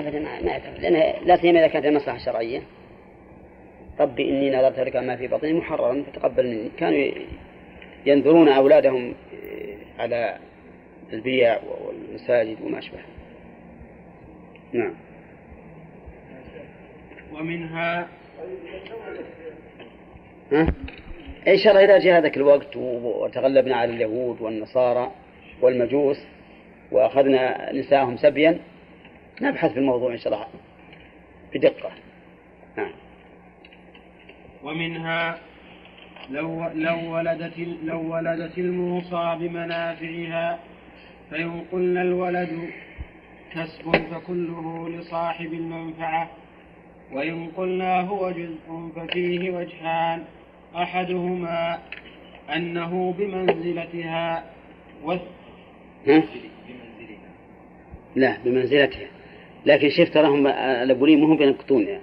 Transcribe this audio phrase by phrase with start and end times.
[0.00, 2.62] أبدا ما يعتبر لأن لا سيما إذا كانت المصلحة شرعية
[4.00, 6.70] ربي إني نذرت لك ما في بطني محررا فتقبل مني.
[6.78, 7.08] كانوا
[8.06, 9.14] ينذرون أولادهم
[9.98, 10.38] على
[11.12, 12.98] البيع والمساجد وما أشبه.
[14.72, 14.94] نعم.
[17.32, 18.08] ومنها
[20.52, 20.66] ها؟
[21.48, 25.10] إن شاء الله إذا جاء هذاك الوقت وتغلبنا على اليهود والنصارى
[25.62, 26.18] والمجوس
[26.92, 28.58] وأخذنا نساءهم سبيا
[29.40, 30.46] نبحث في الموضوع إن شاء الله
[31.54, 31.90] بدقة.
[32.76, 32.92] نعم.
[34.64, 35.38] ومنها
[36.30, 40.58] لو لو ولدت لو ولدت الموصى بمنافعها
[41.30, 42.70] فإن قلنا الولد
[43.52, 46.30] كسب فكله لصاحب المنفعة
[47.12, 50.24] وإن قلنا هو جزء ففيه وجهان
[50.76, 51.78] أحدهما
[52.54, 54.44] أنه بمنزلتها
[56.06, 56.22] ها؟
[58.16, 59.17] لا بمنزلتها.
[59.66, 62.02] لكن شفت تراهم الأبولين مهم بينقطون يعني.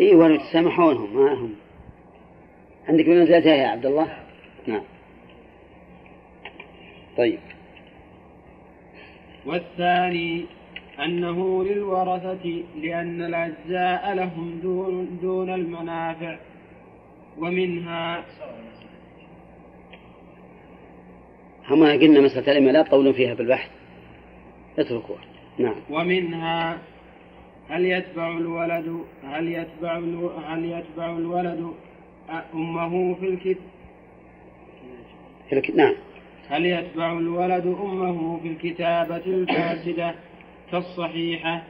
[0.00, 1.54] اي ولو تسامحونهم ما هم.
[2.88, 4.16] عندك بمنزلتها يا عبد الله؟
[4.66, 4.82] نعم.
[7.16, 7.38] طيب.
[9.46, 10.46] والثاني
[10.98, 16.38] أنه للورثة لأن الأجزاء لهم دون, دون المنافع
[17.38, 18.24] ومنها
[21.68, 23.70] هم قلنا مسألة العلم لا تطولون فيها بالبحث.
[24.78, 25.20] اتركوها.
[25.58, 25.74] نعم.
[25.90, 26.78] ومنها
[27.68, 29.96] هل يتبع الولد هل يتبع
[30.46, 31.72] هل يتبع الولد
[32.54, 33.62] أمه في الكتاب؟
[35.48, 35.70] في الك...
[35.70, 35.94] نعم.
[36.48, 40.14] هل يتبع الولد أمه في الكتابة الفاسدة
[40.70, 41.62] كالصحيحة؟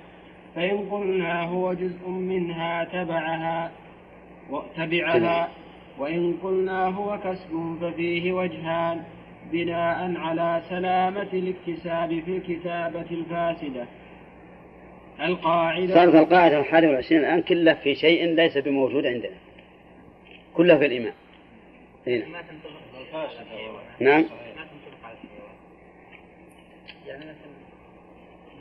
[0.55, 3.73] فإن قلنا هو جزء منها تبعها
[4.51, 5.49] وتبعها
[5.99, 9.03] وإن قلنا هو كسب ففيه وجهان
[9.53, 13.87] بناء على سلامة الاكتساب في الكتابة الفاسدة.
[15.21, 19.37] القاعدة صارت القاعدة الحادية والعشرين الآن كله في شيء ليس بموجود عندنا.
[20.55, 21.13] كله في الإيمان.
[22.07, 22.25] هنا.
[24.01, 24.25] نعم.
[24.25, 24.25] على الحيوان
[27.07, 27.25] يعني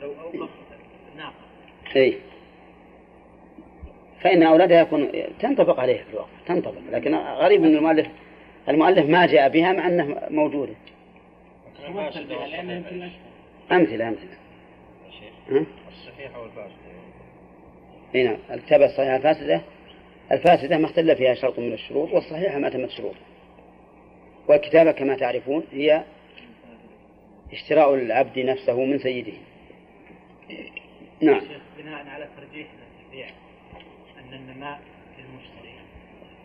[0.02, 0.50] لو أوقف
[1.16, 1.34] ناقة
[1.96, 2.18] أي
[4.20, 5.08] فإن أولادها يكون
[5.40, 8.06] تنطبق عليه في الوقت تنطبق لكن غريب أن المؤلف
[8.68, 10.74] المؤلف ما جاء بها مع أنه موجودة.
[13.72, 14.36] أمثلة أمثلة؟
[15.88, 16.72] الصحيحة والفاسدة
[18.14, 18.36] إي نعم.
[18.50, 19.62] الكتابة الصحيحة الفاسدة؟
[20.32, 23.14] الفاسدة ما اختل فيها شرط من الشروط والصحيحة ما تمت شروط.
[24.48, 26.04] والكتابة كما تعرفون هي
[27.52, 29.32] اشتراء العبد نفسه من سيده.
[31.20, 31.40] نعم.
[31.78, 33.28] بناء على ترجيح التشريع
[34.18, 34.80] أن النماء
[35.18, 35.74] للمشتري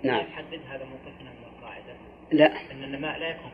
[0.03, 0.19] نعم.
[0.19, 1.93] يحدد هذا موقفنا من القاعدة؟
[2.31, 2.71] لا.
[2.71, 3.51] أن النماء لا يكون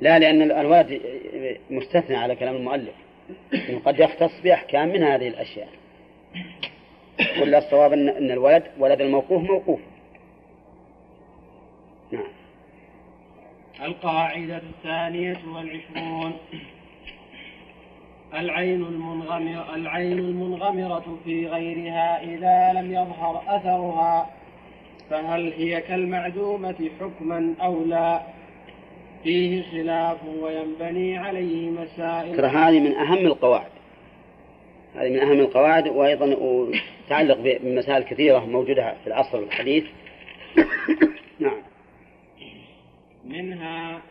[0.00, 1.00] لا لأن الولد
[1.70, 2.94] مستثنى على كلام المؤلف.
[3.68, 5.68] إنه قد يختص بأحكام من هذه الأشياء.
[7.40, 9.80] ولا الصواب أن أن الولد ولد الموقوف موقوف.
[12.12, 12.28] نعم.
[13.82, 16.32] القاعدة الثانية والعشرون.
[18.34, 24.30] العين المنغمرة العين المنغمرة في غيرها إذا لم يظهر أثرها
[25.10, 28.22] فهل هي كالمعدومة حكما أو لا؟
[29.24, 32.36] فيه خلاف وينبني عليه مسائل.
[32.36, 33.70] ترى هذه من أهم القواعد.
[34.94, 36.36] هذه من أهم القواعد وأيضا
[37.06, 39.84] تتعلق بمسائل كثيرة موجودة في العصر الحديث.
[41.38, 41.62] نعم.
[43.24, 44.02] منها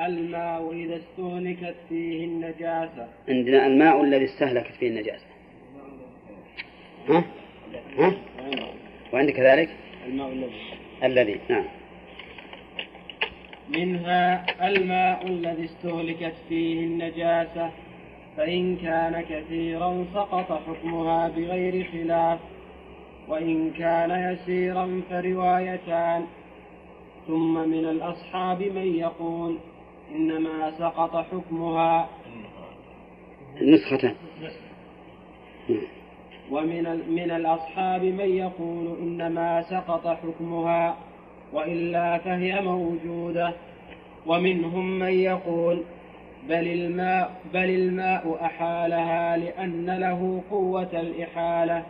[0.00, 3.08] الماء إذا استهلكت فيه النجاسة.
[3.28, 5.26] عندنا الماء الذي استهلكت فيه النجاسة.
[7.08, 7.24] ها؟
[7.98, 8.12] ها؟
[9.12, 9.68] وعندك كذلك؟
[10.10, 10.60] الماء الذي
[11.04, 11.64] الذي نعم.
[13.68, 17.70] منها الماء الذي استهلكت فيه النجاسة
[18.36, 22.38] فإن كان كثيرا سقط حكمها بغير خلاف
[23.28, 26.26] وإن كان يسيرا فروايتان.
[27.26, 29.58] ثم من الأصحاب من يقول
[30.14, 32.08] إنما سقط حكمها.
[33.62, 34.14] نسختان.
[36.50, 40.96] ومن من الأصحاب من يقول إنما سقط حكمها
[41.52, 43.52] وإلا فهي موجودة.
[44.26, 45.82] ومنهم من يقول
[46.48, 51.82] بل الماء بل الماء أحالها لأن له قوة الإحالة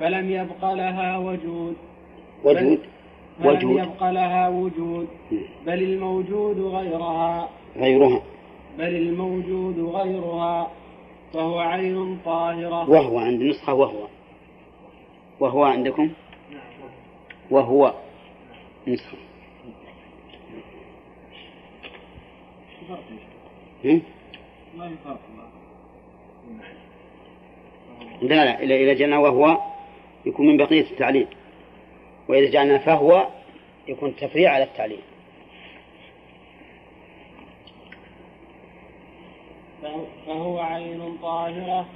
[0.00, 1.76] فلم يبق لها وجود.
[2.44, 2.78] وجود؟
[3.42, 3.78] فلم وجود.
[3.78, 5.08] يبق لها وجود.
[5.66, 7.48] بل الموجود غيرها.
[7.76, 8.22] غيرها.
[8.78, 10.70] بل الموجود غيرها.
[11.32, 12.90] فهو عين طاهرة.
[12.90, 14.06] وهو عند نسخة وهو.
[15.40, 16.10] وهو عندكم؟
[17.50, 17.94] وهو.
[18.86, 19.18] نسخة.
[23.82, 24.00] فرق
[28.22, 29.58] لا لا إذا جعلنا وهو
[30.26, 31.26] يكون من بقية التعليل.
[32.28, 33.26] وإذا جعلنا فهو
[33.88, 35.00] يكون تفريع على التعليل.
[40.26, 41.86] فهو عين طاهرة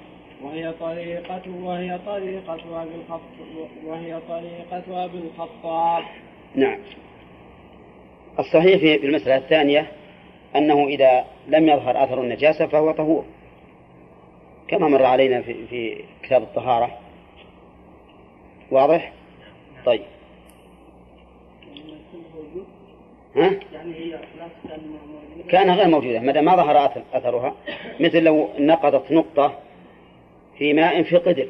[0.43, 2.95] وهي طريقة وهي طريقة أبي
[3.87, 6.05] وهي طريقة أبي الخطاب
[6.55, 6.79] نعم.
[8.39, 9.93] الصحيح في المسألة الثانية
[10.57, 13.25] أنه إذا لم يظهر أثر النجاسة فهو طهور
[14.69, 16.99] كما مر علينا في, في كتاب الطهارة.
[18.71, 19.13] واضح؟
[19.85, 20.03] طيب.
[23.37, 24.19] ها؟ يعني هي
[25.49, 27.55] كان غير موجودة ما ما ظهر أثرها
[28.01, 29.59] مثل لو نقضت نقطة
[30.59, 31.49] في ماء في قدر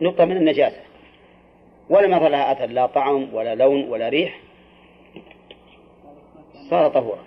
[0.00, 0.80] نقطة من النجاسة
[1.90, 4.40] ولم يظهر لها أثر لا طعم ولا لون ولا ريح
[6.70, 7.24] صار طهورا.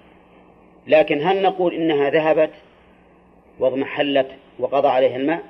[0.87, 2.51] لكن هل نقول إنها ذهبت
[3.59, 4.27] واضمحلت
[4.59, 5.43] وقضى عليها الماء؟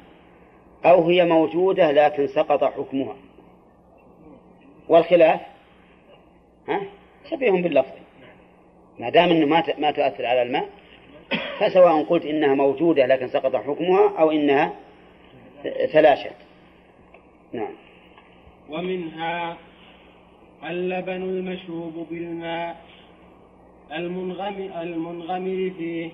[0.85, 3.15] أو هي موجودة لكن سقط حكمها؟
[4.89, 5.41] والخلاف؟
[6.67, 6.81] ها؟
[7.31, 7.94] شبيه باللفظ.
[8.99, 10.69] ما دام إنه ما ما تؤثر على الماء
[11.59, 14.73] فسواء قلت إنها موجودة لكن سقط حكمها أو إنها
[15.93, 16.35] تلاشت.
[17.53, 17.73] نعم.
[18.69, 19.57] ومنها
[20.63, 22.75] اللبن المشروب بالماء
[23.93, 26.09] المنغمر, المنغمر فيه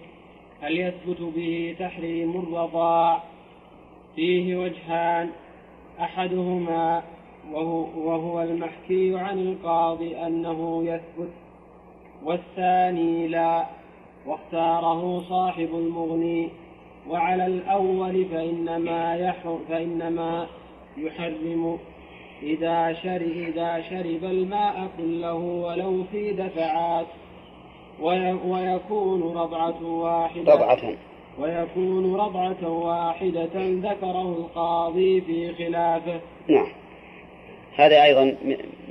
[0.61, 3.23] هل يثبت به تحريم الرضاع؟
[4.15, 5.29] فيه وجهان
[5.99, 7.03] أحدهما
[7.51, 11.29] وهو, وهو المحكي عن القاضي أنه يثبت
[12.25, 13.65] والثاني لا
[14.25, 16.49] واختاره صاحب المغني
[17.09, 20.47] وعلى الأول فإنما يحرم فإنما
[20.97, 21.79] يحرم.
[22.43, 27.05] إذا شرب إذا شرب الماء كله ولو في دفعات
[28.45, 30.93] ويكون رضعة واحدة رضعة.
[31.39, 36.19] ويكون رضعة واحدة ذكره القاضي في خلافه.
[36.47, 36.67] نعم.
[37.75, 38.35] هذا أيضا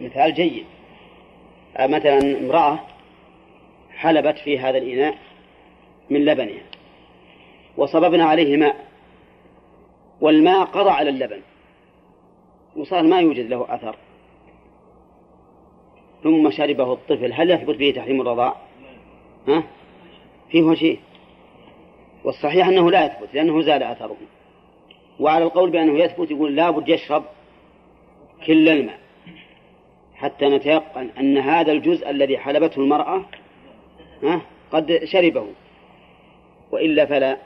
[0.03, 0.65] مثال جيد.
[1.81, 2.79] مثلا امرأة
[4.00, 5.19] حلبت في هذا الإناء
[6.11, 6.62] من لبنها
[7.76, 8.87] وصببنا عليه ماء
[10.20, 11.41] والماء قضى على اللبن
[12.76, 13.97] وصار ما يوجد له أثر
[16.23, 18.56] ثم شربه الطفل هل يثبت به تحريم الرضاع؟
[19.49, 19.62] ها؟
[20.50, 20.96] فيه وجهه
[22.25, 24.17] والصحيح أنه لا يثبت لأنه زال أثره
[25.20, 27.25] وعلى القول بأنه يثبت يقول لا بد يشرب
[28.46, 28.99] كل الماء
[30.14, 33.25] حتى نتيقن أن هذا الجزء الذي حلبته المرأة
[34.72, 35.46] قد شربه.
[36.70, 37.38] وإلا فلا.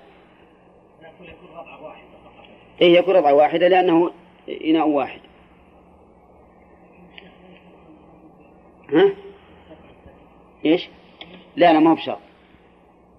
[2.81, 4.11] إيه يكون رضعة واحدة لأنه
[4.65, 5.21] إناء واحد.
[8.93, 9.15] ها؟
[10.65, 10.89] إيش؟
[11.57, 12.19] لا لا ما هو بشرط.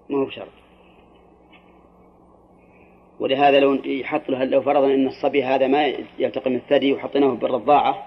[0.08, 0.48] ما هو بشرط.
[3.20, 5.86] ولهذا لو يحط له لو فرضنا إن الصبي هذا ما
[6.18, 8.06] يلتقم الثدي وحطيناه بالرضاعة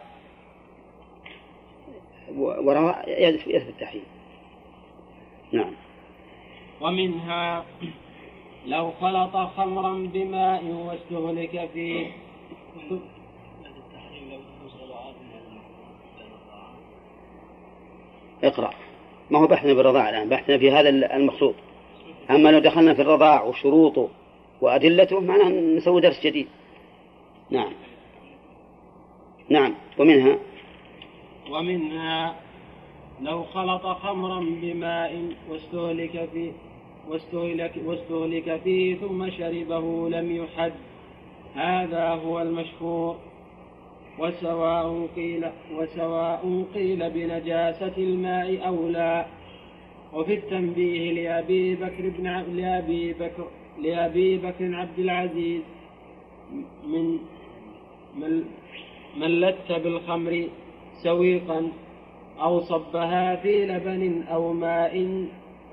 [2.37, 3.09] وراء
[3.47, 4.18] يثبت التحريم.
[5.51, 5.73] نعم.
[6.81, 7.65] ومنها
[8.65, 12.07] لو خلط خمرا بماء واستهلك فيه
[18.43, 18.69] اقرأ.
[19.31, 20.29] ما هو بحثنا بالرضاع الآن.
[20.29, 21.55] بحثنا في هذا المخلوط
[22.29, 24.09] أما لو دخلنا في الرضاع وشروطه
[24.61, 26.47] وأدلته معناه نسوي درس جديد.
[27.49, 27.73] نعم.
[29.49, 29.73] نعم.
[29.97, 30.39] ومنها؟
[31.51, 32.35] ومنها
[33.21, 36.51] لو خلط خمرا بماء واستهلك فيه
[37.09, 40.73] واستهلك, واستهلك فيه ثم شربه لم يحد
[41.55, 43.15] هذا هو المشهور.
[44.19, 45.45] وسواء قيل
[45.75, 49.25] وسواء قيل بنجاسة الماء أو لا.
[50.13, 53.47] وفي التنبيه لأبي بكر بن لأبي بكر
[53.81, 55.61] لأبي بكر عبد العزيز
[56.87, 57.17] من
[59.17, 60.47] من لت بالخمر
[61.03, 61.71] سويقا.
[62.41, 65.25] أو صبها في لبن أو ماء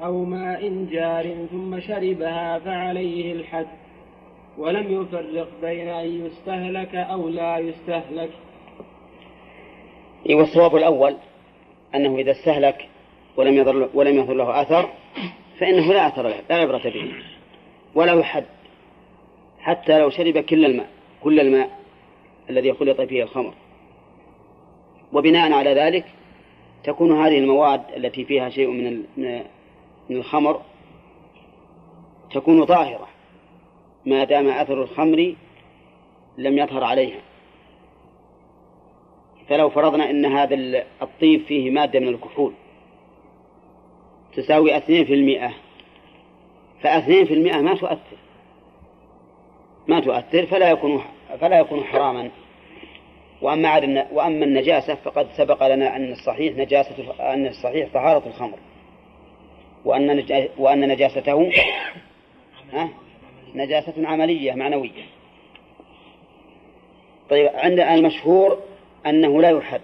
[0.02, 3.66] أو ماء جار ثم شربها فعليه الحد.
[4.58, 8.30] ولم يفرق بين أن يستهلك أو لا يستهلك.
[10.30, 11.16] والصواب الأول
[11.94, 12.88] أنه إذا استهلك
[13.36, 14.88] ولم يظهر ولم يظهر له أثر
[15.58, 17.12] فإنه لا أثر له لا عبرة به
[17.94, 18.44] ولا يحد.
[19.58, 20.88] حتى لو شرب كل الماء
[21.22, 21.70] كل الماء
[22.50, 23.54] الذي خلط فيه الخمر.
[25.12, 26.04] وبناء على ذلك
[26.84, 29.04] تكون هذه المواد التي فيها شيء من
[30.10, 30.60] من الخمر
[32.30, 33.08] تكون طاهرة
[34.06, 35.34] ما دام أثر الخمر
[36.38, 37.20] لم يظهر عليها.
[39.48, 42.52] فلو فرضنا أن هذا الطيب فيه مادة من الكحول
[44.34, 45.52] تساوي اثنين في المئة
[46.82, 48.16] فاثنين في المئة ما تؤثر.
[49.88, 51.02] ما تؤثر فلا يكون
[51.40, 52.30] فلا يكون حراما.
[53.42, 58.58] وأما وأما النجاسة فقد سبق لنا أن الصحيح نجاسة أن الصحيح طهارة الخمر.
[59.84, 60.24] وأن
[60.58, 61.52] وأن نجاسته
[63.54, 65.04] نجاسة عملية معنوية.
[67.30, 68.58] طيب عند المشهور
[69.06, 69.80] أنه لا يحد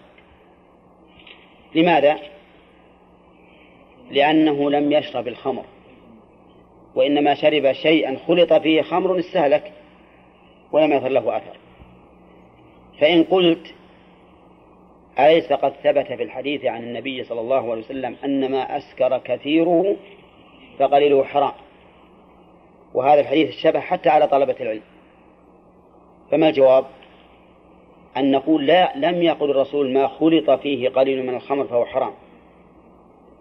[1.75, 2.19] لماذا؟
[4.11, 5.65] لأنه لم يشرب الخمر.
[6.95, 9.73] وإنما شرب شيئا خلط فيه خمر استهلك
[10.73, 11.57] ولم يظهر له أثر.
[13.03, 13.75] فإن قلت
[15.19, 19.97] أليس قد ثبت في الحديث عن النبي صلى الله عليه وسلم أن ما أسكر كثيره
[20.79, 21.53] فقليله حرام؟
[22.95, 24.83] وهذا الحديث شبه حتى على طلبة العلم.
[26.31, 26.85] فما الجواب؟
[28.17, 32.13] أن نقول لا لم يقل الرسول ما خلط فيه قليل من الخمر فهو حرام.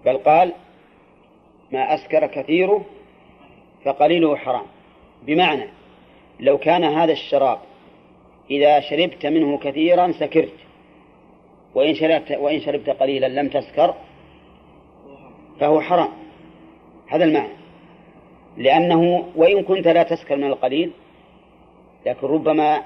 [0.05, 0.51] بل قال
[1.71, 2.85] ما أسكر كثيره
[3.85, 4.65] فقليله حرام.
[5.23, 5.67] بمعنى
[6.39, 7.59] لو كان هذا الشراب
[8.51, 10.53] إذا شربت منه كثيرا سكرت.
[11.75, 13.95] وإن شربت وإن شربت قليلا لم تسكر
[15.59, 16.11] فهو حرام.
[17.07, 17.53] هذا المعنى.
[18.57, 20.91] لأنه وإن كنت لا تسكر من القليل
[22.05, 22.81] لكن ربما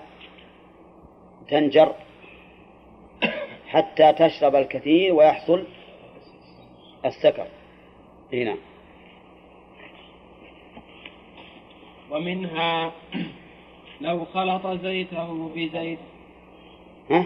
[1.48, 1.96] تنجر
[3.68, 5.64] حتى تشرب الكثير ويحصل
[7.06, 7.48] السكر.
[8.34, 8.56] هنا
[12.12, 12.92] ومنها
[14.02, 16.00] لو خلط زيته بزيت.
[17.10, 17.26] ها؟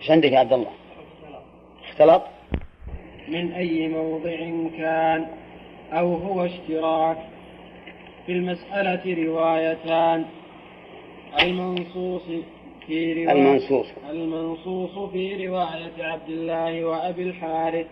[0.00, 0.70] إيش عندك يا عبد الله؟
[1.88, 2.22] اختلط
[3.28, 4.36] من أي موضع
[4.76, 5.26] كان
[5.92, 7.18] أو هو اشتراك؟
[8.26, 10.24] في المسألة روايتان.
[11.42, 12.22] المنصوص
[12.86, 13.86] في رواية المنصوص.
[14.10, 17.86] المنصوص في رواية عبد الله وأبي الحارث.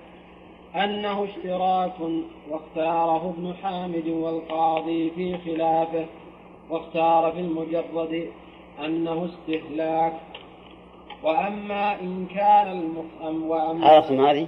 [0.74, 1.92] أنه اشتراك
[2.50, 6.06] واختاره ابن حامد والقاضي في خلافه
[6.70, 8.30] واختار في المجرد
[8.84, 10.12] أنه استهلاك
[11.22, 14.46] وأما إن كان المفهم وأما عرفتم هذه؟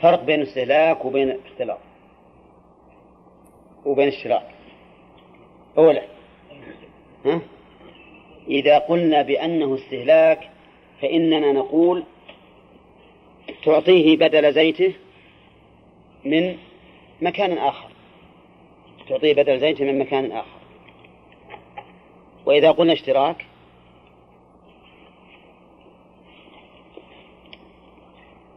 [0.00, 1.78] فرق بين الاستهلاك وبين الاختلاط
[3.84, 4.46] وبين الشراك
[5.78, 6.02] أولا
[7.26, 7.40] ها؟
[8.48, 10.50] إذا قلنا بأنه استهلاك
[11.02, 12.04] فإننا نقول
[13.64, 14.94] تعطيه بدل زيته
[16.24, 16.56] من
[17.22, 17.88] مكان آخر.
[19.08, 20.58] تعطيه بدل زيته من مكان آخر.
[22.46, 23.46] وإذا قلنا اشتراك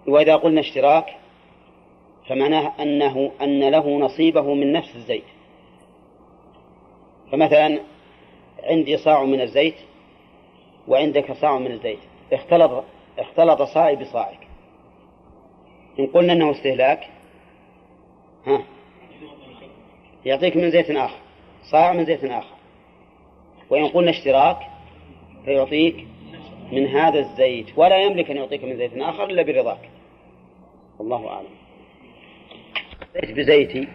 [0.08, 1.18] وإذا قلنا اشتراك
[2.28, 5.24] فمعناه أنه أن له نصيبه من نفس الزيت.
[7.32, 7.80] فمثلا
[8.64, 9.76] عندي صاع من الزيت
[10.88, 12.00] وعندك صاع من الزيت.
[12.34, 12.84] اختلط
[13.20, 14.48] اختلط صاعي بصاعك.
[16.00, 17.17] إن قلنا أنه استهلاك
[18.48, 18.64] ها.
[20.26, 21.20] يعطيك من زيت آخر
[21.72, 22.56] صاع من زيت آخر.
[23.70, 24.58] وإن قلنا اشتراك
[25.46, 26.08] فيعطيك
[26.72, 27.68] من هذا الزيت.
[27.78, 29.90] ولا يملك أن يعطيك من زيت آخر إلا برضاك.
[31.00, 31.48] والله أعلم.
[33.16, 33.88] زيت بزيتي.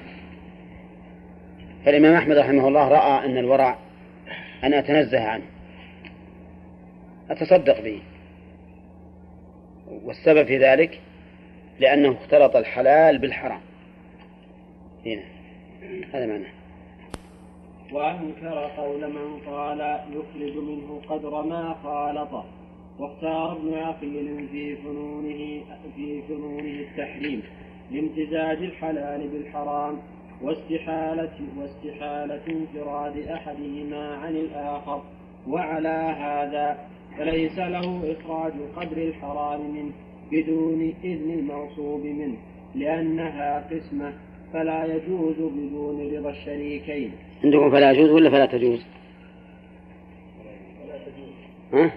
[1.85, 3.79] فالإمام أحمد رحمه الله رأى أن الورع
[4.65, 5.47] أن أتنزه عنه.
[7.31, 8.03] أتصدق به.
[10.05, 11.01] والسبب في ذلك
[11.81, 13.61] لأنه اختلط الحلال بالحرام.
[15.07, 15.23] هنا
[16.13, 16.51] هذا معناه.
[17.93, 19.81] وأنكر قول من قال
[20.11, 22.45] يخرج منه قدر ما خالطه
[22.99, 25.63] واختار ابن عقيل في فنونه
[25.97, 27.43] في فنونه التحريم
[27.91, 29.99] لامتزاج الحلال بالحرام
[30.43, 35.03] واستحالة واستحالة انفراد أحدهما عن الآخر.
[35.49, 36.79] وعلى هذا
[37.19, 39.93] فليس له إخراج قدر الحرام منه
[40.33, 42.37] بدون إذن المغصوب منه
[42.75, 44.13] لأنها قسمة
[44.53, 47.13] فلا يجوز بدون رضا الشريكين.
[47.45, 48.85] عندكم فلا يجوز ولا فلا تجوز؟
[51.73, 51.93] ها؟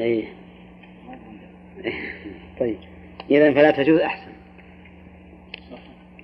[0.00, 0.24] أي
[2.60, 2.76] طيب.
[3.30, 4.30] إذا فلا تجوز أحسن.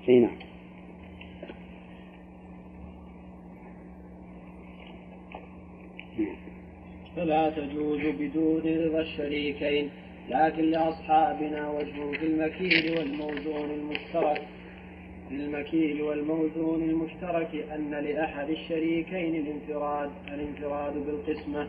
[0.08, 0.36] اي نعم.
[7.16, 9.90] فلا تجوز بدون رضا الشريكين
[10.28, 14.42] لكن لأصحابنا وجه في المكيل والموزون المشترك.
[15.30, 21.68] المكيل والموزون المشترك أن لأحد الشريكين الانفراد الانفراد بالقسمة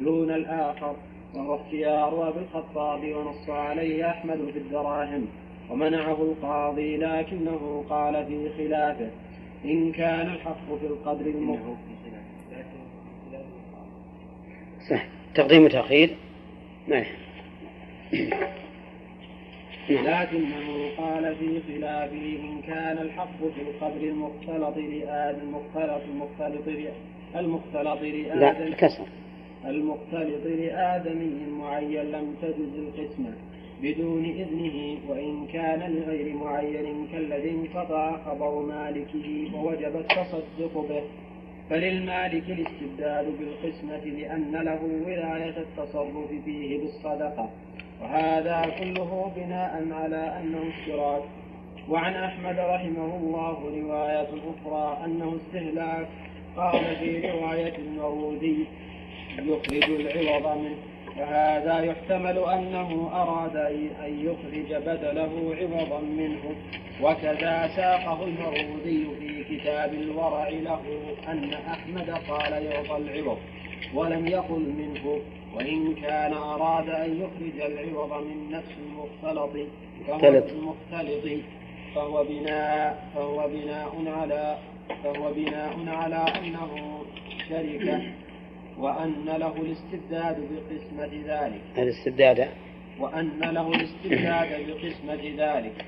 [0.00, 0.96] دون الآخر
[1.34, 5.26] وهو اختيار أبي الخطاب ونص عليه أحمد في الدراهم
[5.70, 9.10] ومنعه القاضي لكنه قال في خلافه
[9.64, 11.58] إن كان الحق في القدر المخ
[14.90, 16.16] صح تقديم وتأخير؟
[16.88, 17.04] نعم.
[19.90, 26.68] لكنه قال في خلافه إن كان الحق في القدر المختلط لآدم المختلط المختلط
[27.36, 29.04] المختلط لا لآدم كسر.
[29.64, 33.32] المختلط لآدمي معين لم تجز القسمة
[33.82, 41.02] بدون إذنه وإن كان لغير معين كالذي انقطع خبر مالكه ووجب التصدق به.
[41.70, 47.50] فللمالك الاستبدال بالقسمة لأن له ولاية التصرف فيه بالصدقة.
[48.02, 51.22] وهذا كله بناء على أنه اشتراك
[51.88, 56.08] وعن أحمد رحمه الله رواية أخرى أنه استهلاك
[56.56, 58.66] قال في رواية المورودي
[59.38, 60.76] يخرج العوض منه.
[61.18, 63.56] وهذا يحتمل أنه أراد
[64.04, 66.54] أن يخرج بدله عوضا منه.
[67.02, 70.80] وكذا ساقه المروذي في كتاب الورع له
[71.28, 73.38] أن أحمد قال يعطى العوض
[73.94, 75.20] ولم يقل منه.
[75.54, 79.66] وإن كان أراد أن يخرج العوض من نفس المختلط.
[80.52, 81.42] المختلط
[81.94, 84.58] فهو بناء فهو بناء على
[85.04, 87.02] فهو بناء على أنه
[87.48, 88.02] شركة
[88.78, 91.60] وأن له الاستبداد بقسمة ذلك.
[91.78, 92.48] الاستبداد.
[93.00, 95.84] وأن له الاستبداد بقسمة ذلك.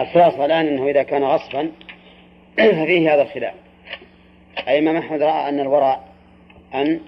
[0.00, 1.70] الخلاصة الآن أنه إذا كان غصبا
[2.56, 3.54] ففيه هذا الخلاف.
[4.68, 6.11] أي إمام أحمد رأى أن الورع
[6.74, 7.00] أن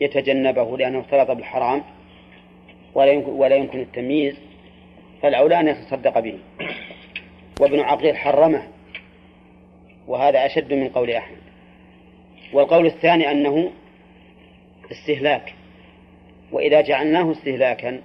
[0.00, 1.82] يتجنبه لأنه اختلط بالحرام
[2.94, 4.36] ولا يمكن, ولا يمكن التمييز
[5.22, 6.38] فالأولى أن يتصدق به.
[7.60, 8.68] وابن عقيل حرمه
[10.08, 11.38] وهذا أشد من قول أحمد.
[12.52, 13.72] والقول الثاني أنه
[14.92, 15.54] استهلاك.
[16.52, 18.00] وإذا جعلناه استهلاكا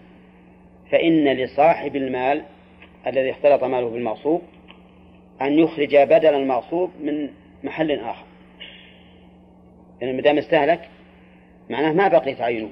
[0.91, 2.43] فإن لصاحب المال
[3.07, 4.41] الذي اختلط ماله بالمغصوب
[5.41, 7.29] أن يخرج بدل المغصوب من
[7.63, 8.26] محل آخر.
[10.01, 10.89] لأن ما دام استهلك
[11.69, 12.69] معناه ما بقي تعينه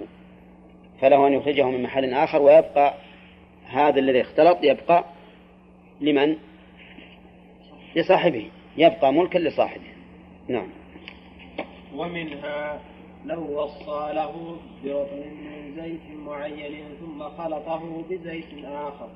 [1.01, 2.94] فله أن يخرجه من محل آخر ويبقى
[3.67, 5.05] هذا الذي اختلط يبقى
[6.01, 6.36] لمن؟
[7.96, 8.50] لصاحبه.
[8.77, 9.88] يبقى ملكا لصاحبه.
[10.48, 10.68] نعم.
[11.96, 12.79] ومنها
[13.25, 19.09] لو وصى له برطل من زيت معين ثم خلطه بزيت آخر.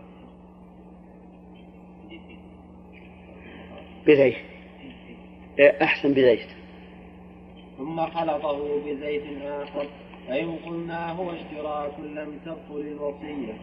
[4.08, 4.36] بزيت.
[5.60, 6.59] إيه، أحسن بزيت.
[7.80, 9.88] ثم خلطه بزيت آخر.
[10.28, 13.54] فإن قلنا هو اشتراك لم تبطل الوصية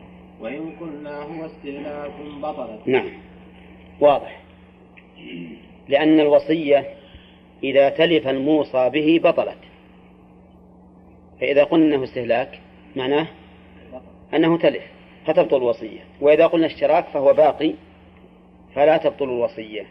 [0.40, 2.80] وإن قلنا هو استهلاك بطلت.
[2.86, 3.08] نعم.
[4.00, 4.40] واضح.
[5.88, 6.94] لأن الوصية
[7.64, 9.58] إذا تلف الموصى به بطلت.
[11.40, 12.60] فإذا قلنا أنه استهلاك
[12.96, 13.26] معناه
[14.34, 14.82] أنه تلف
[15.26, 16.00] فتبطل الوصية.
[16.20, 17.74] وإذا قلنا اشتراك فهو باقي
[18.74, 19.86] فلا تبطل الوصية.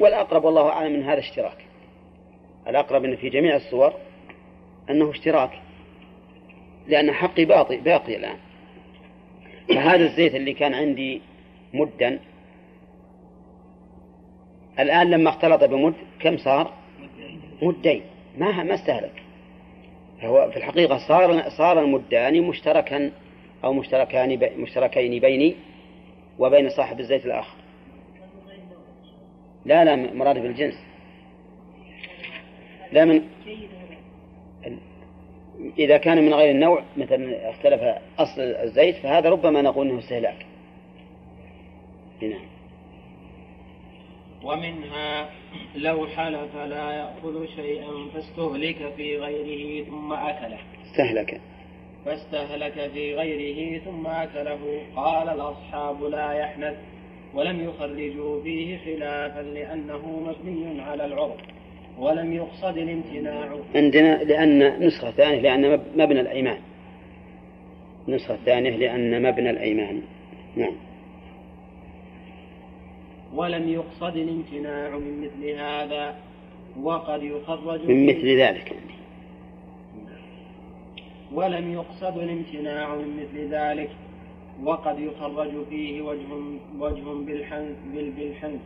[0.00, 1.64] والأقرب والله أعلم من هذا اشتراك.
[2.68, 3.92] الأقرب أن في جميع الصور
[4.90, 5.50] أنه اشتراك
[6.86, 8.36] لأن حقي باقي باقي الآن.
[9.68, 11.20] فهذا الزيت اللي كان عندي
[11.74, 12.18] مدا
[14.78, 16.72] الآن لما اختلط بمد كم صار؟
[17.62, 18.02] مدين.
[18.38, 19.22] ما ما استهلك.
[20.22, 23.10] فهو في الحقيقة صار صار المدان مشتركا
[23.64, 25.56] أو مشتركان مشتركين بيني
[26.38, 27.56] وبين صاحب الزيت الآخر.
[29.68, 30.74] لا لا مراد بالجنس.
[32.92, 33.22] لا من
[35.78, 37.80] إذا كان من غير النوع مثلا اختلف
[38.18, 40.46] أصل الزيت فهذا ربما نقول أنه استهلاك.
[42.22, 42.40] نعم.
[44.42, 45.30] ومنها
[45.74, 50.58] لو حلف لا يأخذ شيئا فاستهلك في غيره ثم أكله.
[50.86, 51.40] استهلك.
[52.04, 54.82] فاستهلك في غيره ثم أكله.
[54.96, 56.76] قال الأصحاب لا يحنث.
[57.34, 61.36] ولم يخرجوا فيه خلافا لأنه مبني على العرف
[61.98, 63.56] ولم يقصد الامتناع.
[63.74, 66.58] عندنا لأن نسخة ثانية لأن مب- مبنى الأيمان.
[68.08, 70.02] نسخة ثانية لأن مبنى الأيمان.
[70.56, 70.72] نعم.
[73.34, 76.14] ولم يقصد الامتناع من مثل هذا
[76.82, 78.72] وقد يخرج من مثل ذلك
[81.34, 83.90] ولم يقصد الامتناع من مثل ذلك.
[84.64, 86.26] وقد يخرج فيه وجه
[86.78, 88.60] وجه بالحنث بال- بالحنث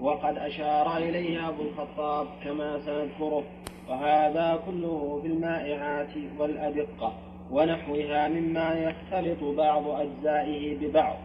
[0.00, 3.42] وقد أشار إليه أبو الخطاب كما سنذكره.
[3.90, 7.12] وهذا كله في المائعات والأدقة
[7.50, 11.16] ونحوها مما يختلط بعض أجزائه ببعض.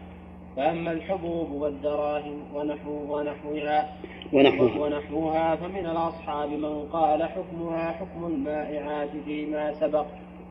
[0.56, 3.96] فأما الحبوب والدراهم ونحو ونحوها
[4.32, 4.80] ونحوها.
[4.80, 10.06] ونحوها فمن الأصحاب من قال حكمها حكم المائعات فيما سبق.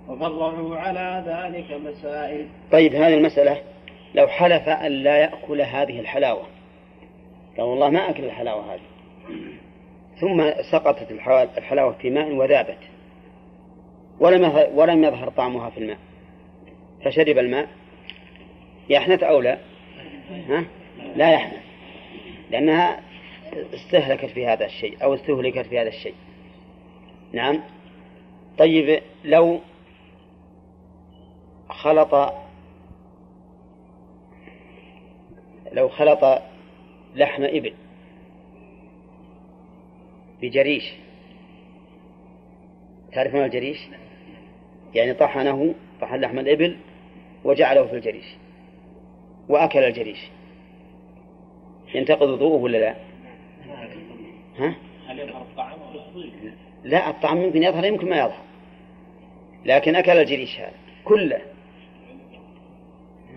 [0.08, 2.48] وفرعوا على ذلك مسائل.
[2.72, 3.58] طيب هذه المسألة
[4.16, 6.44] لو حلف أن لا يأكل هذه الحلاوة.
[7.58, 8.82] قال والله ما أكل الحلاوة هذه.
[10.18, 11.12] ثم سقطت
[11.58, 12.78] الحلاوة في ماء وذابت.
[14.20, 15.98] ولم ولم يظهر طعمها في الماء.
[17.06, 17.68] فشرب الماء.
[18.90, 19.58] يحنث أو لا؟
[20.50, 20.64] ها؟
[21.16, 21.62] لا يحنث.
[22.52, 23.00] لأنها
[23.74, 26.16] استهلكت في هذا الشيء أو استهلكت في هذا الشيء.
[27.34, 27.60] نعم.
[28.58, 29.60] طيب لو
[31.74, 32.34] خلط
[35.72, 36.42] لو خلط
[37.16, 37.74] لحم إبل
[40.42, 40.94] بجريش.
[43.14, 43.78] تعرفون الجريش؟
[44.96, 46.78] يعني طحنه طحن لحم الإبل
[47.44, 48.26] وجعله في الجريش
[49.50, 50.30] وأكل الجريش.
[51.96, 52.96] ينتقض وضوءه ولا لا؟
[54.58, 54.76] ها؟
[55.08, 55.80] هل يظهر الطعام
[56.84, 58.44] لا؟ الطعام يمكن يظهر يمكن ما يظهر.
[59.66, 61.53] لكن أكل الجريش هذا كله.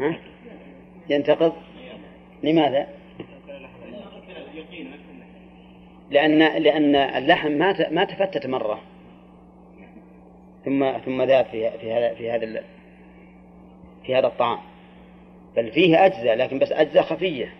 [0.01, 0.19] ها؟
[1.11, 1.53] ينتقض.
[2.43, 2.87] لماذا؟
[6.11, 8.81] لأن لأن اللحم ما ما تفتت مرة.
[10.65, 12.63] ثم ثم ذاب في في هذا في هذا
[14.07, 14.59] في هذا الطعام.
[15.57, 17.53] بل فيه أجزاء لكن بس أجزاء خفية.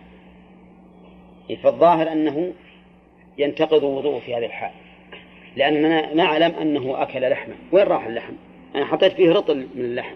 [1.63, 2.53] فالظاهر أنه
[3.37, 4.71] ينتقض وضوءه في هذه الحال.
[5.55, 7.55] لأننا نعلم أنه أكل لحما.
[7.71, 8.33] وين راح اللحم؟
[8.75, 10.15] أنا حطيت فيه رطل من اللحم.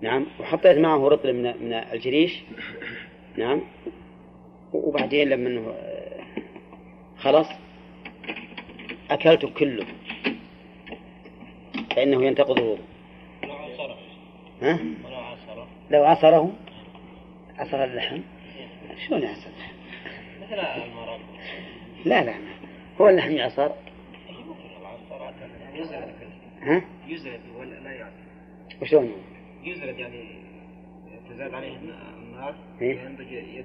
[0.00, 0.26] نعم.
[0.40, 2.42] وحطيت معه رطل من من الجريش.
[3.36, 3.60] نعم.
[4.72, 5.74] وبعدين لما
[7.18, 7.48] خلص
[9.10, 9.86] أكلته كله.
[11.96, 12.84] فإنه ينتقض الوضوء
[13.44, 13.96] لو عصره
[14.62, 16.52] ها؟ ولو عصره لو عصره.
[17.58, 18.20] عصر اللحم.
[19.06, 19.74] شلون يعصر اللحم؟
[20.42, 21.20] مثل المرض
[22.04, 22.34] لا لا.
[23.00, 23.70] هو اللحم يعصر.
[26.62, 28.12] ها؟ يزرد ولا لا يعصر؟
[28.82, 29.12] وشلون؟
[29.64, 30.24] يزرد يعني
[31.30, 33.60] تزاد عليه النار إيه؟ ينضج في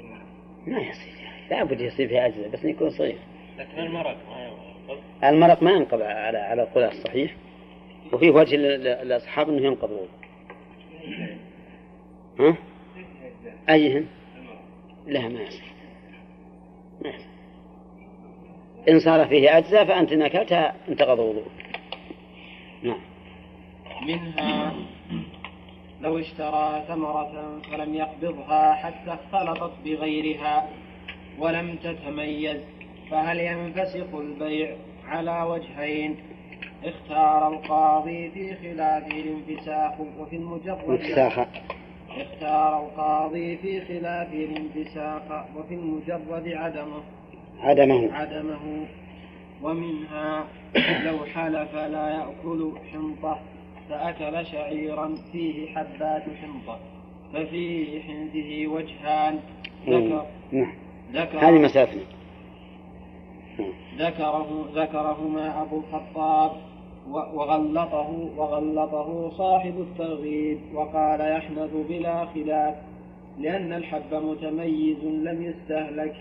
[0.00, 0.22] الماء
[0.66, 1.48] ما يصير يعني.
[1.50, 3.18] لا بد يصير فيها أجزاء بس يكون صغير.
[3.58, 4.16] لكن المرق
[5.22, 7.34] ما المرق ما ينقض على على القول الصحيح
[8.12, 9.90] وفيه وجه لل- للأصحاب أنه ينقض.
[9.90, 10.08] وضوء
[12.40, 12.56] ها؟
[13.70, 14.06] أيهن؟
[15.06, 15.72] لا ما يصير.
[17.04, 17.28] ما يصير.
[18.88, 21.57] إن صار فيه أجزاء فأنت إن أكلتها انتقض وضوءك.
[22.82, 23.00] نعم.
[24.06, 24.72] منها
[26.00, 30.68] لو اشترى ثمرة فلم يقبضها حتى اختلطت بغيرها
[31.38, 32.60] ولم تتميز
[33.10, 36.16] فهل ينفسخ البيع على وجهين؟
[36.84, 41.00] اختار القاضي في خلافه الانفساخ وفي المجرد
[42.10, 45.22] اختار القاضي في خلافه الانفساخ
[45.56, 47.02] وفي المجرد عدمه.
[47.60, 48.14] عدمه.
[48.14, 48.86] عدمه.
[49.62, 50.44] ومنها
[51.04, 53.38] لو حلف لا يأكل حنطة
[53.88, 56.78] فأكل شعيرا فيه حبات حنطة
[57.32, 59.38] ففي حنثه وجهان.
[59.88, 60.72] ذكر نعم.
[61.12, 62.02] ذكر هذه مسألتنا
[63.98, 66.52] ذكره ذكرهما أبو الخطاب
[67.10, 72.74] وغلطه وغلطه صاحب الترغيب وقال يحنث بلا خلاف
[73.38, 76.16] لأن الحب متميز لم يستهلك.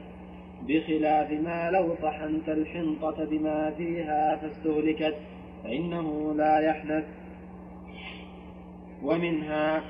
[0.67, 5.15] بخلاف ما لو طحنت الحنطة بما فيها فاستهلكت
[5.63, 7.03] فإنه لا يحنث.
[9.03, 9.83] ومنها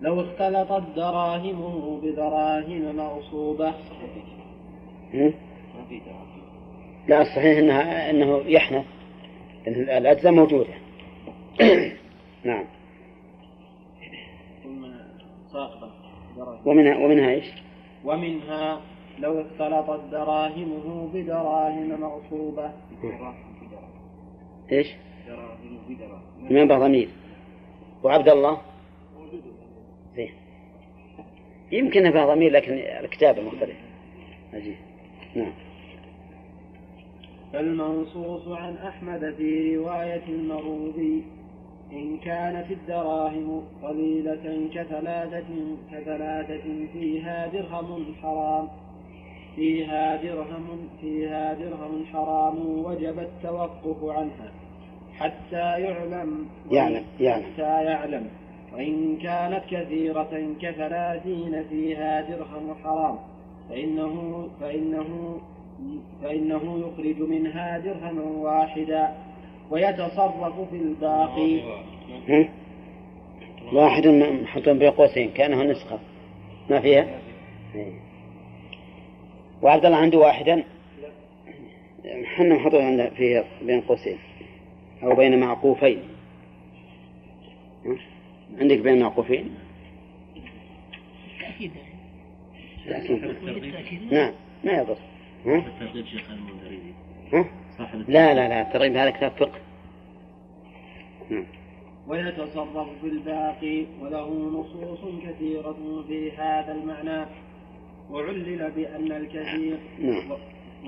[0.00, 3.74] لو اختلطت دراهمه بدراهم مغصوبة؟
[5.14, 6.34] ما في دراهم
[7.08, 8.84] لا الصحيح انها إنه يحنث
[9.66, 10.74] الأجزاء موجودة.
[12.44, 12.64] نعم.
[16.66, 17.46] ومنها ومنها إيش؟
[18.04, 18.80] ومنها
[19.18, 22.72] لو اختلطت دراهمه بدراهم مغصوبة.
[24.72, 24.94] إيش؟
[25.26, 26.22] دراهم بدراهم.
[26.50, 27.08] من ضمير
[28.02, 28.58] وعبد الله؟
[30.16, 30.32] زين.
[31.72, 33.78] يمكن فيها ضمير لكن الكتابة مختلفة
[34.52, 34.76] عجيب.
[35.34, 35.52] نعم.
[37.52, 41.24] فالمنصوص عن أحمد في رواية المروذي
[41.92, 48.68] إن كانت الدراهم قليلة كثلاثة كثلاثة فيها درهم حرام.
[49.56, 54.52] فيها درهم فيها درهم حرام وجب التوقف عنها
[55.18, 57.44] حتى يعلم يعلم يعلم.
[57.44, 58.28] حتى يعلم.
[58.74, 63.18] وإن كانت كثيرة كثلاثين فيها درهم حرام
[63.70, 65.40] فإنه فإنه
[66.22, 69.08] فإنه يخرج منها درهما واحدا
[69.70, 71.60] ويتصرف في الباقي؟
[73.72, 75.98] واحد محط بين قوسين كأنه نسخة.
[76.70, 77.06] ما فيها.
[77.74, 78.03] إيه.
[79.62, 80.64] وعبد الله عنده واحدا.
[82.24, 84.18] حنا محطوط عنده فيه بين قوسين
[85.02, 86.02] أو بين معقوفين؟
[88.60, 89.54] عندك بين معقوفين؟
[91.40, 91.70] تأكيد.
[92.86, 93.34] لكن
[94.10, 94.32] نعم
[94.64, 94.96] ما يضر.
[95.46, 95.64] ها؟
[97.32, 97.44] ها؟
[98.08, 99.60] لا لا لا الترغيب هذا كتاب فقه.
[101.30, 101.46] نعم.
[102.08, 107.26] ويتصرف في الباقي وله نصوص كثيرة في هذا المعنى.
[108.10, 110.22] وعلل بأن الكثير نعم.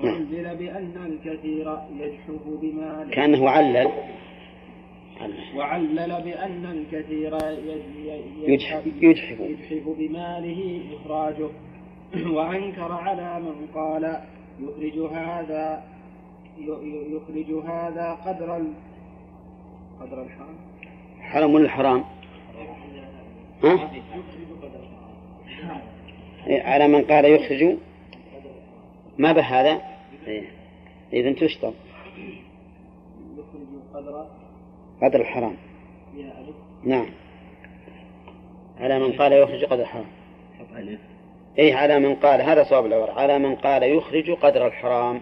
[0.03, 3.77] وعلل بأن الكثير يجحف بماله كأنه علل
[5.21, 5.33] علل.
[5.55, 11.49] وعلل بأن الكثير يج- يجحف يجحف يجحف بماله إخراجه
[12.29, 14.21] وأنكر على من قال
[14.59, 15.83] يخرج هذا
[17.13, 18.73] يخرج هذا قدر ال-
[20.01, 20.55] قدر الحرام
[21.19, 22.03] حرام ولا حرام؟
[23.63, 24.79] ها؟ يخرج قدر
[25.47, 25.81] الحرام
[26.49, 27.77] على من قال يخرج.
[29.17, 29.81] ما به هذا؟
[30.27, 30.43] إيه.
[31.13, 31.73] إذا تشطب.
[35.01, 35.57] قدر الحرام.
[36.83, 37.09] نعم.
[38.79, 40.05] على من قال يخرج قدر الحرام.
[41.59, 45.21] إيه على من قال هذا صواب العبارة على من قال يخرج قدر الحرام.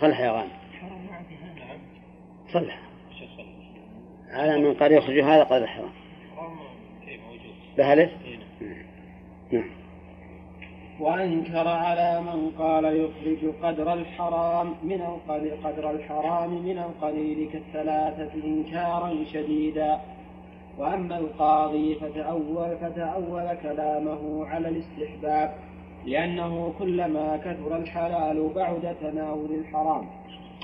[0.00, 0.50] صلح يا غانم
[2.52, 2.80] صلح.
[4.30, 5.90] على من قال يخرج هذا قدر الحرام.
[7.78, 8.10] بهلف؟
[11.00, 19.24] وأنكر على من قال يخرج قدر الحرام من القليل قدر الحرام من القليل كالثلاثة إنكارا
[19.32, 20.00] شديدا.
[20.78, 25.54] وأما القاضي فتأول فتأول كلامه على الاستحباب
[26.06, 30.06] لأنه كلما كثر الحلال بعد تناول الحرام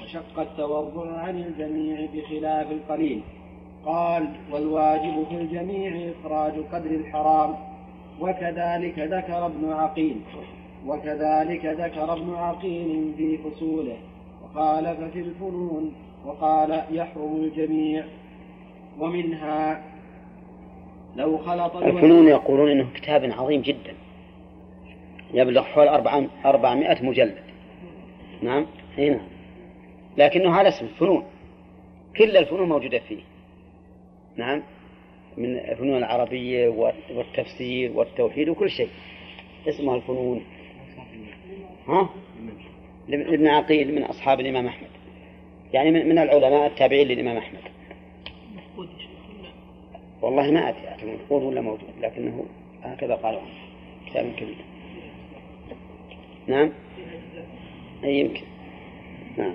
[0.02, 3.22] وشق التورع عن الجميع بخلاف القليل.
[3.84, 7.54] قال والواجب في الجميع إخراج قدر الحرام
[8.20, 10.20] وكذلك ذكر ابن عقيل
[10.86, 13.96] وكذلك ذكر ابن عقيل في فصوله
[14.44, 15.92] وخالف في الفنون
[16.24, 18.04] وقال يحرم الجميع
[18.98, 19.82] ومنها
[21.16, 23.94] لو خلط الفنون يقولون إنه كتاب عظيم جدا
[25.34, 25.88] يبلغ حول
[26.44, 27.38] أربعمائة مجلد.
[28.42, 28.66] نعم؟
[28.98, 29.20] هنا
[30.16, 31.24] لكنه على اسم فنون
[32.16, 33.22] كل الفنون موجودة فيه.
[34.36, 34.62] نعم؟
[35.36, 36.68] من الفنون العربية
[37.14, 38.88] والتفسير والتوحيد وكل شيء.
[39.68, 40.44] اسمها الفنون.
[41.88, 42.08] ها؟
[43.08, 44.88] لابن عقيل من أصحاب الإمام أحمد.
[45.72, 47.60] يعني من العلماء التابعين للإمام أحمد.
[50.22, 52.44] والله ما أدري مفقود ولا موجود لكنه
[52.82, 53.40] هكذا قالوا
[54.06, 54.64] كتاب كبير.
[56.46, 56.72] نعم؟
[58.04, 58.44] أي يمكن.
[59.38, 59.54] نعم.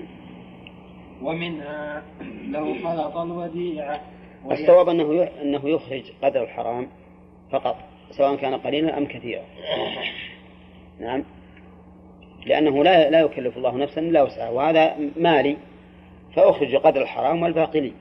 [1.21, 2.03] ومنها
[2.49, 4.01] لو خلط الوديعة
[4.51, 6.87] الصواب أنه أنه يخرج قدر الحرام
[7.51, 7.75] فقط
[8.11, 9.43] سواء كان قليلا أم كثيرا.
[10.99, 11.23] نعم.
[12.45, 15.57] لأنه لا لا يكلف الله نفسا إلا وسعها وهذا مالي
[16.35, 17.91] فأخرج قدر الحرام والباقي لي.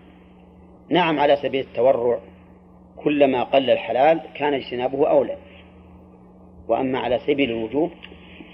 [0.88, 2.18] نعم على سبيل التورع
[2.96, 5.37] كلما قل الحلال كان اجتنابه أولى.
[6.68, 7.90] وأما على سبيل الوجوب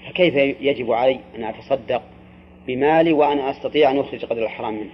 [0.07, 2.01] فكيف يجب علي أن أتصدق
[2.67, 4.91] بمالي وأنا أستطيع أن أخرج قدر الحرام منه؟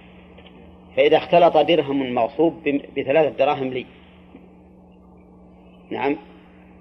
[0.95, 2.53] فإذا اختلط درهم مغصوب
[2.97, 3.85] بثلاثة دراهم لي.
[5.89, 6.17] نعم.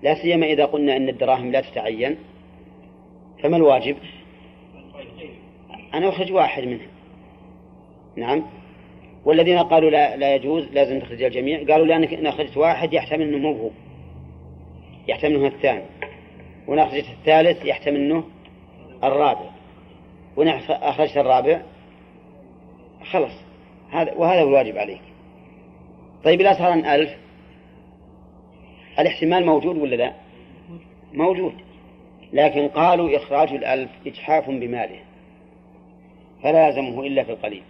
[0.03, 2.17] لا سيما إذا قلنا أن الدراهم لا تتعين.
[3.43, 3.97] فما الواجب؟
[5.95, 6.87] أنا أخرج واحد منها.
[8.17, 8.43] نعم.
[9.25, 13.39] والذين قالوا لا, لا يجوز لازم تخرج الجميع قالوا لأنك إن أخرجت واحد يحتمل أنه
[13.39, 13.71] مو
[15.09, 15.85] يحتمل أنه الثاني.
[16.67, 18.25] وإن أخرجت الثالث يحتمل أنه
[19.05, 19.51] الرابع.
[20.37, 21.63] وإن أخرجت الرابع.
[23.11, 23.42] خلص
[23.93, 25.01] هذا وهذا هو الواجب عليك.
[26.25, 27.11] طيب إذا صار ألف
[28.99, 30.13] الاحتمال موجود ولا لا؟
[31.13, 31.55] موجود.
[32.33, 35.01] لكن قالوا إخراج الألف إجحاف بماله.
[36.43, 37.63] فلا يلزمه إلا في القليل.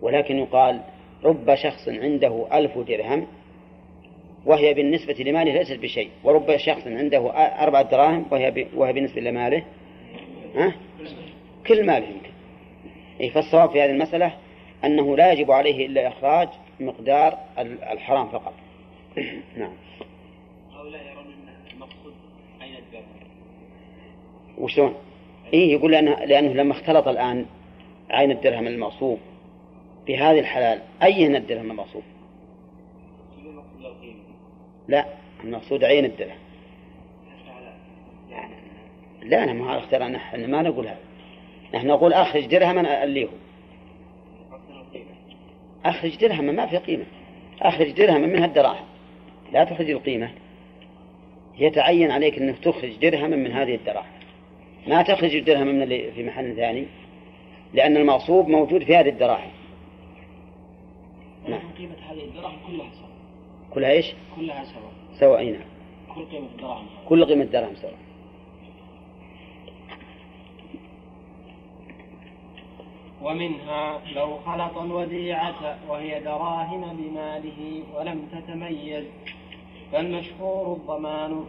[0.00, 0.80] ولكن يقال
[1.24, 3.26] رب شخص عنده ألف درهم
[4.46, 6.10] وهي بالنسبة لماله ليست بشيء.
[6.24, 7.30] ورب شخص عنده
[7.62, 8.66] أربعة دراهم وهي ب...
[8.74, 9.62] وهي بالنسبة لماله
[10.54, 10.74] ها؟
[11.66, 12.30] كل ماله يمكن.
[13.20, 14.43] إيه فالصواب في هذه المسألة
[14.86, 16.48] أنه لا يجب عليه إلا إخراج
[16.80, 18.52] مقدار ال- الحرام فقط.
[19.58, 19.72] نعم.
[20.74, 22.12] هؤلاء يرون أن المقصود
[22.62, 22.74] أين
[24.58, 24.94] وشلون؟
[25.52, 27.46] إيه يقول لأنه, لأنه لما اختلط الآن
[28.10, 29.18] عين الدرهم المغصوب
[30.06, 32.02] بهذه الحلال أين الدرهم المغصوب؟
[34.88, 35.06] لا
[35.44, 36.38] المقصود عين الدرهم.
[39.22, 39.44] لا.
[39.44, 40.98] أنا ما اخترنا نحن ما نقول هذا.
[41.74, 43.28] نحن نقول أخرج درهما اللي هو.
[45.84, 47.04] أخرج درهما ما في قيمة.
[47.62, 48.84] أخرج درهما من هالدراهم
[49.52, 50.30] لا تخرج القيمة.
[51.58, 54.12] يتعين عليك أنك تخرج درهما من هذه الدراهم.
[54.86, 56.86] ما تخرج درهما من اللي في محل ثاني
[57.74, 59.50] لأن المغصوب موجود في هذه الدراهم.
[61.48, 61.60] نعم.
[61.78, 63.10] قيمة هذه الدراهم كلها سواء.
[63.70, 64.92] كلها إيش؟ كلها سواء.
[65.20, 65.64] سواء نعم.
[66.14, 68.03] كل قيمة الدراهم كل قيمة الدرهم سواء.
[73.24, 79.04] ومنها لو خلط الوديعة وهي دراهم بماله ولم تتميز
[79.92, 81.44] فالمشهور الضمان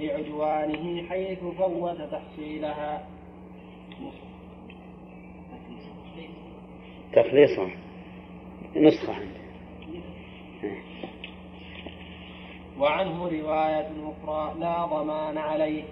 [0.00, 3.06] لعدوانه حيث فوت تحصيلها.
[7.12, 7.70] تخليصا.
[8.76, 9.14] نسخة.
[12.78, 15.84] وعنه رواية أخرى لا ضمان عليه.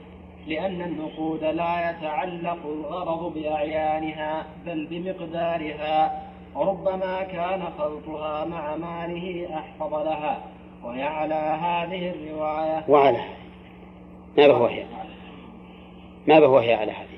[0.46, 6.22] لأن النقود لا يتعلق الغرض بأعيانها بل بمقدارها.
[6.54, 10.40] وربما كان خلطها مع ماله أحفظ لها.
[10.84, 12.84] وهي على هذه الرواية.
[12.88, 13.24] وعلى.
[14.38, 14.84] ما به وهي؟
[16.26, 17.14] ما به وهي على هذه؟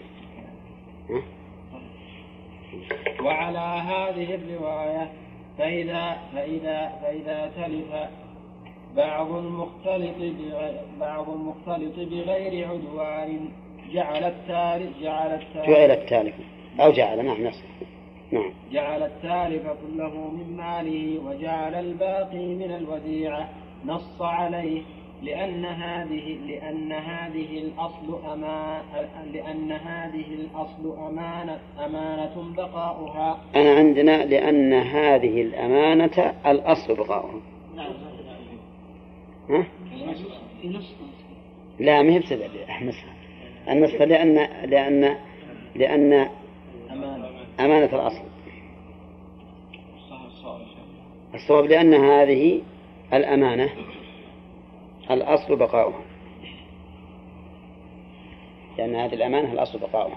[3.27, 5.11] وعلى هذه الرواية
[5.59, 8.09] فإذا فإذا فإذا تلف
[8.97, 10.35] بعض المختلط
[11.01, 13.49] بعض المختلط بغير عدوان
[13.93, 16.35] جعل التالف جعل التالف جعل التالف.
[16.81, 17.51] أو جعل نعم
[18.33, 18.53] نعم.
[18.73, 23.49] جعل التالف كله من ماله وجعل الباقي من الوديعة.
[23.87, 24.83] نص عليه
[25.23, 28.83] لأن هذه لأن هذه الأصل أما
[29.33, 33.39] لأن هذه الأصل أمانة أمانة بقاؤها.
[33.57, 37.56] أنا عندنا لأن هذه الأمانة الأصل بقاؤها.
[39.51, 39.67] ها؟
[41.81, 43.09] لا ما هي بسبب النسخة
[43.69, 44.35] النسخة لأن
[44.71, 45.17] لأن
[45.75, 46.29] لأن
[47.61, 48.23] أمانة الأصل.
[51.35, 52.63] الصواب لأن هذه
[53.13, 53.71] الأمانة
[55.11, 56.03] الأصل بقاؤها.
[58.79, 60.17] لأن هذه الأمانة الأصل بقاؤها.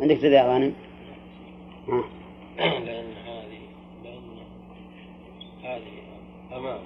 [0.00, 0.74] عندك تدري غانم؟
[1.88, 2.04] ها؟
[2.58, 3.58] لأن هذه
[4.04, 4.38] لأن
[5.62, 5.82] هذه
[6.52, 6.80] أمانة.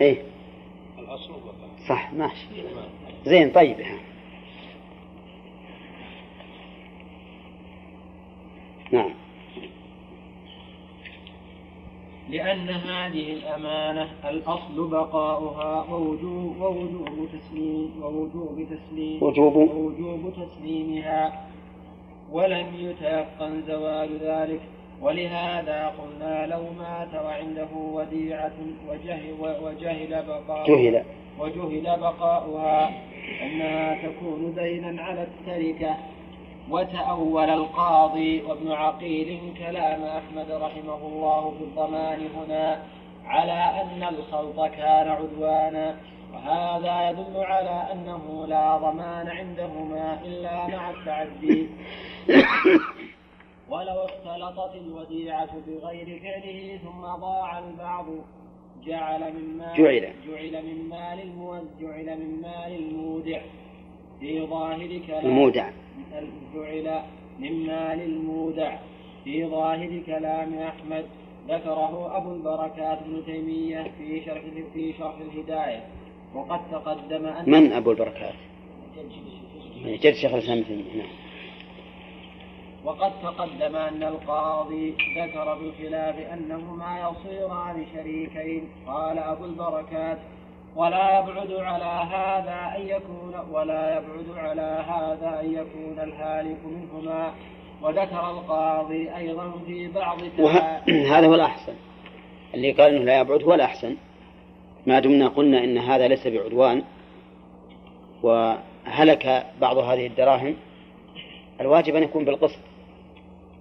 [0.00, 0.22] إيه.
[1.08, 1.32] الأصل
[1.88, 2.46] صح ماشي.
[3.24, 3.76] زين طيب.
[8.92, 9.10] نعم.
[12.30, 19.56] لأن هذه الأمانة الأصل بقاؤها ووجوب ووجوب تسليم ووجوب تسليم وجوب.
[19.56, 21.48] ووجوب تسليمها
[22.32, 24.60] ولم يتيقن زوال ذلك.
[25.02, 28.52] ولهذا قلنا لو مات وعنده وديعة
[28.88, 31.04] وجهل, وجهل بقاؤها جهل.
[31.38, 32.90] وجهل بقاؤها
[33.42, 35.96] أنها تكون دينا على التركة.
[36.70, 42.82] وتأول القاضي وابن عقيل كلام أحمد رحمه الله في الضمان هنا
[43.26, 45.96] على أن الخلط كان عدوانا.
[46.34, 51.68] وهذا يدل على أنه لا ضمان عندهما إلا مع التعدي
[53.70, 58.06] ولو اختلطت الوديعة بغير فعله ثم ضاع البعض
[58.84, 60.12] جعل من مال جعل.
[60.26, 61.18] جعل من مال
[61.80, 63.40] جعل من مال المودع.
[64.20, 65.70] في ظاهر كلام المودع.
[66.54, 67.02] جعل
[67.38, 68.76] من مال المودع.
[69.24, 71.04] في ظاهر كلام أحمد
[71.48, 74.42] ذكره أبو البركات ابن تيمية في شرح
[74.74, 75.84] في شرح الهداية.
[76.34, 78.34] وقد تقدم أن من أبو البركات؟
[79.86, 80.58] جد شيخ الإسلام
[80.94, 81.27] نعم.
[82.84, 88.68] وقد تقدم أن القاضي ذكر بالخلاف أنهما يصيران شريكين.
[88.86, 90.18] قال أبو البركات
[90.76, 97.32] ولا يبعد على هذا أن يكون ولا يبعد على هذا أن يكون الهالك منهما.
[97.82, 100.18] وذكر القاضي أيضا في بعض
[101.12, 101.74] هذا هو الأحسن.
[102.54, 103.96] اللي قال إنه لا يبعد هو الأحسن.
[104.86, 106.82] ما دمنا قلنا إن هذا ليس بعدوان.
[108.22, 110.56] وهلك بعض هذه الدراهم.
[111.60, 112.67] الواجب أن يكون بالقسط.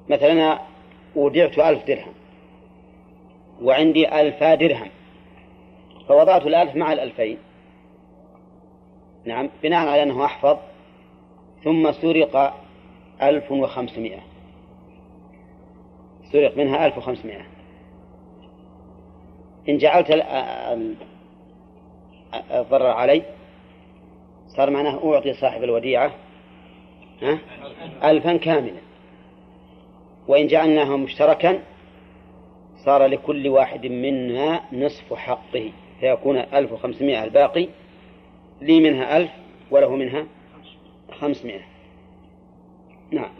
[0.09, 0.59] مثلا أنا
[1.15, 2.13] ودعت ألف درهم
[3.61, 4.89] وعندي ألفا درهم
[6.07, 7.37] فوضعت الألف مع الألفين.
[9.25, 10.57] نعم بناء على أنه أحفظ
[11.63, 12.53] ثم سرق
[13.21, 14.19] ألف وخمسمائة.
[16.31, 17.45] سرق منها ألف وخمسمائة.
[19.69, 20.25] إن جعلت
[22.51, 23.23] الضرر علي
[24.47, 26.11] صار معناه أعطي صاحب الوديعة
[28.03, 28.86] ألفا كاملا.
[30.27, 31.63] وإن جعلناه مشتركا
[32.77, 37.67] صار لكل واحد منا نصف حقه فيكون ألف وخمسمائة الباقي
[38.61, 39.31] لي منها ألف
[39.71, 40.25] وله منها
[41.11, 41.61] خمسمائة.
[43.11, 43.31] نعم.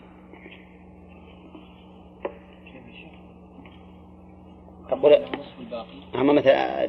[4.89, 5.13] أقول
[6.15, 6.85] أما مثلا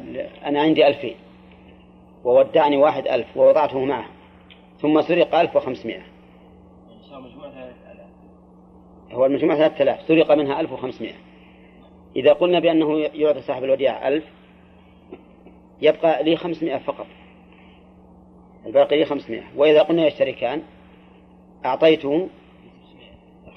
[0.47, 1.15] أنا عندي ألفين
[2.23, 4.05] وودعني واحد ألف ووضعته معه
[4.81, 6.01] ثم سرق ألف وخمسمائة.
[9.11, 11.13] هو المجموع 3000 سرق منها 1500
[12.15, 14.23] إذا قلنا بأنه يعطي صاحب الوديعة 1000
[15.81, 17.07] يبقى لي 500 فقط.
[18.65, 20.61] الباقي لي 500 وإذا قلنا يشتركان
[21.65, 22.29] أعطيته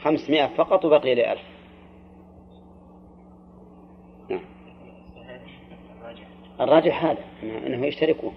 [0.02, 1.40] 500 فقط وبقي لي 1000
[4.30, 4.40] نعم.
[6.60, 8.34] الراجح هذا أنه يشتركون.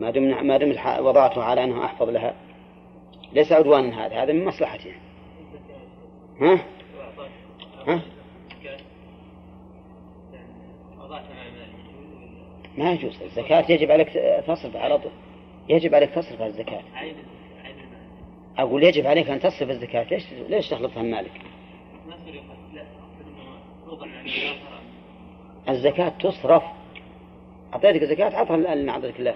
[0.00, 2.34] ما دمنا ما دمت وضعته على أنه أحفظ لها.
[3.32, 5.11] ليس عدوان هذا هذا من مصلحتها يعني.
[6.40, 6.64] ها؟
[7.86, 8.02] ها؟
[12.78, 14.08] ما يجوز الزكاة يجب عليك
[14.46, 15.12] تصرف على طول
[15.68, 16.82] يجب عليك تصرف الزكاة
[18.58, 21.40] أقول يجب عليك أن تصرف الزكاة ليش ليش تخلطها مالك؟
[25.68, 26.62] الزكاة تصرف
[27.74, 29.34] أعطيتك الزكاة أعطها اللي أعطيتك الله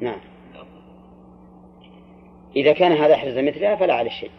[0.00, 0.20] نعم
[2.56, 4.30] إذا كان هذا حرز مثلها فلا على شيء.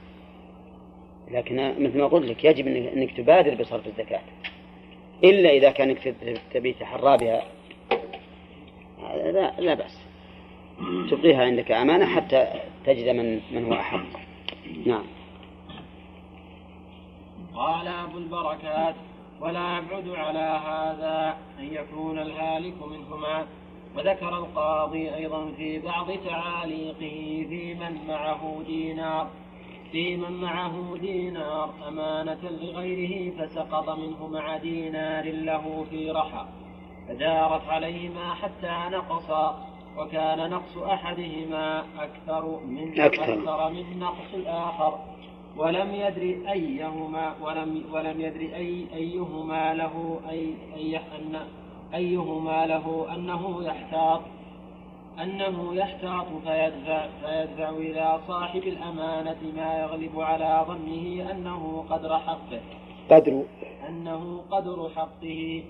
[1.31, 4.21] لكن مثل ما قلت لك يجب أنك تبادر بصرف الزكاة.
[5.23, 6.15] إلا إذا كانك
[6.53, 7.43] تبي تحرى بها.
[9.31, 10.11] لا, لا بأس.
[11.11, 12.47] تبقيها عندك أمانة حتى
[12.85, 14.05] تجد من من هو أحق
[14.85, 15.03] نعم.
[17.55, 18.95] قال أبو البركات
[19.41, 23.45] ولا يبعد على هذا أن يكون الهالك منهما
[23.97, 29.27] وذكر القاضي أيضا في بعض تعاليقه في من معه دينار.
[29.91, 36.45] في من معه دينار أمانة لغيره فسقط منه مع دينار له في رحى.
[37.07, 39.67] فدارت عليهما حتى نقصا
[39.97, 44.99] وكان نقص أحدهما أكثر من أكثر, أكثر من نقص الآخر.
[45.57, 51.39] ولم يدري أيهما ولم ولم يدري أي أيهما له أي أي أن
[51.93, 54.21] أيهما له أنه يحتاط
[55.19, 62.61] أنه يحتاط فيدفع, فيدفع إلى صاحب الأمانة ما يغلب على ظنه أنه قدر حقه.
[63.11, 63.43] قدر.
[63.89, 65.63] أنه قدر حقه.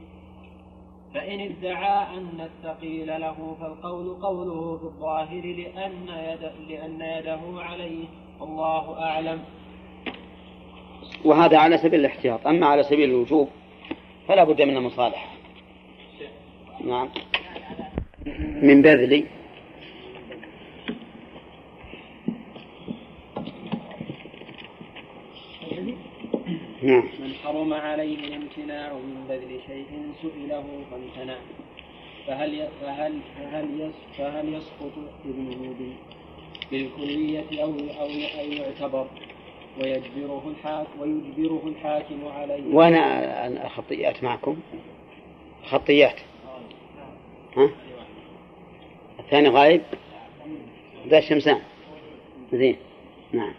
[1.13, 8.05] فإن ادعى أن الثقيل له فالقول قوله في الظاهر لأن, يد لأن يده عليه
[8.39, 9.39] والله أعلم.
[11.25, 12.47] وهذا على سبيل الاحتياط.
[12.47, 13.49] أما على سبيل الوجوب
[14.27, 15.40] فلا بد من المصالحة.
[16.79, 17.09] نعم.
[18.61, 19.25] من بذل
[26.83, 27.03] نعم.
[27.19, 29.85] من حرم عليه الامتناع من بذل شيء
[30.21, 31.37] سئله فامتنع.
[32.27, 34.91] فهل فهل فهل فهل يسقط
[35.25, 35.75] ابنه
[36.71, 38.09] بالكلية أو أو
[38.39, 39.07] أو يعتبر؟
[39.81, 42.75] ويجبره الحاكم ويجبره الحاكم عليه.
[42.75, 44.57] وأنا الخطيات معكم.
[45.63, 46.19] خطيات
[47.57, 47.69] ها؟
[49.19, 49.81] الثاني غايب؟
[51.07, 51.59] ذا الشمسان
[52.53, 52.75] زين.
[53.31, 53.53] نعم.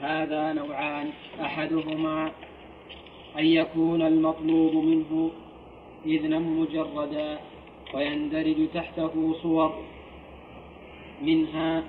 [0.00, 1.10] هذا نوعان.
[1.40, 2.32] أحدهما
[3.38, 5.30] أن يكون المطلوب منه
[6.06, 7.38] إذنا مجردا
[7.94, 9.84] ويندرج تحته صور
[11.22, 11.82] منها.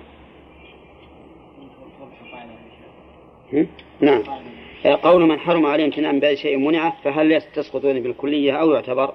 [4.00, 4.22] نعم.
[4.84, 9.14] قول من حرم عليه امتناع من بعد شيء منعة فهل تسقط بالكلية أو يعتبر؟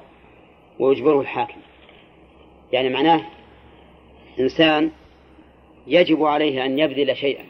[0.80, 1.60] ويجبره الحاكم.
[2.72, 3.22] يعني معناه
[4.40, 4.92] إنسان
[5.88, 7.46] يجب عليه أن يبذل شيئا.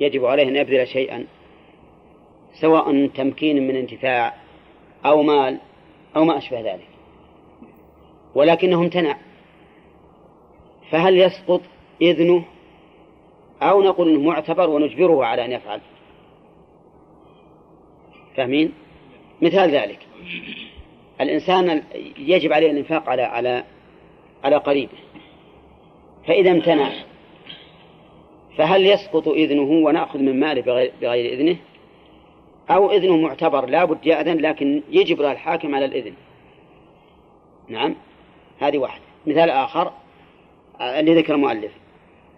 [0.00, 1.26] يجب عليه أن يبذل شيئا
[2.60, 4.34] سواء تمكين من انتفاع
[5.06, 5.60] أو مال
[6.16, 6.88] أو ما أشبه ذلك.
[8.34, 9.16] ولكنه امتنع.
[10.90, 11.60] فهل يسقط
[12.02, 12.44] إذنه؟
[13.62, 15.80] أو نقول أنه معتبر ونجبره على أن يفعل.
[18.36, 18.72] فاهمين؟
[19.42, 19.98] مثال ذلك.
[21.20, 21.82] الإنسان
[22.18, 23.64] يجب عليه الإنفاق على على
[24.44, 24.98] على قريبه.
[26.26, 26.90] فإذا امتنع
[28.56, 31.56] فهل يسقط إذنه ونأخذ من ماله بغير, إذنه؟
[32.70, 36.12] أو إذنه معتبر لا بد يأذن لكن يجبر الحاكم على الإذن.
[37.68, 37.94] نعم
[38.58, 39.04] هذه واحدة.
[39.26, 39.92] مثال آخر
[40.80, 41.72] اللي ذكر المؤلف.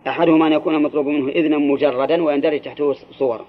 [0.08, 3.44] أحدهما أن يكون مطلوب منه إذنا مجردا ويندرج تحته صور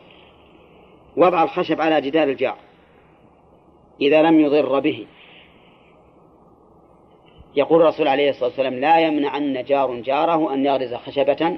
[1.18, 2.58] وضع الخشب على جدار الجار.
[4.02, 5.08] إذا لم يضر به.
[7.56, 11.58] يقول الرسول عليه الصلاة والسلام لا يمنعن جار جاره أن يغرز خشبة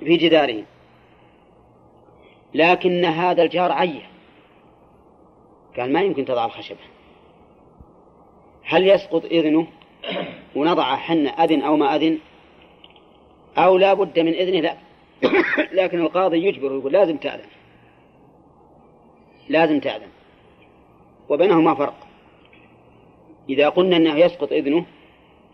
[0.00, 0.64] في جداره.
[2.54, 4.10] لكن هذا الجار عيه.
[5.76, 6.78] قال ما يمكن تضع الخشبة.
[8.62, 9.66] هل يسقط إذنه؟
[10.56, 12.18] ونضع حن أذن أو ما أذن؟
[13.58, 14.76] أو لا بد من إذنه؟ لا.
[15.82, 17.48] لكن القاضي يجبر يقول لازم تأذن.
[19.48, 20.17] لازم تأذن.
[21.28, 21.94] وبينهما فرق.
[23.48, 24.86] إذا قلنا أنه يسقط إذنه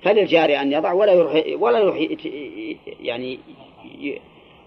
[0.03, 1.97] فللجاري أن يضع ولا يروح ولا يروح
[3.01, 3.39] يعني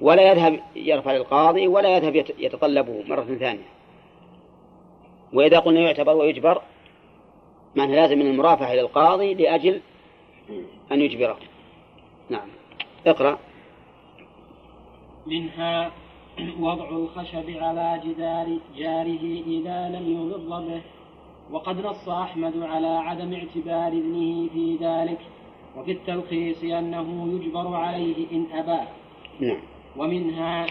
[0.01, 3.67] ولا يذهب يرفع للقاضي ولا يذهب يتطلبه مرة ثانية.
[5.33, 6.61] وإذا قلنا يعتبر ويجبر
[7.75, 9.81] معنى لازم من المرافعة إلى القاضي لأجل
[10.91, 11.37] أن يجبره.
[12.29, 12.47] نعم.
[13.07, 13.39] اقرأ.
[15.27, 15.91] منها
[16.59, 20.81] وضع الخشب على جدار جاره إذا لم يضر به.
[21.51, 25.19] وقد نص أحمد على عدم اعتبار ابنه في ذلك
[25.77, 28.87] وفي التلخيص أنه يجبر عليه إن أبى
[29.39, 29.59] نعم.
[29.97, 30.65] ومنها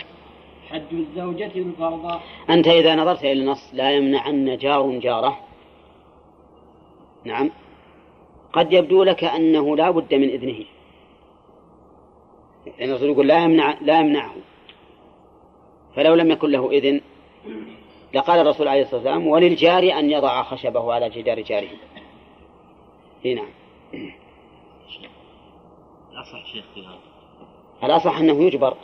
[0.69, 2.21] حج الزوجة الفرض
[2.51, 5.39] أنت إذا نظرت إلى النص لا يمنعن جار جاره.
[7.25, 7.51] نعم.
[8.53, 10.65] قد يبدو لك أنه لا بد من إذنه.
[12.67, 14.35] يعني الرسول يقول لا يمنع لا يمنعه.
[15.97, 17.01] فلو لم يكن له إذن
[18.15, 21.69] لقال الرسول عليه الصلاة والسلام وللجار أن يضع خشبه على جدار جاره.
[23.25, 23.43] هنا.
[23.93, 24.17] نعم
[26.13, 26.99] الأصح شيخ في هذا.
[27.85, 28.77] الأصح أنه يجبر؟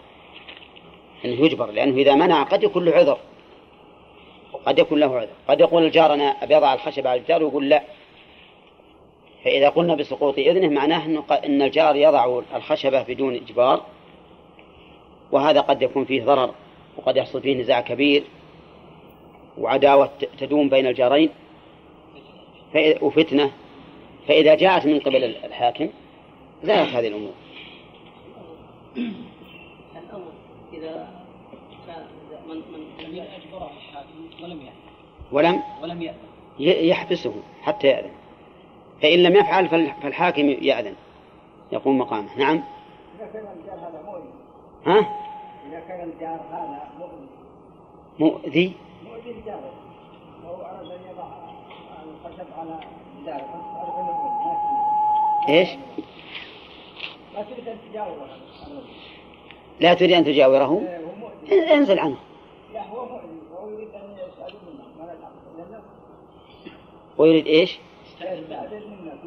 [1.24, 3.18] أنه يجبر لأنه إذا منع قد يكون له عذر.
[4.66, 5.28] قد يكون له عذر.
[5.48, 7.82] قد يقول الجار أنا أبي أضع الخشب على الجار ويقول لا.
[9.44, 13.82] فإذا قلنا بسقوط إذنه معناه أن الجار يضع الخشبة بدون إجبار
[15.32, 16.54] وهذا قد يكون فيه ضرر
[16.96, 18.24] وقد يحصل فيه نزاع كبير.
[19.58, 21.30] وعداوة تدوم بين الجارين
[23.02, 23.50] وفتنة.
[24.28, 25.88] فإذا جاءت من قبل الحاكم
[26.62, 27.32] زالت هذه الأمور.
[28.96, 30.32] الأول
[30.72, 31.08] إذا
[31.86, 32.06] كان
[32.48, 33.26] من من لم
[33.76, 34.72] الحاكم ولم يأذن
[35.32, 36.18] ولم ولم يأذن
[36.88, 38.10] يحبسه حتى يأذن.
[39.02, 39.68] فإن لم يفعل
[40.02, 40.94] فالحاكم يأذن
[41.72, 42.38] يقوم مقامه.
[42.38, 42.62] نعم.
[43.18, 44.28] إذا كان الجار هذا مؤذي
[44.86, 44.98] ها؟
[45.68, 47.28] إذا كان الجار هذا مؤذي
[48.18, 48.72] مؤذي؟
[49.26, 51.26] وهو أراد أن يضع
[52.02, 52.80] الخشب على
[53.24, 53.42] مؤذي
[54.44, 55.48] ما تريد.
[55.48, 55.68] إيش؟
[57.34, 58.28] ما تريد أن تجاوره.
[59.80, 60.80] لا تريد أن تجاوره؟ هو
[61.20, 62.16] مؤذي انزل عنه.
[62.72, 65.06] لا هو مؤذي وهو يريد أن يسأل منه.
[65.06, 65.82] ما
[67.18, 67.78] ويريد إيش؟
[68.20, 69.18] يستأذن منك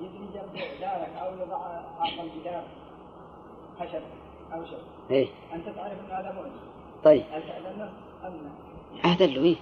[0.00, 1.56] يبني جنب دارك أو يضع
[2.00, 2.64] عرض الجدار.
[3.80, 4.02] خشب
[4.52, 4.78] أو شيء
[5.10, 5.26] إيه.
[5.54, 6.50] أنت تعرف أن هذا مؤذي
[7.04, 7.24] طيب.
[7.32, 7.42] هل
[8.24, 9.56] تأذن له؟ هذا إيه؟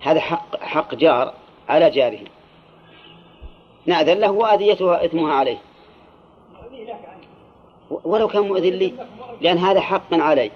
[0.00, 1.34] هذا حق حق جار
[1.68, 2.20] على جاره.
[3.86, 5.58] نأذن له وأذيتها إثمها عليه.
[7.90, 8.94] ولو كان مؤذن لي
[9.40, 10.50] لأن هذا حق علي.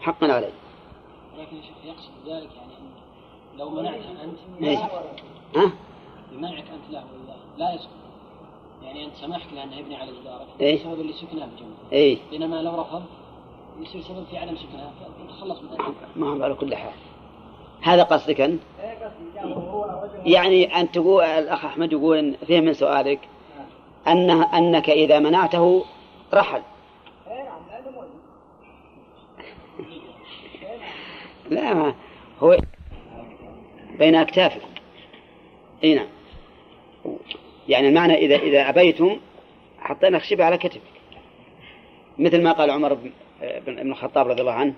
[0.00, 0.50] حق علي.
[1.50, 2.72] شيخ يقصد ذلك يعني
[3.58, 4.78] لو منعته أنت إيش
[5.56, 5.72] ها؟
[6.32, 7.04] بمنعك أنت له
[7.58, 7.90] لا يسكن
[8.82, 10.80] يعني أنت سمحت له أنه يبني على جدارك إيه.
[10.80, 12.18] بسبب اللي سكنه بجنبه إيه.
[12.30, 13.02] بينما لو رفض
[13.82, 16.92] يصير سبب في عدم من ذلك ما هو على كل حال.
[17.82, 19.10] هذا قصدك أنت؟ إيه
[20.24, 23.20] يعني أن تقول الأخ أحمد يقول إن فيه من سؤالك.
[24.08, 25.84] أنه أنك إذا منعته
[26.34, 26.62] رحل.
[27.28, 27.62] إيه نعم
[31.50, 31.94] لا ما
[32.40, 32.58] هو
[33.98, 34.62] بين أكتافك.
[35.84, 36.08] أي نعم.
[37.68, 39.20] يعني المعنى إذا إذا أبيتم
[39.80, 40.80] حطينا خشبة على كتفك.
[42.18, 42.98] مثل ما قال عمر
[43.40, 44.74] بن بن بن الخطاب رضي الله عنه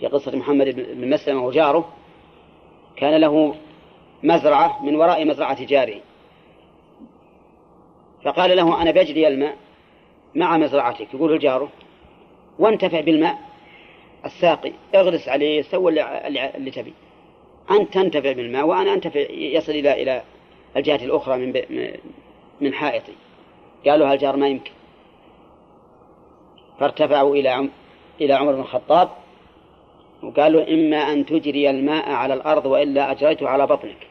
[0.00, 1.92] في قصة محمد بن مسلمة وجاره
[2.96, 3.54] كان له
[4.22, 6.00] مزرعة من وراء مزرعة جاره
[8.24, 9.56] فقال له أنا بجري الماء
[10.34, 11.14] مع مزرعتك.
[11.14, 11.68] يقول جاره
[12.58, 13.38] وانتفع بالماء
[14.24, 15.92] الساقي اغرس عليه سوى
[16.26, 16.92] اللي, تبي.
[17.70, 20.22] أنت تنتفع بالماء وأنا أنتفع يصل إلى إلى
[20.76, 21.52] الجهة الأخرى من
[22.60, 23.12] من- حائطي.
[23.86, 24.70] قالوا هالجار ما يمكن.
[26.80, 27.68] فارتفعوا إلى
[28.20, 29.08] إلى عمر بن الخطاب
[30.22, 34.06] وقالوا إما أن تجري الماء على الأرض وإلا أجريته على بطنك.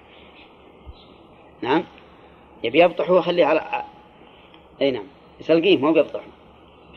[1.62, 1.84] نعم؟
[2.64, 3.84] يبي يبطح ويخليه على
[4.82, 5.03] أي نعم.
[5.39, 6.22] يسلقيه مو بيبطح.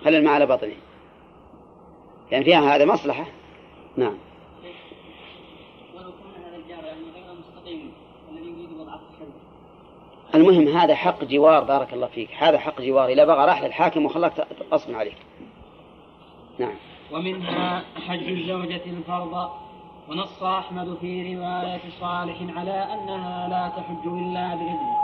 [0.04, 0.74] خلي الماء على بطنه.
[2.30, 3.26] يعني فيها هذا مصلحة؟
[3.96, 4.18] نعم.
[10.34, 12.30] المهم هذا حق جوار بارك الله فيك.
[12.38, 13.08] هذا حق جوار.
[13.08, 15.16] إذا بغى راح للحاكم وخلاك غصب عليك.
[16.58, 16.74] نعم.
[17.12, 19.50] ومنها حج الزوجة الفرض
[20.08, 24.96] ونص أحمد في رواية صالح على أنها لا تحج إلا بإذنه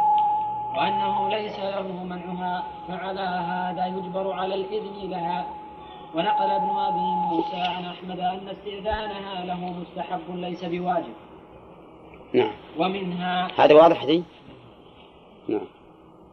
[0.76, 5.46] وأنه ليس له منعها فعلى هذا يجبر على الإذن لها.
[6.14, 11.14] ونقل ابن أبي موسى عن أحمد أن استئذانها له مستحب ليس بواجب.
[12.34, 12.50] نعم.
[12.78, 14.22] ومنها هذا واضح دي
[15.48, 15.66] نعم.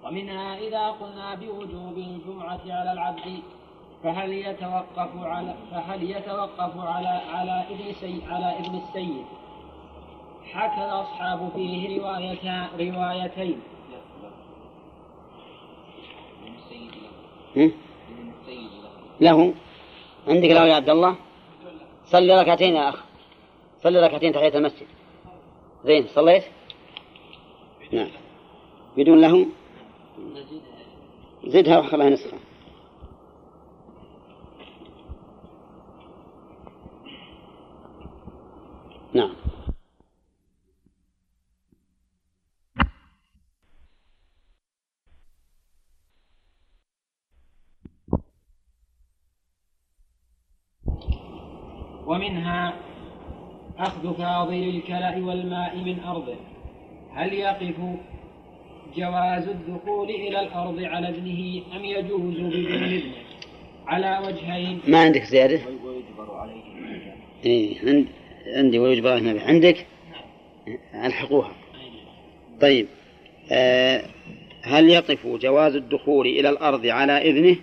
[0.06, 3.40] ومنها إذا قلنا بوجوب الجمعة على العبد
[4.06, 9.26] فهل يتوقف على فهل يتوقف على على ابن سي على ابن السيد؟
[10.44, 13.62] حكى الأصحاب فيه روايتان روايتين؟
[19.22, 19.54] له.
[20.28, 21.16] عندك له يا عبد الله؟
[22.06, 23.04] صلي ركعتين يا أخ.
[23.84, 24.88] صلي ركعتين تحية المسجد.
[25.86, 26.44] زين صليت؟
[27.92, 28.10] نعم.
[28.98, 29.46] بدون له
[31.46, 32.45] زدها وخلها نسخة.
[39.16, 39.36] نعم.
[52.06, 52.74] ومنها
[53.78, 56.36] أخذ فاضل الكلأ والماء من أرضه.
[57.12, 57.76] هل يقف
[58.96, 63.04] جواز الدخول إلى الأرض على ابنه أم يجوز بدون ابنه
[63.88, 64.80] على وجهين.
[64.88, 66.64] ما عندك زيادة؟ ويجبر عليه.
[67.46, 68.08] إيه عند
[68.46, 69.86] عندي عليه نبي عندك؟
[70.94, 71.52] ألحقوها.
[72.62, 72.88] طيب
[73.52, 74.06] آه
[74.62, 77.58] هل يقف جواز الدخول إلى الأرض على إذنه؟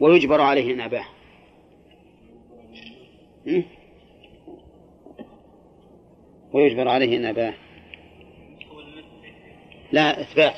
[0.00, 1.04] ويجبر عليه إن أباه؟
[6.52, 7.54] ويجبر عليه إن أباه
[9.92, 10.54] لا إثبات.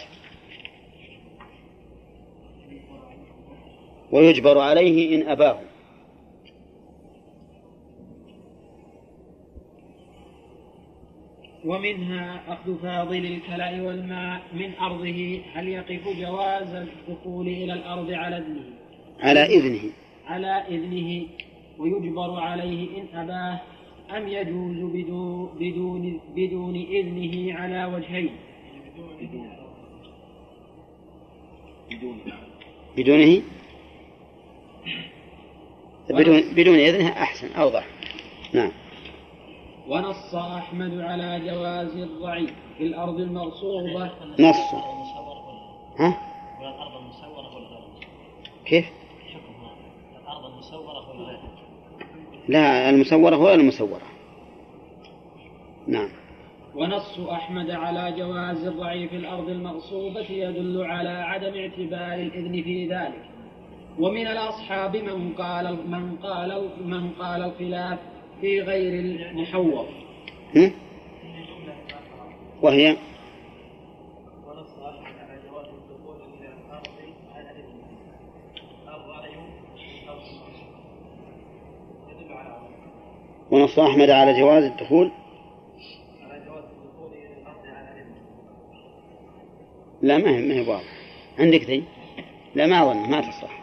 [4.12, 5.61] ويجبر عليه إن أباه.
[11.65, 18.83] ومنها أخذ فاضل الكلأ والماء من أرضه هل يقف جواز الدخول إلى الأرض على ابنه
[19.21, 19.91] على إذنه.
[20.27, 21.27] على إذنه
[21.79, 23.61] ويجبر عليه إن أباه
[24.17, 28.31] أم يجوز بدون, بدون, بدون إذنه على وجهين.
[32.97, 33.43] بدونه؟
[36.11, 37.87] بدون بدون إذنه أحسن أوضح.
[38.53, 38.73] نعم.
[39.89, 42.47] ونص أحمد على جواز الرعي
[42.78, 44.11] في الأرض المغصوبة.
[44.39, 44.74] نص.
[45.99, 46.16] ها؟
[46.61, 48.07] الأرض المسورة ولا غير
[48.64, 48.87] كيف؟
[50.22, 51.39] الأرض المسورة ولا غير
[52.49, 54.03] لا المسورة ولا المسورة.
[55.87, 56.09] نعم.
[56.74, 63.24] ونص أحمد على جواز الرعي في الأرض المغصوبة يدل على عدم اعتبار الإذن في ذلك.
[63.99, 67.99] ومن الأصحاب من قال من قال من قال الخلاف
[68.43, 69.86] في غير المحوط
[70.57, 70.72] هم؟
[72.62, 72.97] وهي؟
[83.51, 85.11] ونص أحمد على جواز الدخول؟
[90.03, 90.80] لا ما هي ما هي
[91.38, 91.84] عندك ذي
[92.55, 93.62] لا ما أظن ما تصح.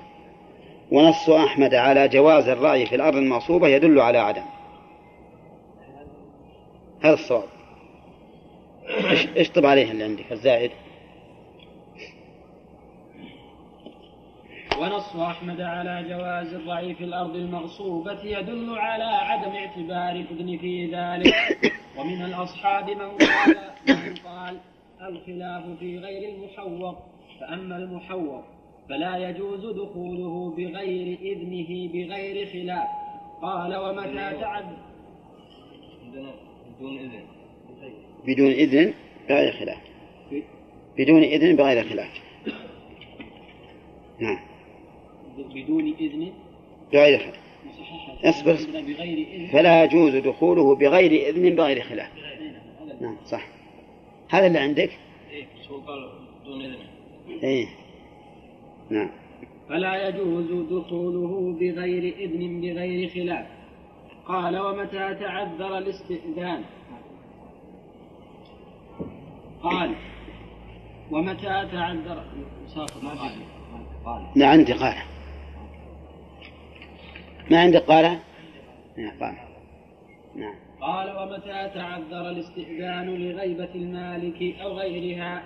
[0.91, 4.58] ونص أحمد على جواز الرأي في الأرض المغصوبة يدل على عدم.
[7.01, 7.49] هذا الصواب.
[8.87, 10.71] إيش- اشطب عليه اللي عندك؟ الزائد.
[14.79, 21.33] ونص أحمد على جواز الرعي في الأرض المغصوبة يدل على عدم اعتبار الإذن في ذلك.
[21.97, 23.55] ومن الأصحاب من قال
[23.87, 24.57] من قال
[25.01, 26.95] الخلاف في غير المحوط
[27.39, 28.43] فأما المحوط
[28.89, 32.87] فلا يجوز دخوله بغير إذنه بغير خلاف.
[33.41, 34.65] قال ومتى تعد
[36.79, 37.21] بدون إذن.
[38.27, 38.93] بدون إذن
[39.29, 39.81] بغير خلاف.
[40.97, 42.11] بدون إذن بغير خلاف.
[44.19, 44.39] نعم.
[45.37, 46.31] بدون إذن؟
[46.93, 47.39] بغير خلاف.
[48.23, 48.55] اصبر.
[49.51, 52.09] فلا يجوز دخوله بغير إذن بغير خلاف.
[53.01, 53.47] نعم صح.
[54.29, 54.91] هذا اللي عندك؟
[55.31, 55.45] إيه
[55.87, 56.09] قال؟
[56.43, 56.77] بدون إذن.
[57.43, 57.67] إيه.
[58.89, 59.09] نعم.
[59.69, 63.58] فلا يجوز دخوله بغير إذن بغير خلاف.
[64.29, 66.63] قال ومتى تعذر الاستئذان؟
[69.63, 69.95] قال
[71.11, 72.23] ومتى تعذر
[73.03, 73.31] ما
[74.35, 74.95] لا عندي قال
[77.51, 78.19] ما عندك قال
[78.97, 79.35] نعم قال
[80.35, 80.55] نعم.
[80.81, 85.43] قال ومتى تعذر الاستئذان لغيبة المالك أو غيرها؟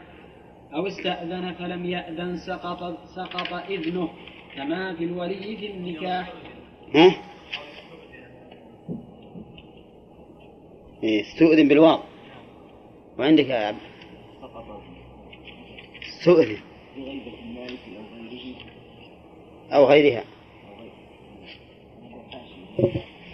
[0.73, 4.09] أو استأذن فلم يأذن سقط سقط إذنه
[4.55, 6.33] كما في الولي في النكاح.
[6.95, 7.32] ها؟
[11.03, 11.99] استؤذن بالواو
[13.19, 13.77] وعندك يا عبد.
[16.03, 16.57] استؤذن
[16.97, 17.43] أو غيره
[19.73, 20.23] أو غيرها.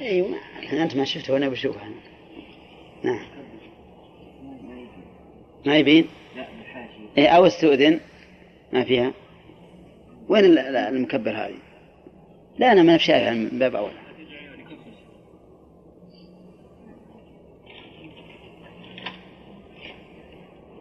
[0.01, 0.35] أيوة
[0.73, 1.89] أنت ما شفته وأنا بشوفها.
[3.03, 3.25] نعم.
[5.65, 6.05] ما يبين؟
[6.35, 6.47] لا
[7.17, 7.99] إيه أو استؤذن
[8.73, 9.13] ما فيها؟
[10.29, 11.55] وين ال- ال- المكبر هذه؟
[12.57, 13.91] لا أنا ما شايفها من باب أول.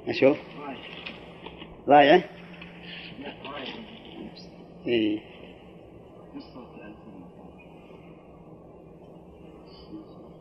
[0.08, 0.38] أشوف
[1.86, 2.24] ضايعة
[3.20, 3.34] لا
[4.86, 5.20] إيه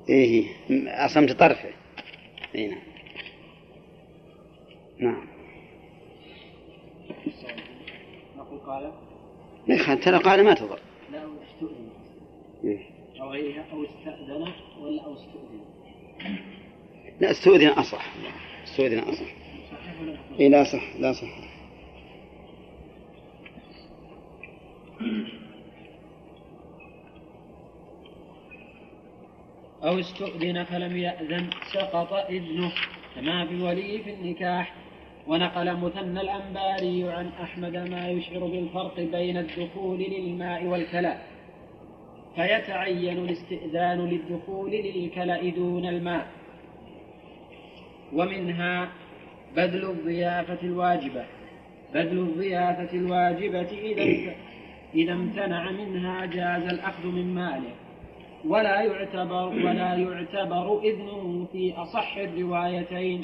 [0.10, 0.46] إيه
[1.06, 1.70] أصمت طرفه
[2.56, 2.82] إيه نعم.
[5.00, 5.28] نعم.
[8.38, 8.92] نقول قال
[9.68, 10.80] نخل ترى قال ما تضر.
[11.12, 11.90] لا أو استؤذن
[12.64, 12.80] إيه.
[13.22, 15.60] أو غيرها أو استأذن ولا أو استؤذن
[17.20, 18.14] لا استؤذن أصح
[18.64, 19.47] استؤذن أصح
[20.40, 21.28] إيه لا صح لا صح.
[29.84, 32.72] أو استؤذن فلم يأذن سقط إذنه
[33.16, 34.74] كما في الولي في النكاح.
[35.28, 41.28] ونقل مثنى الأنباري عن أحمد ما يشعر بالفرق بين الدخول للماء والكلاء
[42.36, 46.28] فيتعين الاستئذان للدخول للكلأ دون الماء.
[48.14, 48.90] ومنها
[49.56, 51.26] بذل الضيافة الواجبة.
[51.94, 54.34] بذل الضيافة الواجبة إذا
[54.96, 57.76] إذا امتنع منها جاز الأخذ من ماله.
[58.46, 63.22] ولا يعتبر ولا يعتبر إذنه في أصح الروايتين.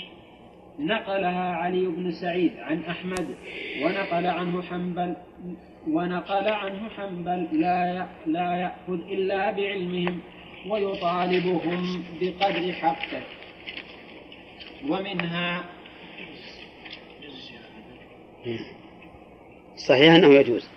[0.79, 3.27] نقلها علي بن سعيد عن أحمد
[3.83, 5.15] ونقل عنه حنبل
[5.87, 10.19] ونقل عنه حنبل لا لا يأخذ إلا بعلمهم
[10.69, 13.21] ويطالبهم بقدر حقه.
[14.89, 15.63] ومنها
[19.75, 20.69] صحيح أنه يجوز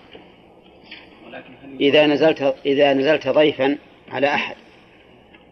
[1.81, 4.57] إذا نزلت إذا نزلت ضيفا على أحد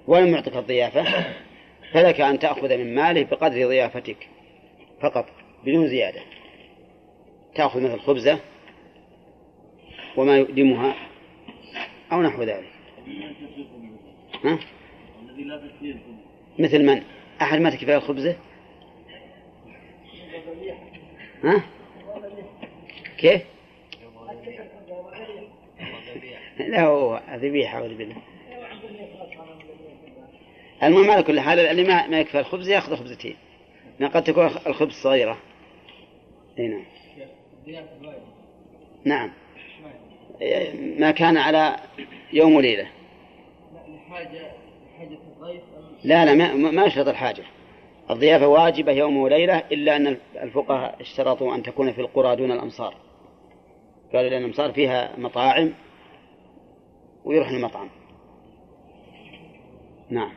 [0.07, 1.05] ولم يعطك الضيافة
[1.93, 4.29] فلك أن تأخذ من ماله بقدر ضيافتك
[5.01, 5.27] فقط
[5.65, 6.21] بدون زيادة
[7.55, 8.39] تأخذ مثل خبزة
[10.17, 10.95] وما يؤدمها
[12.13, 12.71] أو نحو ذلك
[14.45, 14.59] ها؟
[16.59, 17.03] مثل من؟
[17.43, 18.37] أحد ما تكفيه الخبزة؟
[21.45, 21.65] ها؟
[23.19, 23.43] كيف؟
[26.69, 28.17] لا هو ذبيحة أعوذ بالله
[30.83, 33.37] المهم على كل حال اللي ما ما يكفي الخبز ياخذ خبزتين.
[34.03, 35.39] قد تكون الخبز صغيرة.
[36.59, 36.85] إي نعم.
[39.05, 39.31] نعم.
[40.99, 41.77] ما كان على
[42.33, 42.87] يوم وليلة.
[46.05, 47.43] لا لا ما, ما يشترط الحاجة.
[48.11, 52.95] الضيافة واجبة يوم وليلة إلا أن الفقهاء اشترطوا أن تكون في القرى دون الأمصار.
[54.13, 55.75] قالوا لأن الأمصار فيها مطاعم
[57.25, 57.89] ويروح المطعم.
[60.11, 60.33] نعم.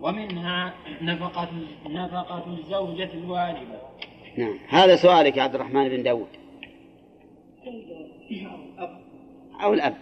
[0.00, 1.48] ومنها نفقة
[1.86, 3.80] نفقة الزوجة الواجبة.
[4.36, 4.58] نعم.
[4.68, 6.28] هذا سؤالك يا عبد الرحمن بن داود.
[9.62, 9.96] أو الأب.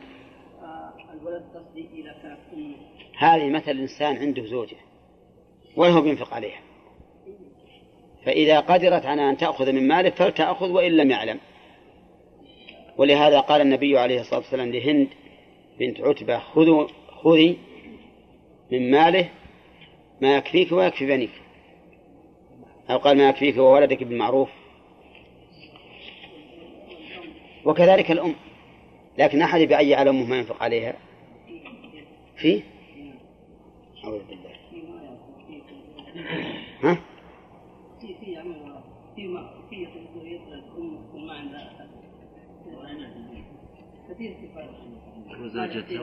[1.20, 2.38] الولد قصدي إذا كانت
[3.18, 4.76] هذه مثل إنسان عنده زوجة.
[5.76, 6.60] وله بينفق عليها.
[8.24, 11.40] فإذا قدرت على أن تأخذ من ماله فلتأخذ وإن لم يعلم.
[12.98, 15.08] ولهذا قال النبي عليه الصلاة والسلام لهند
[15.78, 17.58] بنت عتبة خذوا خذي
[18.72, 19.28] من ماله
[20.20, 21.30] ما يكفيك ويكفي بنيك.
[22.90, 24.48] أو قال ما يكفيك وولدك بالمعروف.
[27.64, 28.34] وكذلك الأم.
[29.18, 30.96] لكن أحد بأي على أمه ما ينفق عليها؟
[32.36, 32.62] في
[34.04, 34.55] أعوذ بالله.
[36.82, 36.98] ها؟
[38.00, 38.36] في في
[39.70, 41.76] في في عندها
[44.08, 44.70] كثير كفايه
[45.42, 46.00] وزوجته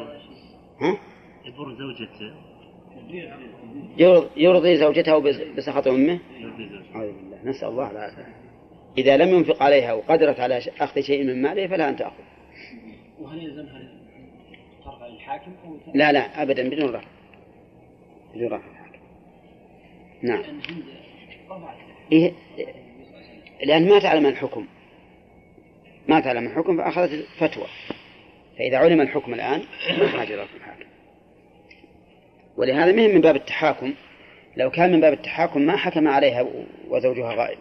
[0.82, 0.98] ها؟
[1.46, 2.34] يبر زوجته.
[4.38, 5.20] يرضي زوجته
[5.58, 6.20] بسخط زوجته.
[6.96, 8.34] أعوذ بالله نسأل الله العافية.
[8.98, 12.24] إذا لم ينفق عليها وقدرت على أخذ شيء من ماله فلا أن تأخذ.
[13.22, 14.04] وهل يلزمها
[15.66, 17.08] أو لا لا أبدا بدون رفع
[18.36, 18.73] بدون رفع
[20.24, 20.44] نعم.
[22.12, 22.34] إيه
[23.66, 24.68] لأن ما تعلم الحكم.
[26.08, 27.68] ما تعلم الحكم فأخذت فتوى
[28.58, 29.62] فإذا علم الحكم الآن
[30.00, 30.86] ما حاجة إلى الحاكم
[32.58, 33.94] ولهذا مهم من باب التحاكم.
[34.58, 36.46] لو كان من باب التحاكم ما حكم عليها
[36.90, 37.58] وزوجها غائب.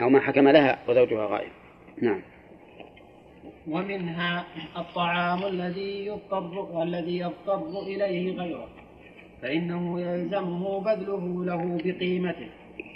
[0.00, 1.50] أو ما حكم لها وزوجها غائب.
[2.02, 2.22] نعم.
[3.68, 4.44] ومنها
[4.76, 8.68] الطعام الذي يضطر الذي يضطر إليه غيره.
[9.42, 12.48] فإنه يلزمه بذله له بقيمته.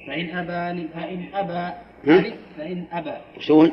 [0.06, 1.74] فإن أبى فإن أبى؟
[2.56, 3.16] فإن أبى.
[3.36, 3.72] وشون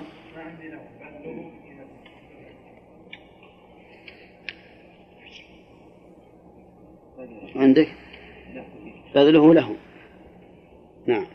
[7.56, 7.88] عندك؟
[9.16, 9.76] بذله له.
[11.08, 11.26] نعم.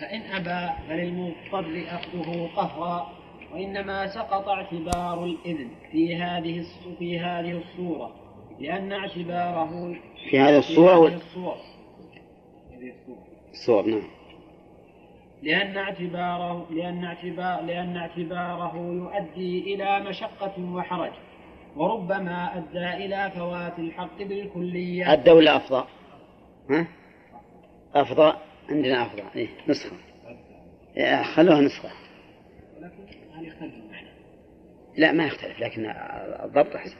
[0.00, 3.12] فإن أبى فللمضطر أخذه قهرا
[3.52, 6.64] وإنما سقط اعتبار الإذن في هذه
[6.98, 8.25] في هذه الصورة.
[8.60, 9.96] لأن اعتباره
[10.30, 11.58] في هذه الصورة في هذه الصورة
[13.52, 13.86] الصور.
[13.86, 14.02] نعم.
[15.42, 21.12] لأن اعتباره لأن اعتبار لأن اعتباره يؤدي إلى مشقة وحرج
[21.76, 25.12] وربما أدى إلى فوات الحق بالكلية.
[25.12, 25.86] أدى ولا أفضى؟
[26.70, 26.86] ها؟
[27.94, 28.36] أفضى؟
[28.70, 29.22] عندنا أفضى.
[29.36, 29.96] إيه نسخة.
[30.96, 31.90] إيه، خلوها نسخة؟
[34.96, 35.86] لا ما يختلف لكن
[36.44, 36.96] الضبط أحسن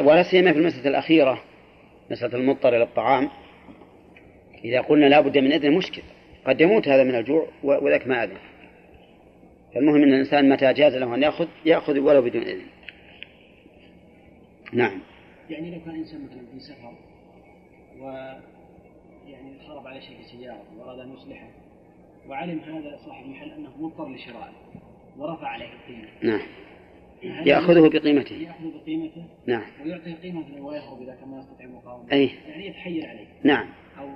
[0.00, 1.42] ولا سيما في المسألة الأخيرة
[2.10, 3.30] مسألة المضطر إلى الطعام.
[4.64, 6.02] إذا قلنا لا بد من إذن مشكل.
[6.46, 8.36] قد يموت هذا من الجوع وذاك ما أذن.
[9.74, 12.66] فالمهم أن الإنسان متى جاز له أن يأخذ يأخذ ولو بدون إذن.
[14.72, 15.00] نعم.
[15.50, 16.94] يعني لو كان إنسان مثلا في سفر
[18.00, 18.08] و
[19.28, 21.48] يعني خرب على شيء في سيارة وأراد أن يصلحه
[22.28, 24.52] وعلم هذا صاحب المحل أنه مضطر لشرائه
[25.18, 26.08] ورفع عليه القيمة.
[26.22, 26.40] نعم.
[27.24, 28.34] يأخذه بقيمته.
[28.34, 29.64] يأخذ بقيمته نعم.
[29.84, 32.30] ويعطيه قيمة ويهرب إذا كان ما يستطيع المقاومة أي.
[32.48, 33.26] يعني يتحيل عليه.
[33.42, 33.68] نعم.
[33.98, 34.08] أو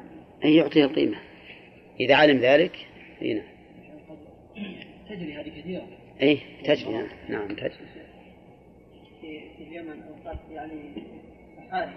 [0.44, 1.18] أي يعطيه القيمة.
[2.00, 2.86] إذا علم ذلك
[3.22, 3.44] أي نعم.
[5.08, 5.86] تجري هذه كثيرة.
[6.22, 7.08] أي تجري نعم.
[7.28, 7.70] نعم تجري.
[9.20, 10.82] في اليمن أوقات يعني
[11.70, 11.94] حارث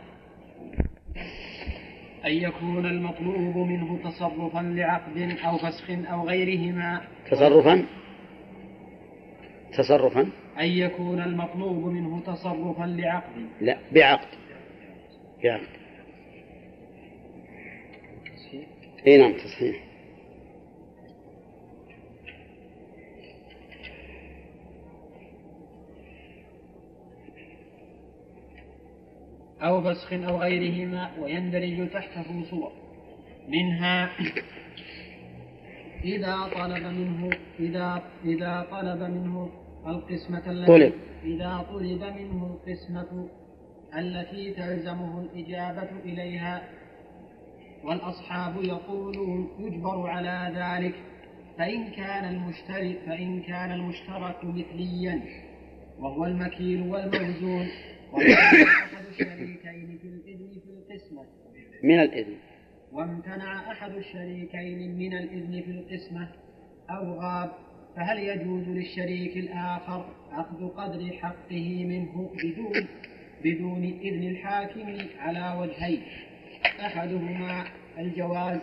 [2.25, 7.01] أن يكون المطلوب منه تصرفا لعقد أو فسخ أو غيرهما.
[7.31, 7.85] تصرفا؟
[9.77, 13.49] تصرفا؟ أن يكون المطلوب منه تصرفا لعقد.
[13.61, 14.27] لا بعقد.
[15.43, 15.81] بعقد.
[19.07, 19.83] اي نعم تصحيح.
[29.61, 32.71] أو فسخ أو غيرهما ويندرج تحته صور.
[33.47, 34.09] منها
[36.03, 37.29] إذا طلب منه
[37.59, 39.49] إذا إذا طلب منه
[39.87, 40.93] القسمة التي طلب.
[41.23, 43.29] إذا طلب منه القسمة
[43.97, 46.69] التي تلزمه الإجابة إليها
[47.83, 50.95] والأصحاب يقولون يجبر على ذلك
[51.57, 55.21] فإن كان المشترك فإن كان المشترك مثليا
[55.99, 57.67] وهو المكيل والموزون
[58.11, 61.23] وامتنع أحد الشريكين في الإذن في القسمة.
[61.83, 62.35] من الإذن؟
[62.91, 66.27] وامتنع أحد الشريكين من الإذن في القسمة
[66.89, 67.51] أو غاب.
[67.95, 72.87] فهل يجوز للشريك الآخر أخذ قدر حقه منه بدون
[73.43, 76.01] بدون إذن الحاكم على وجهين؟
[76.85, 77.65] أحدهما
[77.99, 78.59] الجواز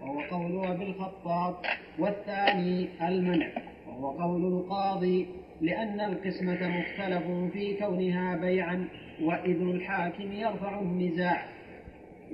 [0.00, 1.56] وهو قول أبي الخطاب
[1.98, 3.48] والثاني المنع
[3.86, 5.26] وهو قول القاضي
[5.60, 8.88] لأن القسمة مختلف في كونها بيعا
[9.22, 11.46] وإذن الحاكم يرفع النزاع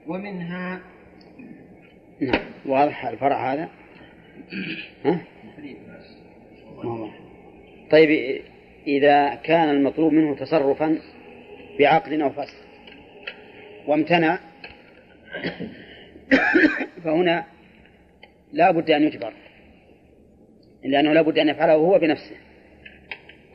[0.07, 0.81] ومنها
[2.21, 3.69] نعم واضح الفرع هذا؟
[5.05, 5.21] ها؟
[6.85, 7.09] ما هو.
[7.91, 8.41] طيب
[8.87, 10.99] إذا كان المطلوب منه تصرفا
[11.79, 12.67] بعقد أو فسخ
[13.87, 14.39] وامتنع
[17.05, 17.45] فهنا
[18.53, 19.33] لا بد أن يجبر
[20.85, 22.37] لأنه لا بد أن يفعله هو بنفسه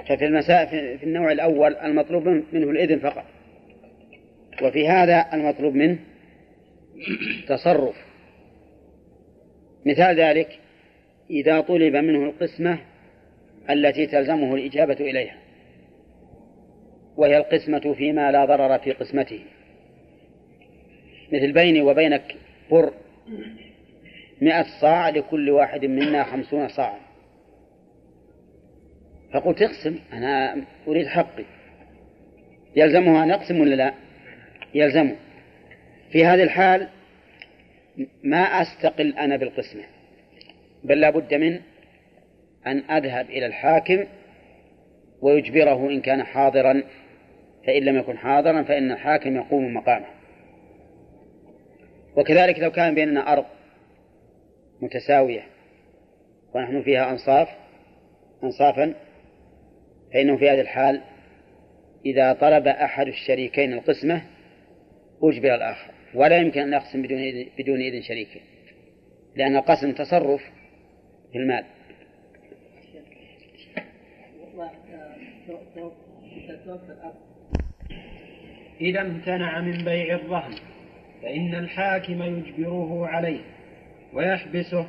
[0.10, 0.66] ففي المساء
[0.98, 3.26] في النوع الأول المطلوب منه الإذن فقط
[4.62, 6.00] وفي هذا المطلوب منه
[7.48, 7.96] تصرف
[9.86, 10.60] مثال ذلك
[11.30, 12.78] إذا طلب منه القسمة
[13.70, 15.38] التي تلزمه الإجابة إليها
[17.18, 19.40] وهي القسمة فيما لا ضرر في قسمته.
[21.34, 22.36] مثل بيني وبينك
[22.72, 22.94] بر
[24.42, 27.00] مئة صاع لكل واحد منا خمسون صاعا.
[29.34, 31.46] فقلت اقسم أنا أريد حقي.
[32.76, 33.94] يلزمه أن يقسم ولا لا؟
[34.74, 35.16] يلزمه
[36.12, 36.88] في هذه الحال
[38.24, 39.84] ما أستقل أنا بالقسمة
[40.84, 41.60] بل لا بد من
[42.68, 44.06] أن أذهب إلى الحاكم
[45.22, 46.84] ويجبره إن كان حاضرا
[47.68, 50.06] فإن لم يكن حاضرا فإن الحاكم يقوم مقامه.
[52.16, 53.46] وكذلك لو كان بيننا أرض
[54.82, 55.44] متساوية
[56.54, 57.48] ونحن فيها أنصاف
[58.44, 58.94] أنصافا
[60.14, 61.02] فإنه في هذه الحال
[62.06, 64.22] إذا طلب أحد الشريكين القسمة
[65.24, 65.92] أجبر الآخر.
[66.14, 68.40] ولا يمكن أن يقسم بدون إذن, بدون إذن شريكه
[69.36, 70.42] لأن القسم تصرف
[71.32, 71.66] في المال.
[78.82, 80.52] إذا امتنع من بيع الرهن
[81.22, 83.40] فإن الحاكم يجبره عليه
[84.14, 84.88] ويحبسه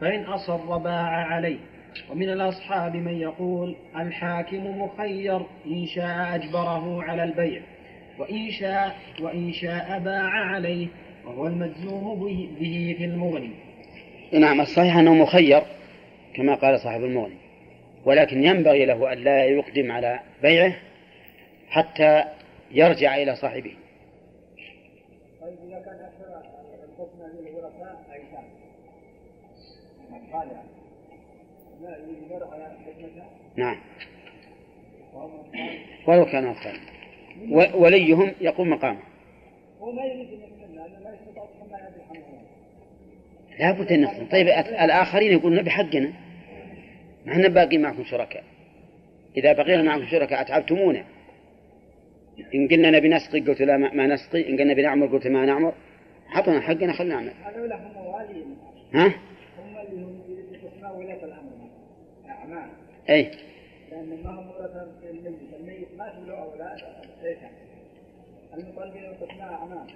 [0.00, 1.58] فإن أصر باع عليه.
[2.10, 7.62] ومن الأصحاب من يقول الحاكم مخير إن شاء أجبره على البيع
[8.18, 10.86] وإن شاء وإن شاء باع عليه
[11.24, 12.20] وهو المجزوم
[12.60, 13.54] به في المغني.
[14.32, 15.62] نعم الصحيح أنه مخير
[16.34, 17.51] كما قال صاحب المغني.
[18.04, 20.74] ولكن ينبغي له أن لا يقدم على بيعه
[21.68, 22.24] حتى
[22.70, 23.74] يرجع إلى صاحبه.
[25.40, 26.42] طيب إذا كان أكثر
[28.12, 28.44] أيتام
[33.56, 33.76] نعم.
[36.06, 36.80] ولو كانوا أطفال
[37.74, 39.00] وليهم يقوم مقامه.
[43.58, 46.12] لا بد أن نقسم طيب الآ- الآخرين يقولون بحقنا.
[47.26, 48.44] نحن باقي معكم شركاء.
[49.36, 51.04] إذا بقينا معكم شركاء أتعبتمونا.
[52.54, 54.50] إن قلنا نبي نسقي قلت لا ما ما نسقي.
[54.50, 55.74] إن قلنا بنعمر قلت ما نعمر.
[56.26, 57.32] حطنا حقنا خلنا نعمل.
[58.94, 61.52] ها؟ هم اللي هم يسمى ولاة الأمر.
[62.28, 62.70] أعمال.
[63.10, 63.30] أي.
[63.90, 64.90] لأن ما هم ورثة
[65.60, 66.78] الميت ما في له أولاد.
[67.24, 67.38] إيش؟
[68.54, 69.86] المطلقين يقسمها أعمال.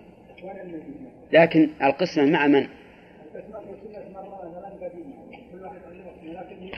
[1.32, 2.56] لكن القسمة مع من
[3.34, 5.14] القسمة قسمت مرة مثلا قديمة
[5.52, 6.70] كل واحد عنده قسمة لكن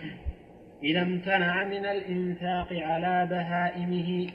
[0.82, 4.30] إذا امتنع من الإنفاق على بهائمه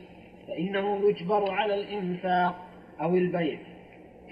[0.47, 2.67] فإنه يجبر على الإنفاق
[3.01, 3.57] أو البيع.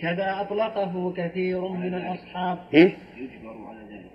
[0.01, 2.57] كذا أطلقه كثير من الأصحاب.
[2.73, 4.11] هم؟ يجبر على ذلك.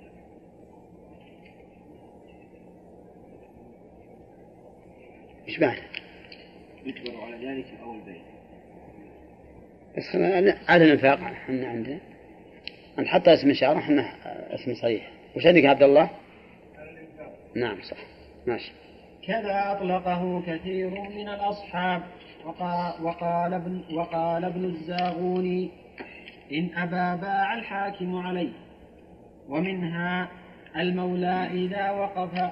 [5.49, 5.81] إيش معنى
[6.87, 8.23] يجبر على ذلك أو البيع.
[9.99, 10.17] بس
[10.69, 11.99] على الإنفاق إحنا عندنا.
[12.99, 14.13] أنت حتى اسم إشارة إحنا
[14.55, 15.11] اسم صحيح.
[15.37, 16.11] وش عندك يا عبد الله؟
[17.57, 17.97] نعم صح.
[18.47, 18.73] ماشي.
[19.27, 22.03] كذا أطلقه كثير من الأصحاب.
[22.45, 25.71] وقال, وقال, ابن, وقال ابن الزاغوني
[26.53, 28.53] إن أبى باع الحاكم عليه
[29.49, 30.29] ومنها
[30.77, 32.51] المولى إذا وقف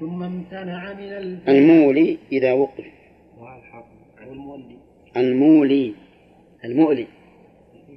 [0.00, 1.54] ثم امتنع من البيع.
[1.54, 2.84] المولي إذا وقف.
[4.22, 4.76] المولي.
[5.16, 5.94] المولي.
[6.64, 7.06] المؤلي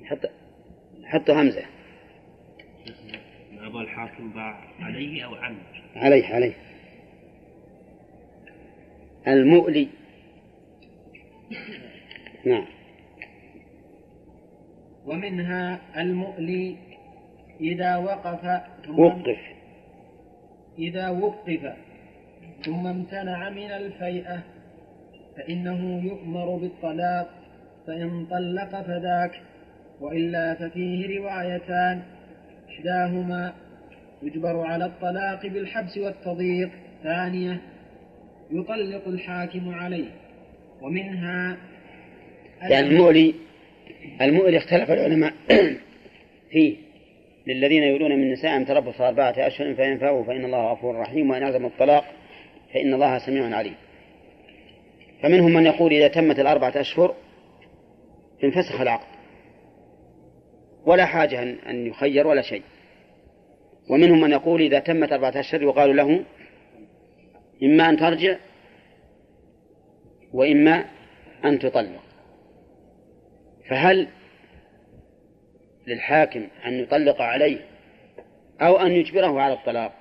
[0.06, 0.28] حتى
[1.06, 1.64] حتى همزة.
[3.72, 5.58] أبا الحاكم باع عليه أو عنه.
[5.96, 6.54] عليه عليه.
[9.28, 9.88] المؤلي.
[12.46, 12.66] نعم.
[15.06, 16.78] ومنها المؤلي
[17.62, 19.40] إذا وقف ثم وقف.
[20.78, 21.74] إذا وقف
[22.66, 24.44] ثم امتنع من الفيئة
[25.38, 27.30] فإنه يؤمر بالطلاق
[27.88, 29.42] فإن طلق فذاك
[30.02, 32.21] وإلا ففيه روايتان
[32.72, 33.54] إحداهما
[34.24, 36.70] يجبر على الطلاق بالحبس والتضييق
[37.04, 37.62] ثانية
[38.52, 40.12] يطلق الحاكم عليه
[40.82, 41.58] ومنها
[42.62, 43.36] يعني المؤلي
[44.22, 45.34] المؤلي اختلف العلماء
[46.52, 46.76] فيه
[47.48, 51.70] للذين يرون من نسائهم تربص أربعة أشهر فإن فاءوا فإن الله غفور رحيم وإن عزموا
[51.70, 52.06] الطلاق
[52.74, 53.76] فإن الله سميع عليم.
[55.24, 57.16] فمنهم من يقول إذا تمت الأربعة أشهر
[58.44, 59.21] انفسخ العقد.
[60.86, 62.64] ولا حاجة أن- يخير ولا شيء.
[63.90, 66.24] ومنهم من يقول إذا تمت أربعة أشهر يقال له
[67.64, 68.38] إما أن ترجع
[70.34, 70.86] وإما
[71.46, 72.04] أن تطلق.
[73.70, 74.08] فهل
[75.88, 77.66] للحاكم أن يطلق عليه
[78.62, 79.94] أو أن يجبره على الطلاق؟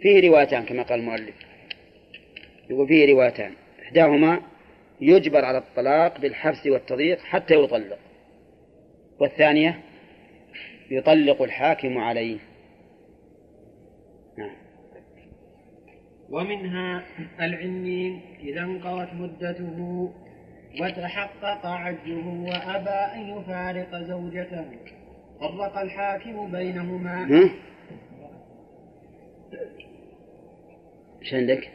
[0.00, 1.34] فيه روايتان كما قال المؤلف.
[2.70, 3.52] يقول فيه روايتان.
[3.82, 4.40] إحداهما
[5.00, 7.98] يجبر على الطلاق بالحبس والتضييق حتى يطلق.
[9.22, 9.78] والثانية
[10.90, 12.38] يطلق الحاكم عليه.
[14.38, 14.56] نعم.
[16.30, 17.04] ومنها
[17.40, 20.10] العنين إذا انقضت مدته
[20.80, 24.64] وتحقق عجزه وأبى أن يفارق زوجته.
[25.40, 27.24] فرق الحاكم بينهما.
[27.24, 27.50] ها؟
[31.22, 31.70] إيش عندك؟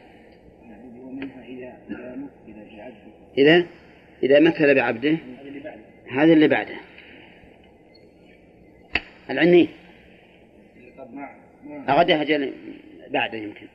[1.01, 3.11] ومنها إذا إذا مثل بعبده.
[3.37, 3.67] إذا؟
[4.23, 5.17] إذا مثل بعبده؟
[6.11, 6.86] هذا اللي بعده.
[9.29, 9.67] العني
[11.89, 12.53] أغدا أجل
[13.09, 13.67] بعده يمكن.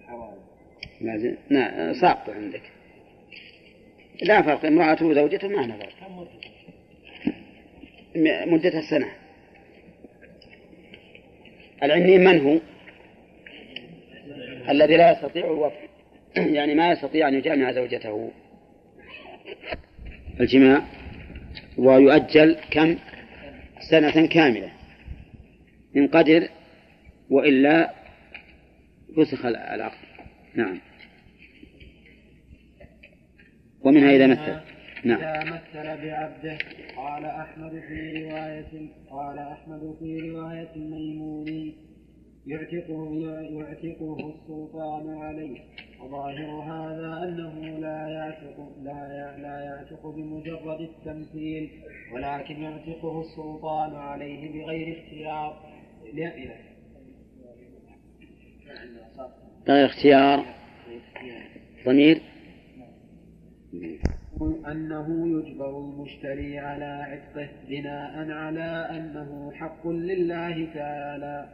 [0.00, 0.38] الحوادث
[1.00, 2.62] لازم لا ساقط عندك.
[4.22, 5.66] لا فرق امرأته وزوجته ما
[8.16, 9.08] م- مدتها السنة.
[11.82, 12.58] العنين من هو؟
[14.70, 15.88] الذي لا يستطيع الوطء
[16.36, 18.30] يعني ما يستطيع أن يجامع زوجته.
[20.40, 20.82] الجماع.
[21.78, 22.96] ويؤجل كم؟
[23.90, 24.70] سنة كاملة.
[25.96, 26.48] إن قدر
[27.30, 27.94] وإلا
[29.16, 29.98] فسخ العقد
[30.54, 30.80] نعم.
[33.80, 34.60] ومنها إذا مثل.
[35.04, 35.20] نعم.
[35.20, 36.58] إذا مثل بعبده
[36.96, 41.74] قال أحمد في رواية قال أحمد في رواية الميموني
[42.46, 43.20] يعتقه
[43.50, 45.60] يعتقه السلطان عليه.
[46.04, 51.70] وظاهر هذا أنه لا يعتق لا لا يعتق بمجرد التمثيل
[52.14, 55.70] ولكن يعتقه السلطان عليه بغير اختيار.
[56.14, 56.34] لا-
[59.68, 60.44] غير اختيار.
[61.86, 62.20] ضمير؟
[64.66, 71.48] أنه يجبر المشتري على عتقه بناء على أنه حق لله تعالى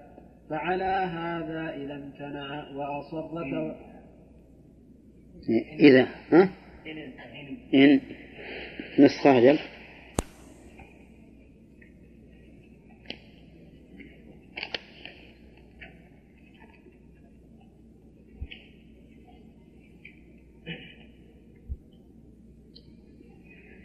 [0.51, 0.85] فعلى
[1.19, 3.35] هذا إذا امتنع وأصر
[5.49, 6.49] إذا ها؟
[7.75, 8.01] إن.
[8.99, 9.59] نسخة أجل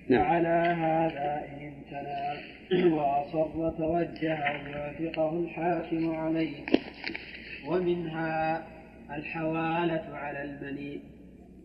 [0.10, 0.22] نعم.
[0.22, 4.40] على هذا إن امتنع وأصر توجه
[4.74, 6.66] وافقه الحاكم عليه.
[7.68, 8.68] ومنها
[9.12, 11.15] الحوالة على المليء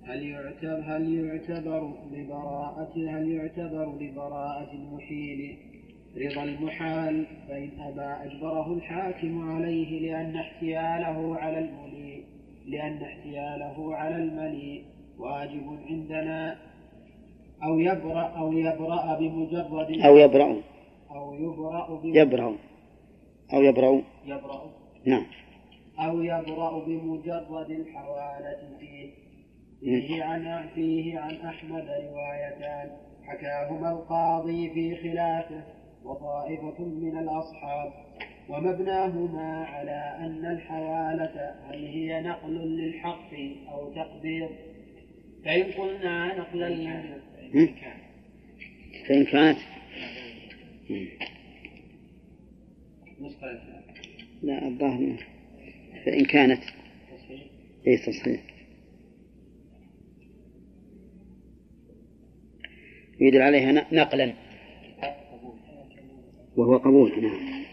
[0.04, 5.56] هل يعتبر هل يعتبر لبراءة هل يعتبر لبراءة المحيل؟
[6.16, 12.24] رضا المحال فإن أبى أجبره الحاكم عليه لأن احتياله على الملي
[12.66, 14.82] لأن احتياله على الملي
[15.18, 16.56] واجب عندنا.
[17.64, 20.62] أو يبرأ أو يبرأ بمجرد أو يبرأ.
[21.10, 22.56] أو يبرأ يبرأ.
[23.52, 24.02] أو يبرأ.
[24.26, 24.70] يبرأ.
[25.04, 25.26] نعم.
[25.98, 29.29] أو يبرأ بمجرد الحوالة فيه.
[29.80, 32.90] فيه عن فيه عن أحمد روايتان.
[33.22, 35.64] حكاهما القاضي في خلافه
[36.04, 37.92] وطائفة من الأصحاب.
[38.48, 43.34] ومبناهما على أن الحوالة هل هي نقل للحق
[43.68, 44.48] أو تقدير.
[45.44, 46.68] فإن قلنا نقلا.
[49.08, 49.58] فإن كانت
[53.20, 53.58] نسخة.
[54.42, 55.26] لا الظاهر.
[56.06, 56.62] فإن كانت.
[57.86, 58.49] أي تصحيح.
[63.20, 64.34] يدل عليها نقلا.
[66.56, 67.64] وهو قبول نعم.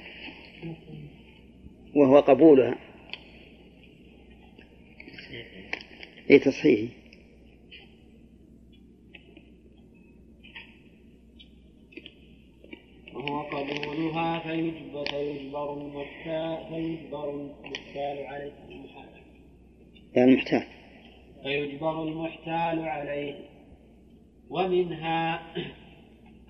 [1.95, 2.75] وهو قبولها.
[6.31, 6.89] أي تصحيح.
[13.13, 18.53] وهو قبولها فيجبر فيجبر المحتال فيجبر المحتال عليه.
[18.69, 19.07] المحال
[20.15, 20.67] يعني المحتاج
[21.43, 23.56] فيجبر المحتال عليه.
[24.49, 25.41] ومنها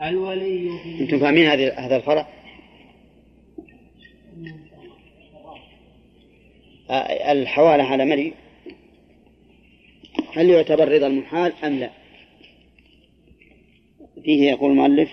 [0.02, 2.28] الولي في أنتم فاهمين هذا الفرق؟
[6.90, 8.34] آه، الحوالة على ملي
[10.34, 11.90] هل يعتبر رضا المحال أم لا؟
[14.24, 15.10] فيه يقول المؤلف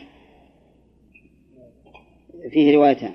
[2.51, 3.15] فيه روايتان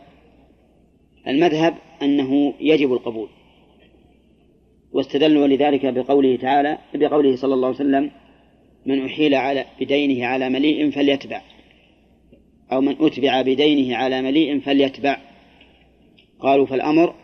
[1.27, 3.29] المذهب أنه يجب القبول
[4.91, 8.11] واستدلوا لذلك بقوله تعالى بقوله صلى الله عليه وسلم
[8.89, 11.41] من أحيل على بدينه على مليء فليتبع.
[12.71, 15.17] أو من أتبع بدينه على مليء فليتبع.
[16.39, 17.15] قالوا فالأمر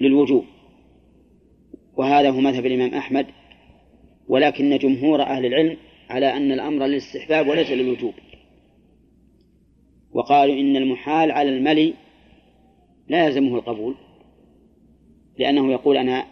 [0.00, 0.44] للوجوب.
[1.96, 3.26] وهذا هو مذهب الإمام أحمد.
[4.28, 5.76] ولكن جمهور أهل العلم
[6.10, 8.14] على أن الأمر للاستحباب وليس للوجوب.
[10.12, 11.94] وقالوا إن المحال على الملي
[13.08, 13.94] لا يلزمه القبول.
[15.38, 16.26] لأنه يقول أنا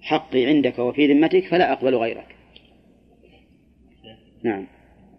[0.00, 2.31] حقي عندك وفي ذمتك فلا أقبل غيرك.
[4.44, 4.66] نعم.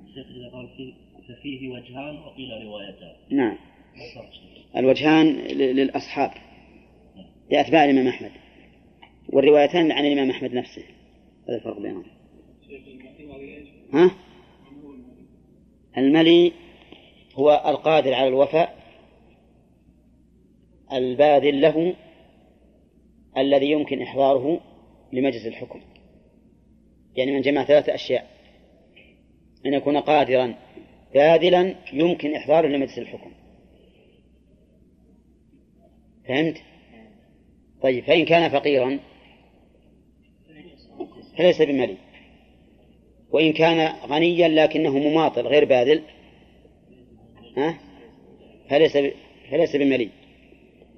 [0.08, 0.94] الشيخ إذا قال فيه
[1.28, 3.16] ففيه وجهان وقيل روايتان.
[3.30, 3.58] نعم.
[4.78, 6.32] الوجهان ل- للأصحاب
[7.52, 8.32] لأتباع الإمام أحمد.
[9.30, 10.84] والروايتان عن الإمام أحمد نفسه.
[11.50, 12.06] هذا الفرق بينهم.
[13.94, 14.12] ها؟
[15.98, 16.52] الملي
[17.36, 18.84] هو القادر على الوفاء
[20.94, 21.96] الباذل له
[23.38, 24.60] الذي يمكن إحضاره
[25.14, 25.82] لمجلس الحكم.
[27.16, 28.33] يعني من جمع ثلاثة أشياء.
[29.66, 30.56] أن يكون قادرا
[31.14, 33.32] باذلا يمكن إحضاره لمجلس الحكم
[36.28, 36.58] فهمت؟
[37.82, 39.00] طيب فإن كان فقيرا
[41.38, 41.98] فليس بملي
[43.32, 46.02] وإن كان غنيا لكنه مماطل غير باذل
[47.58, 47.80] ها؟
[48.70, 48.98] فليس.
[49.52, 50.10] فليس بملي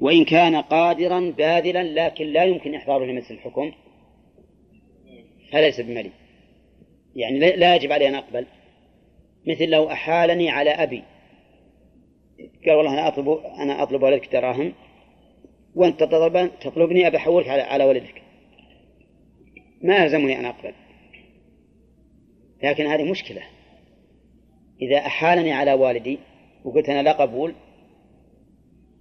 [0.01, 3.71] وإن كان قادرا باذلا لكن لا يمكن إحضاره لمجلس الحكم
[5.51, 6.11] فليس بملي
[7.15, 8.45] يعني لا- يجب علي أن أقبل.
[9.47, 11.03] مثل لو أحالني على أبي.
[12.65, 13.29] قال والله أنا أطلب
[13.59, 14.73] أنا أطلب ولدك دراهم
[15.75, 18.21] وأنت تطلب تطلبني أبي أحولك على على ولدك.
[19.81, 20.73] ما يلزمني أن أقبل.
[22.63, 23.41] لكن هذه مشكلة.
[24.81, 26.19] إذا أحالني على والدي
[26.63, 27.55] وقلت أنا لا قبول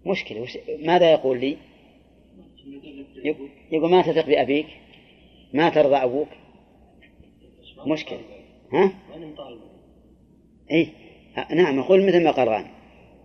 [0.07, 0.47] مشكلة.
[0.83, 1.57] ماذا يقول لي؟
[3.25, 4.67] يق- يقول ما تثق بأبيك
[5.53, 6.29] ما ترضى أبوك.
[7.87, 8.21] مشكلة.
[8.73, 8.93] ها؟
[10.71, 10.87] إيه.
[11.37, 12.71] أ- نعم أقول مثل ما قال غانم.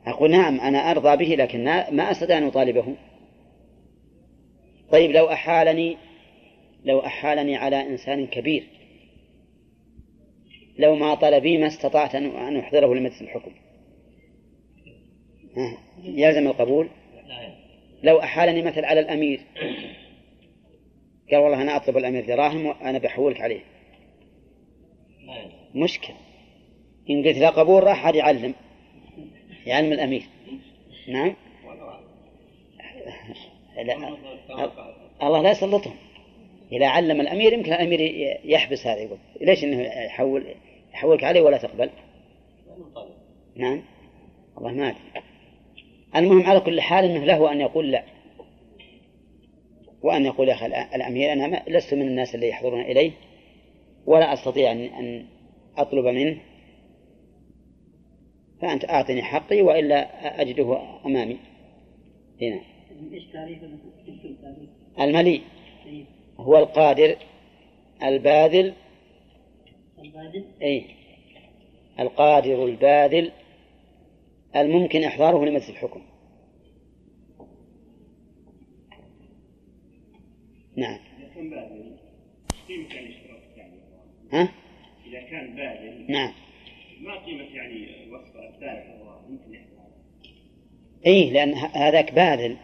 [0.06, 2.96] أقول نعم أنا أرضى به لكن ما أستطيع أن أطالبه.
[4.92, 5.98] طيب لو أحالني
[6.84, 8.68] لو أحالني على إنسان كبير
[10.78, 13.52] لو ما طلبي ما استطعت أن أحضره لمجلس الحكم.
[15.58, 16.90] ها، يلزم القبول؟
[18.04, 19.42] لو أحالني مثل على الأمير.
[21.32, 23.62] قال والله أنا أطلب الأمير دراهم وأنا بحولك عليه.
[25.76, 26.14] مشكل.
[27.10, 28.54] إن قلت لا قبول راح عاد يعلم.
[29.66, 30.24] يعلم الأمير.
[31.08, 31.36] نعم؟
[33.86, 34.18] لا.
[35.24, 35.96] الله لا يسلطهم.
[36.72, 38.00] إذا علم الأمير يمكن الأمير
[38.44, 40.46] يحبس هذا يقول ليش إنه يحول
[40.94, 41.90] يحولك عليه ولا تقبل؟
[43.56, 43.82] نعم.
[44.56, 45.24] والله ما أدري
[46.16, 48.04] المهم على كل حال أنه له أن يقول لا.
[50.02, 53.12] وأن يقول يا أخي الأمير أنا لست من الناس اللي يحضرون إليه.
[54.10, 55.26] ولا أستطيع أن
[55.78, 56.42] أطلب منه
[58.62, 61.38] فأنت أعطني حقي وإلا أجده أمامي.
[62.42, 62.62] هنا.
[65.00, 65.42] المليء
[66.38, 67.16] هو القادر
[68.04, 68.74] الباذل.
[70.00, 70.86] البادل أي.
[72.00, 73.32] القادر الباذل.
[74.56, 76.02] الممكن إحضاره لمجلس الحكم.
[80.76, 81.98] نعم إذا كان بادل
[82.68, 83.80] قيمة يعني اشتراك يعني
[84.34, 84.50] ها؟
[85.08, 86.32] إذا كان بادل نعم.
[87.02, 89.90] ما قيمة يعني وصف الثالث هو يمكن يحضر
[91.08, 92.58] اي لأن ه- هذاك باذل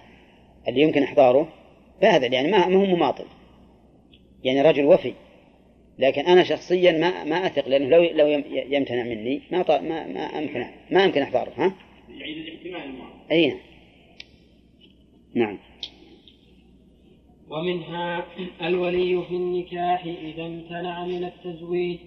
[0.68, 1.54] اللي يمكن إحضاره.
[2.02, 3.26] باذل يعني ما ما هو مماطل.
[4.44, 5.14] يعني رجل وفي.
[6.00, 8.44] لكن أنا شخصيا ما ما أثق لأنه لو لو يم-
[8.74, 11.74] يمتنع مني ما ما ما امكن ما يمكن إحضاره ها؟
[12.10, 13.56] يعني الاحتمال المعارض اي
[15.36, 15.58] نعم.
[17.56, 18.26] ومنها
[18.68, 22.00] الولي في النكاح إذا امتنع من التزويج.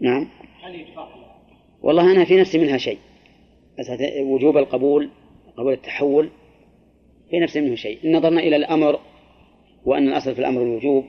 [0.00, 0.28] نعم.
[0.62, 0.84] هل
[1.82, 2.98] والله أنا في نفسي منها شيء.
[4.20, 5.10] وجوب القبول
[5.56, 6.30] قبول التحول
[7.30, 7.98] في نفسي منه شيء.
[8.04, 9.00] إن نظرنا إلى الأمر
[9.84, 11.04] وأن الأصل في الأمر الوجوب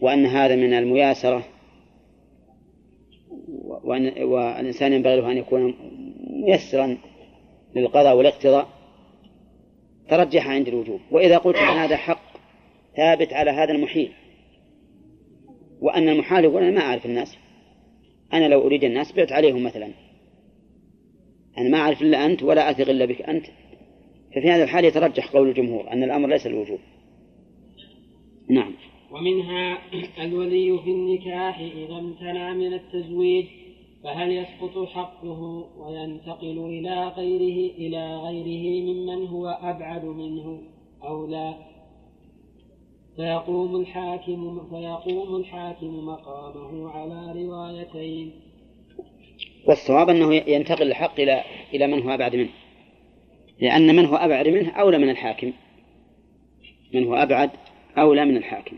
[0.00, 1.44] وأن هذا من المياسرة
[3.84, 5.74] وأن والإنسان ينبغي له أن يكون
[6.46, 6.98] ميسرا
[7.76, 8.73] للقضاء والاقتضاء
[10.08, 11.00] ترجح عند الوجوب.
[11.10, 12.36] وإذا قلت أن هذا حق
[12.96, 14.12] ثابت على هذا المحيل.
[15.80, 17.36] وأن المحال يقول أنا ما أعرف الناس.
[18.32, 19.90] أنا لو أريد الناس بعت عليهم مثلا.
[21.58, 23.46] أنا ما أعرف إلا أنت ولا أثق إلا بك أنت.
[24.34, 26.78] ففي هذا الحال يترجح قول الجمهور أن الأمر ليس الوجوب
[28.50, 28.74] نعم.
[29.10, 29.78] ومنها
[30.18, 33.46] الولي في النكاح إذا امتنع من التزويج
[34.04, 35.40] فهل يسقط حقه
[35.78, 40.62] وينتقل إلى غيره إلى غيره ممن هو أبعد منه
[41.04, 41.54] أو لا؟
[43.16, 48.32] فيقوم الحاكم فيقوم الحاكم مقامه على روايتين.
[49.66, 51.44] والصواب أنه ينتقل الحق إلى
[51.74, 52.50] إلى من هو أبعد منه.
[53.60, 55.52] لأن من هو أبعد منه أولى من الحاكم.
[56.94, 57.50] من هو أبعد
[57.98, 58.76] أولى من الحاكم.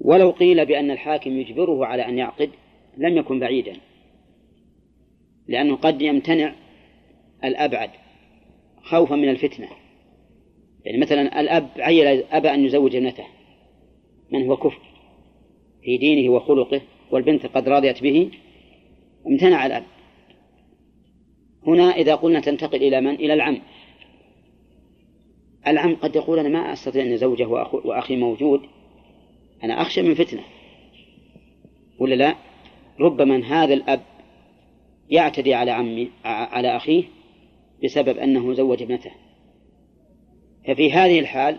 [0.00, 2.50] ولو قيل بأن الحاكم يجبره على أن يعقد
[2.96, 3.76] لم يكن بعيدا.
[5.48, 6.54] لأنه قد يمتنع
[7.44, 7.90] الأبعد
[8.82, 9.68] خوفا من الفتنة.
[10.84, 13.24] يعني مثلا الأب عيل أبى أن يزوج ابنته.
[14.32, 14.80] من هو كفر؟
[15.82, 18.30] في دينه وخلقه والبنت قد رضيت به
[19.26, 19.84] امتنع الأب.
[21.66, 23.58] هنا إذا قلنا تنتقل إلى من؟ إلى العم.
[25.66, 28.60] العم قد يقول أنا ما أستطيع أن أزوجه وأخي موجود.
[29.64, 30.42] أنا أخشى من فتنة.
[31.98, 32.34] ولا لا؟
[33.00, 34.00] ربما هذا الأب
[35.10, 37.04] يعتدي على عمي على أخيه
[37.84, 39.10] بسبب أنه زوج ابنته.
[40.66, 41.58] ففي هذه الحال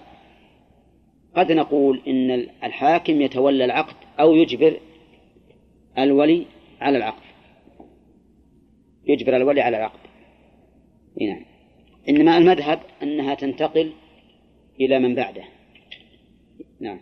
[1.35, 2.31] قد نقول إن
[2.63, 4.79] الحاكم يتولى العقد أو يجبر
[5.97, 6.45] الولي
[6.81, 7.23] على العقد.
[9.07, 9.99] يجبر الولي على العقد.
[11.21, 11.45] نعم.
[12.09, 13.93] إنما المذهب أنها تنتقل
[14.79, 15.43] إلى من بعده.
[16.79, 16.99] نعم.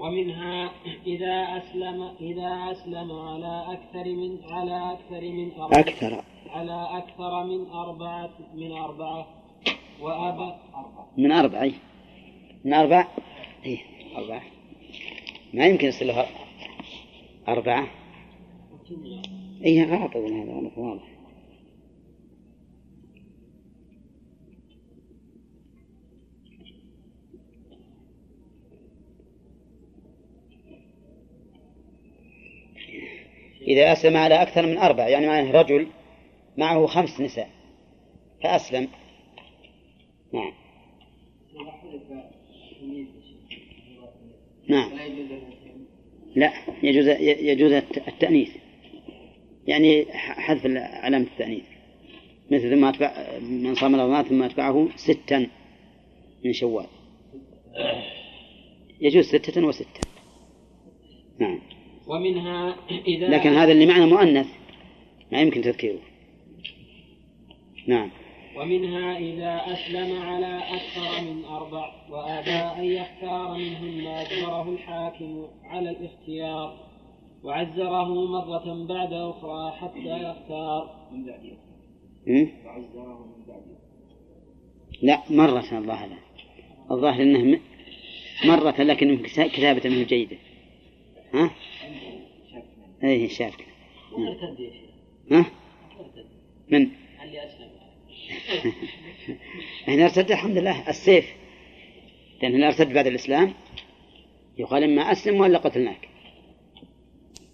[0.00, 0.70] ومنها
[1.06, 5.80] إذا أسلم إذا أسلم على أكثر من على أكثر من أربعة.
[5.80, 6.24] أكثر.
[6.50, 9.26] على أكثر من أربعة من أربعة.
[10.00, 10.52] وأبى
[11.16, 11.72] من أربعة.
[12.64, 13.08] من أربع
[13.64, 13.78] إيه
[14.16, 14.42] أربعة.
[15.54, 16.26] ما يمكن يصير
[17.48, 17.86] أربعة.
[19.64, 21.19] إيه غلط هذا واضح.
[33.70, 35.86] إذا أسلم على أكثر من أربع يعني معناه رجل
[36.58, 37.50] معه خمس نساء
[38.42, 38.88] فأسلم.
[40.32, 40.52] نعم.
[44.68, 44.90] نعم.
[46.36, 46.52] لا
[46.82, 47.72] يجوز يجوز
[48.08, 48.50] التأنيث.
[49.66, 51.64] يعني حذف علامة التأنيث.
[52.50, 55.46] مثل ما أتبع من صام رمضان ثم أتبعه ستا
[56.44, 56.86] من شوال.
[59.00, 60.00] يجوز ستة وستة.
[61.38, 61.60] نعم.
[62.10, 62.76] ومنها
[63.06, 64.46] إذا لكن هذا اللي معنى مؤنث.
[65.32, 65.98] ما يمكن تذكيره.
[67.86, 68.10] نعم.
[68.56, 76.76] ومنها إذا أسلم على أكثر من أربع وأبى أن يختار منهن أجبره الحاكم على الاختيار
[77.42, 81.08] وعزره مرة بعد أخرى حتى يختار.
[81.12, 81.40] من بعد
[82.26, 82.46] م?
[82.66, 83.62] وعزره من بعد
[85.02, 86.08] لا مرة الظاهر.
[86.90, 87.60] الظاهر أنه
[88.44, 90.36] مرة لكن كتابة منه جيدة.
[91.34, 91.50] ها؟
[93.04, 93.56] أي شاف
[94.18, 94.90] ارتد يا شيخ
[95.32, 95.46] ها؟
[96.68, 96.90] من؟
[97.22, 97.70] اللي أسلم.
[99.88, 101.34] هنا أرتد الحمد لله السيف.
[102.42, 103.54] لأن هنا أرتد بعد الإسلام.
[104.58, 106.08] يقال إما أسلم ولا قتلناك.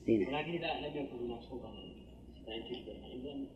[0.08, 1.30] ولكن إذا لم يكن
[3.20, 3.46] اذا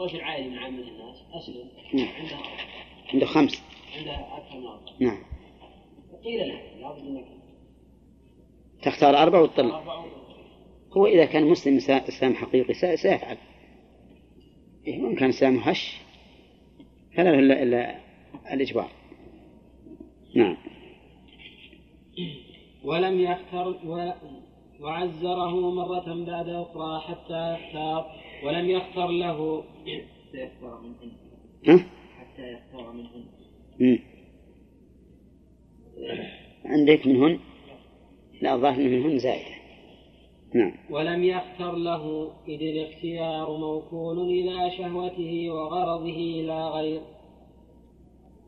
[0.00, 1.70] رجل عادي من عامه الناس؟ أسلم.
[1.94, 2.08] نعم.
[2.08, 2.36] عنده
[3.12, 3.62] عنده خمس.
[3.98, 4.94] عنده أكثر من أربعة.
[5.00, 5.22] نعم.
[6.24, 7.24] قيل له لابد انك
[8.82, 9.78] تختار أربعة وتطلع.
[9.78, 10.06] أربعة
[10.96, 13.36] هو إذا كان مسلم إسلام حقيقي سي- سيفعل.
[14.86, 16.00] إيه وإن كان إسلامه هش
[17.16, 18.00] فلا له إلا, إلا
[18.52, 18.90] الإجبار.
[20.36, 20.56] نعم.
[22.84, 24.10] ولم يختر و...
[24.80, 28.06] وعزره مرة بعد أخرى حتى يختار
[28.44, 29.64] ولم يختر له.
[29.82, 31.84] حتى يختار منهن؟
[32.18, 33.98] حتى يختار منهن.
[36.64, 37.38] عندك منهن؟
[38.42, 39.59] لا الظاهر إن منهن زائدة.
[40.54, 40.72] نعم.
[40.90, 47.00] ولم يختر له إذ الاختيار موكول إلى شهوته وغرضه إلى غير.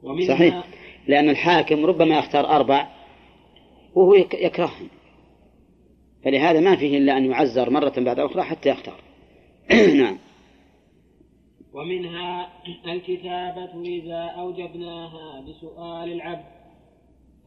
[0.03, 0.65] ومنها صحيح.
[1.09, 2.89] لأن الحاكم ربما يختار أربع
[3.95, 4.89] وهو يك- يكرههم.
[6.25, 9.01] فلهذا ما فيه إلا أن يعزر مرة بعد أخرى حتى يختار.
[10.03, 10.19] نعم.
[11.75, 12.49] ومنها
[12.87, 16.45] الكتابة إذا أوجبناها بسؤال العبد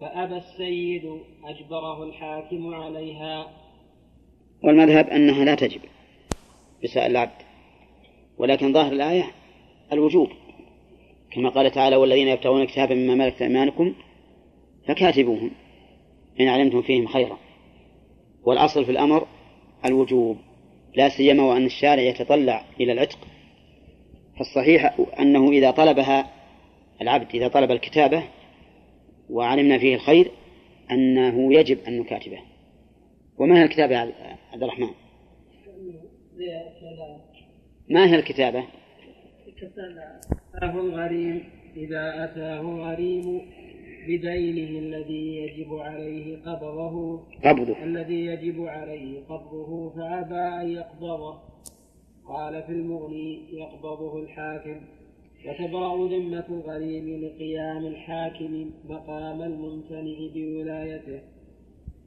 [0.01, 1.03] فأبى السيد
[1.45, 3.64] أجبره الحاكم عليها.
[4.63, 5.81] والمذهب أنها لا تجب
[6.83, 7.41] بسائل العبد
[8.37, 9.31] ولكن ظاهر الآية
[9.93, 10.29] الوجوب.
[11.31, 13.93] كما قال تعالى والذين يبتغون الكتاب مما ملكت أيمانكم
[14.87, 15.51] فكاتبوهم
[16.39, 17.37] إن علمتم فيهم خيرا.
[18.43, 19.27] والأصل في الأمر
[19.85, 20.37] الوجوب
[20.95, 23.19] لا سيما وأن الشارع يتطلع إلى العتق.
[24.37, 26.31] فالصحيح أنه إذا طلبها
[27.01, 28.23] العبد إذا طلب الكتابة
[29.29, 30.31] وعلمنا فيه الخير
[30.91, 32.54] أنه يجب أن نكاتبه.
[33.39, 34.13] وما هي الكتابة يا
[34.53, 34.89] عبد الرحمن؟
[37.89, 38.63] ما هي الكتابة؟
[40.55, 41.43] أتاه الغريم
[41.75, 43.41] إذا أتاه الغريم
[44.07, 47.23] بدينه الذي يجب عليه قبضه.
[47.45, 47.83] قبضه.
[47.83, 51.39] الذي يجب عليه قبضه فأبى أن يقبضه.
[52.27, 54.81] قال في المغني يقبضه الحاكم.
[55.47, 61.34] وتبرأ ذمة الغريم لقيام الحاكم مقام الممتنع بولايته.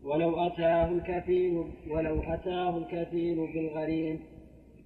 [0.04, 4.20] ولو أتاه الكفيل ولو أتاه الكفيل بالغريم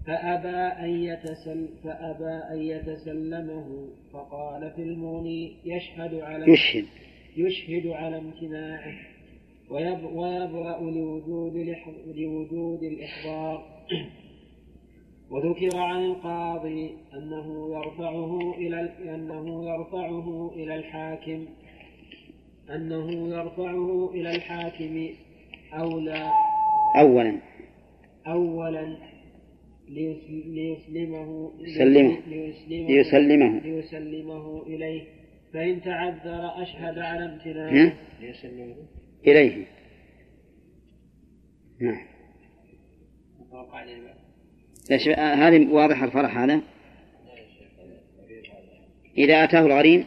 [0.06, 6.84] فأبى أن يتسل فأبى أن يتسلمه فقال في المغني يشهد على يشهد.
[7.36, 8.93] يشهد على امتناعه
[9.70, 11.56] ويب- ويبرأ لوجود
[12.16, 13.64] لوجود الإحضار.
[15.30, 21.47] وذكر عن القاضي أنه يرفعه إلى أنه يرفعه إلى الحاكم.
[22.70, 25.09] أنه يرفعه إلى الحاكم
[25.72, 26.30] أولى.
[26.97, 27.39] أولا.
[28.26, 28.97] أولا.
[29.89, 32.18] ليس- ليسلمه يسلمه.
[32.26, 33.60] ليسلمه ليسلمه.
[33.60, 35.02] ليسلمه إليه.
[35.55, 37.93] فإن تعذر أشهد على؟ امتناعه.
[39.26, 39.66] إليه.
[41.80, 42.06] نعم.
[44.90, 46.60] ليش آه، هذه واضحة الفرح هذا؟
[49.18, 50.05] إذا أتاه الغريم؟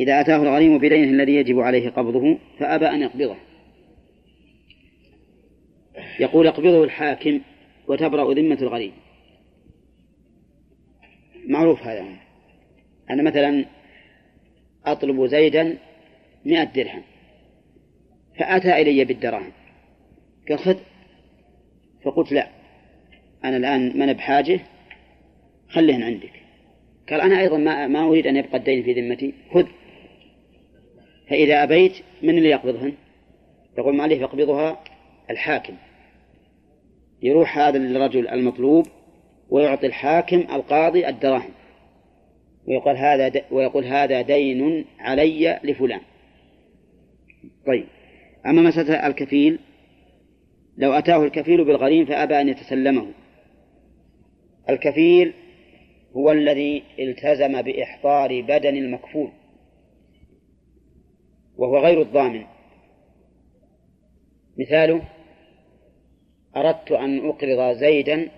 [0.00, 3.36] إذا أتاه الغريم بدينه الذي يجب عليه قبضه فأبى أن يقبضه.
[6.20, 7.40] يقول يقبضه الحاكم
[7.88, 8.92] وتبرأ ذمة الغريم.
[11.48, 12.06] معروف هذا.
[13.10, 13.64] أنا مثلا
[14.86, 15.78] أطلب زيدا
[16.44, 17.02] مئة درهم
[18.38, 19.52] فأتى إلي بالدراهم.
[20.48, 20.76] قال خذ.
[22.04, 22.48] فقلت لا
[23.44, 24.60] أنا الآن أنا بحاجة
[25.68, 26.32] خليهن عندك.
[27.10, 29.66] قال أنا أيضا ما أريد أن يبقى الدين في ذمتي خذ.
[31.32, 31.92] فإذا أبيت
[32.22, 32.94] من اللي يقبضهن؟
[33.78, 34.84] يقول ما عليه يقبضها
[35.30, 35.74] الحاكم.
[37.22, 38.86] يروح هذا الرجل المطلوب
[39.50, 41.50] ويعطي الحاكم القاضي الدراهم.
[42.66, 43.32] ويقول هذا.
[43.50, 46.00] ويقول هذا دين علي لفلان.
[47.66, 47.84] طيب.
[48.46, 49.58] أما مسألة الكفيل
[50.78, 53.06] لو أتاه الكفيل بالغريم فأبى أن يتسلمه.
[54.70, 55.32] الكفيل
[56.16, 59.41] هو الذي التزم بإحضار بدن المكفول.
[61.56, 62.44] وهو غير الضامن.
[64.58, 65.02] مثاله
[66.56, 68.28] أردت أن أقرض زيدا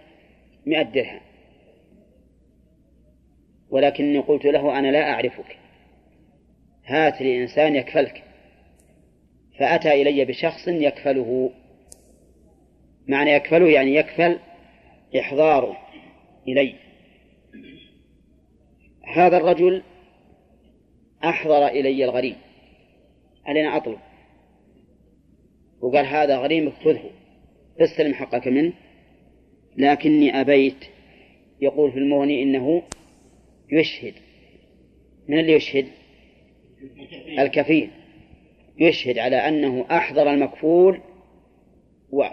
[0.66, 1.20] مئة درهم
[3.70, 5.58] ولكني قلت له أنا لا أعرفك
[6.86, 8.22] هات لي إنسان يكفلك.
[9.58, 11.50] فأتى إلي بشخص يكفله.
[13.08, 14.38] معنى يكفله يعني يكفل
[15.18, 15.76] إحضاره
[16.48, 16.74] إلي.
[19.14, 19.82] هذا الرجل
[21.24, 22.36] أحضر إلي الغريم
[23.48, 23.98] أنا أطلب
[25.80, 27.10] وقال هذا غريمك خذه.
[27.80, 28.72] استلم حقك منه.
[29.76, 30.84] لكني أبيت.
[31.60, 32.82] يقول في المغني إنه
[33.72, 34.14] يشهد.
[35.28, 35.86] من اللي يشهد؟
[37.38, 37.90] الكفيل.
[38.78, 41.00] يشهد على أنه أحضر المكفول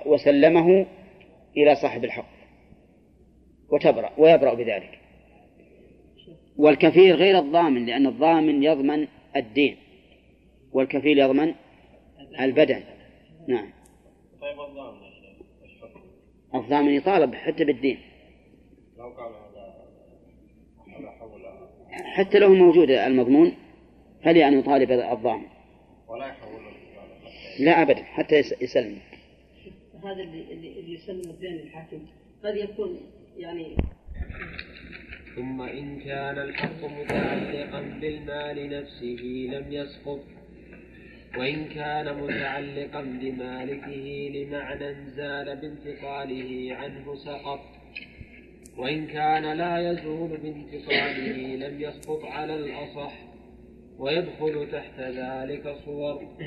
[0.06, 0.86] وسلمه
[1.58, 2.32] إلى صاحب الحق.
[3.70, 5.00] وتبرأ ويبرأ بذلك.
[6.58, 9.78] والكفيل غير الضامن لأن الضامن يضمن الدين.
[10.74, 11.54] والكفيل يضمن
[12.40, 12.84] البدن.
[13.48, 13.70] نعم.
[14.42, 15.02] طيب الضامن
[16.56, 18.00] الضامن يطالب حتى بالدين.
[18.98, 19.32] لو قال
[21.02, 21.42] هذا حول
[21.92, 23.54] حتى لو موجود المضمون
[24.22, 25.46] هل يعني يطالب الضامن.
[26.08, 26.62] ولا يحول
[27.60, 28.98] لا أبدا حتى يس- يسلم.
[30.04, 32.06] هذا اللي يسلم الدين للحاكم
[32.44, 33.00] قد يكون
[33.38, 33.78] يعني
[35.36, 39.24] ثم إن كان الحق متعلقا بالمال نفسه
[39.54, 40.20] لم يسقط.
[41.38, 47.60] وإن كان متعلقا بمالكه لمعنى زال بانتقاله عنه سقط.
[48.78, 53.14] وإن كان لا يزول بانتقاله لم يسقط على الأصح
[53.98, 56.38] ويدخل تحت ذلك صور.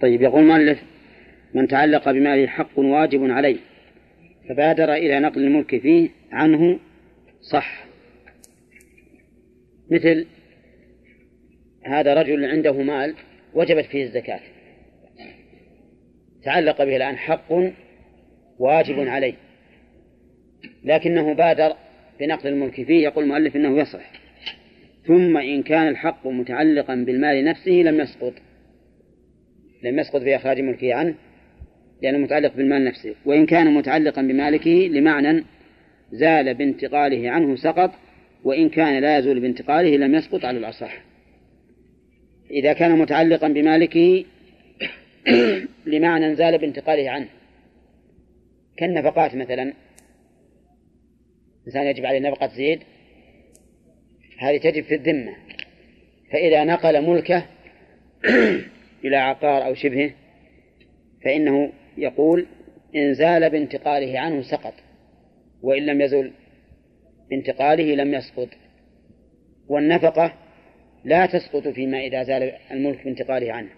[0.00, 0.82] طيب يقول المؤلف
[1.54, 3.58] من تعلق بماله حق واجب عليه
[4.48, 6.78] فبادر إلى نقل الملك فيه عنه
[7.40, 7.84] صح.
[9.90, 10.26] مثل
[11.84, 13.14] هذا رجل عنده مال
[13.54, 14.40] وجبت فيه الزكاة.
[16.44, 17.52] تعلق به الآن حق
[18.58, 19.34] واجب عليه.
[20.84, 21.76] لكنه بادر
[22.20, 24.12] بنقل الملك فيه يقول المؤلف إنه يصح.
[25.06, 28.32] ثم إن كان الحق متعلقا بالمال نفسه لم يسقط.
[29.82, 31.14] لم يسقط بإخراج ملكه عنه
[32.02, 33.14] لأنه متعلق بالمال نفسه.
[33.24, 35.44] وإن كان متعلقا بمالكه لمعنى
[36.12, 37.90] زال بانتقاله عنه سقط
[38.44, 41.11] وإن كان لا يزول بانتقاله لم يسقط على الأصح.
[42.52, 44.24] إذا كان متعلقا بمالكه
[45.86, 47.28] لمعنى زال بانتقاله عنه.
[48.76, 49.72] كالنفقات مثلا.
[51.66, 52.80] إنسان يجب عليه نفقة زيد
[54.38, 55.36] هذه تجب في الذمة.
[56.32, 57.46] فإذا نقل ملكه
[59.04, 60.10] إلى عقار أو شبهه
[61.24, 62.46] فإنه يقول
[62.96, 64.74] إن زال بانتقاله عنه سقط.
[65.62, 66.32] وإن لم يزل
[67.30, 68.48] بانتقاله لم يسقط.
[69.68, 70.41] والنفقة
[71.04, 73.70] لا تسقط فيما إذا زال الملك بانتقاله عنه.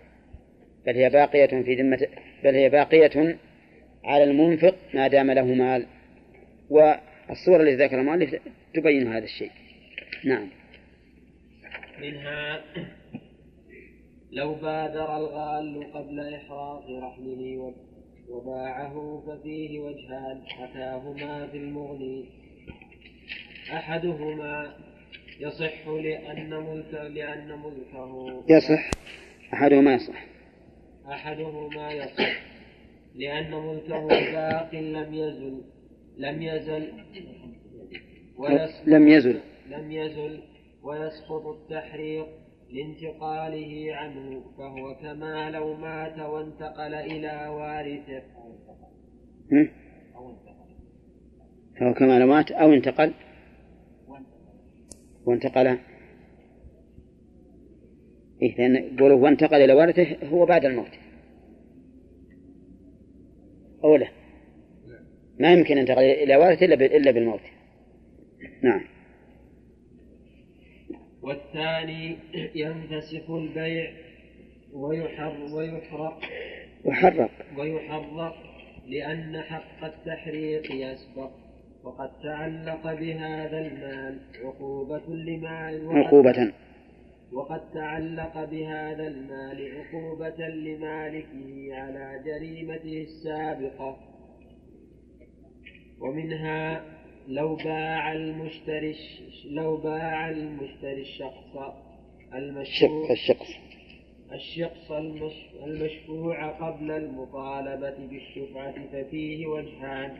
[0.87, 2.07] بل هي باقية في ذمة
[2.45, 3.39] بل هي باقية
[4.05, 5.87] على المنفق ما دام له مال.
[6.71, 8.35] والصورة التي ذكر المؤلف
[8.75, 9.51] تبين هذا الشيء.
[10.25, 10.49] نعم.
[12.01, 12.65] منها
[14.33, 17.75] لو بادر الغال قبل إحراق رحله و-
[18.29, 22.25] وباعه ففيه وجهان حكاهما في المغني.
[23.73, 24.77] أحدهما
[25.41, 28.45] يصح لأن ملك لأن ملكه.
[28.49, 28.91] يصح.
[29.55, 30.27] أحدهما يصح.
[31.09, 32.43] أحدهما يصح.
[33.15, 35.63] لأن ملكه باق لم يزل.
[36.19, 36.93] لم يزل.
[38.39, 39.41] ويسقط لم يزل.
[39.71, 40.41] لم يزل.
[40.83, 42.27] ويسقط التحريق
[42.71, 44.43] لانتقاله عنه.
[44.59, 48.23] فهو كما لو مات وانتقل إلى وارثه؟
[51.81, 53.13] فهو كما لو مات أو انتقل
[55.27, 55.79] وانتقل.
[58.43, 60.91] إيه لأن قوله وانتقل إلى وارثه هو بعد الموت.
[63.85, 64.09] أو لا
[65.41, 67.41] ما يمكن ينتقل إلى وارثه إلا بالموت.
[68.63, 68.85] نعم.
[71.23, 72.17] والثاني
[72.55, 73.93] ينفسخ البيع
[74.73, 76.21] ويحر ويحرق.
[76.85, 77.31] وحرق.
[77.59, 78.35] ويحرق
[78.87, 81.44] لأن حق التحريق يسبق.
[81.85, 86.53] وقد تعلق بهذا المال عقوبة لمال عقوبة.
[87.33, 93.97] وقد تعلق بهذا المال عقوبة لمالكه على جريمته السابقة.
[96.01, 96.83] ومنها
[97.29, 98.95] لو باع المشتري
[99.51, 101.57] لو باع المشتري الشخص
[102.35, 103.11] المشروع
[104.33, 110.17] الشخص المش- المشفوع قبل المطالبة بالشفعة ففيه وجهان.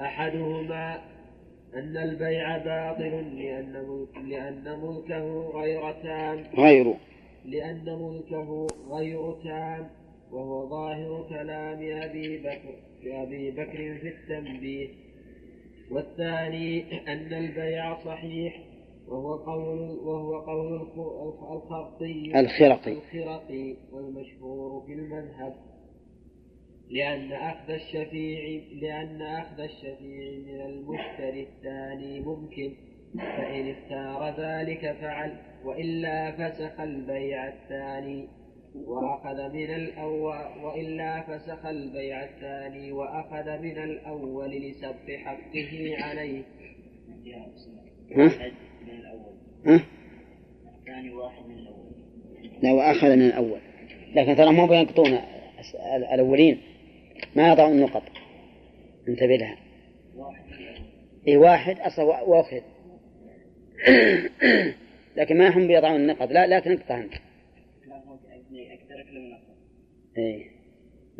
[0.00, 0.94] أحدهما
[1.74, 6.44] أن البيع باطل لأن ملك لأن ملكه غير تام.
[6.58, 6.94] غير.
[7.44, 9.86] لأن ملكه غير تام
[10.32, 12.74] وهو ظاهر كلام أبي بكر
[13.22, 14.88] أبي بكر في التنبيه.
[15.90, 18.60] والثاني أن البيع صحيح
[19.08, 22.40] وهو قول وهو قول الخ- الخرقي.
[22.40, 22.92] الخرقي.
[22.92, 25.54] الخرقي والمشهور في المذهب.
[26.90, 32.72] لأن أخذ الشفيع لأن أخذ الشفيع من المشتري الثاني ممكن
[33.18, 38.28] فإن اختار ذلك فعل وإلا فسخ البيع الثاني
[38.74, 46.42] وأخذ من الأول وإلا فسخ البيع الثاني وأخذ من الأول لسبق حقه عليه؟
[48.82, 49.80] من الأول؟
[50.80, 51.84] الثاني واحد من الأول
[52.62, 53.60] لا وأخذ من الأول
[54.14, 55.18] لكن ترى مو بينقطون
[56.14, 56.60] الأولين
[57.36, 58.02] ما يضعون النقط.
[59.08, 59.56] انتبه لها.
[61.28, 62.60] إيه واحد أصلا وا- وأخذ.
[65.16, 66.28] لكن ما هم بيضعون النقط.
[66.30, 67.18] لا لا تنقطع أفضل
[70.18, 70.50] إيه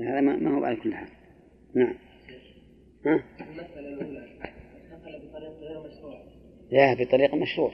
[0.01, 1.09] هذا ما, هو على كل حال.
[1.75, 1.95] نعم.
[3.07, 4.29] ها؟ المسألة الأولى
[4.93, 5.79] دخل بطريقة غير
[6.71, 7.73] لا بطريقة مشروع.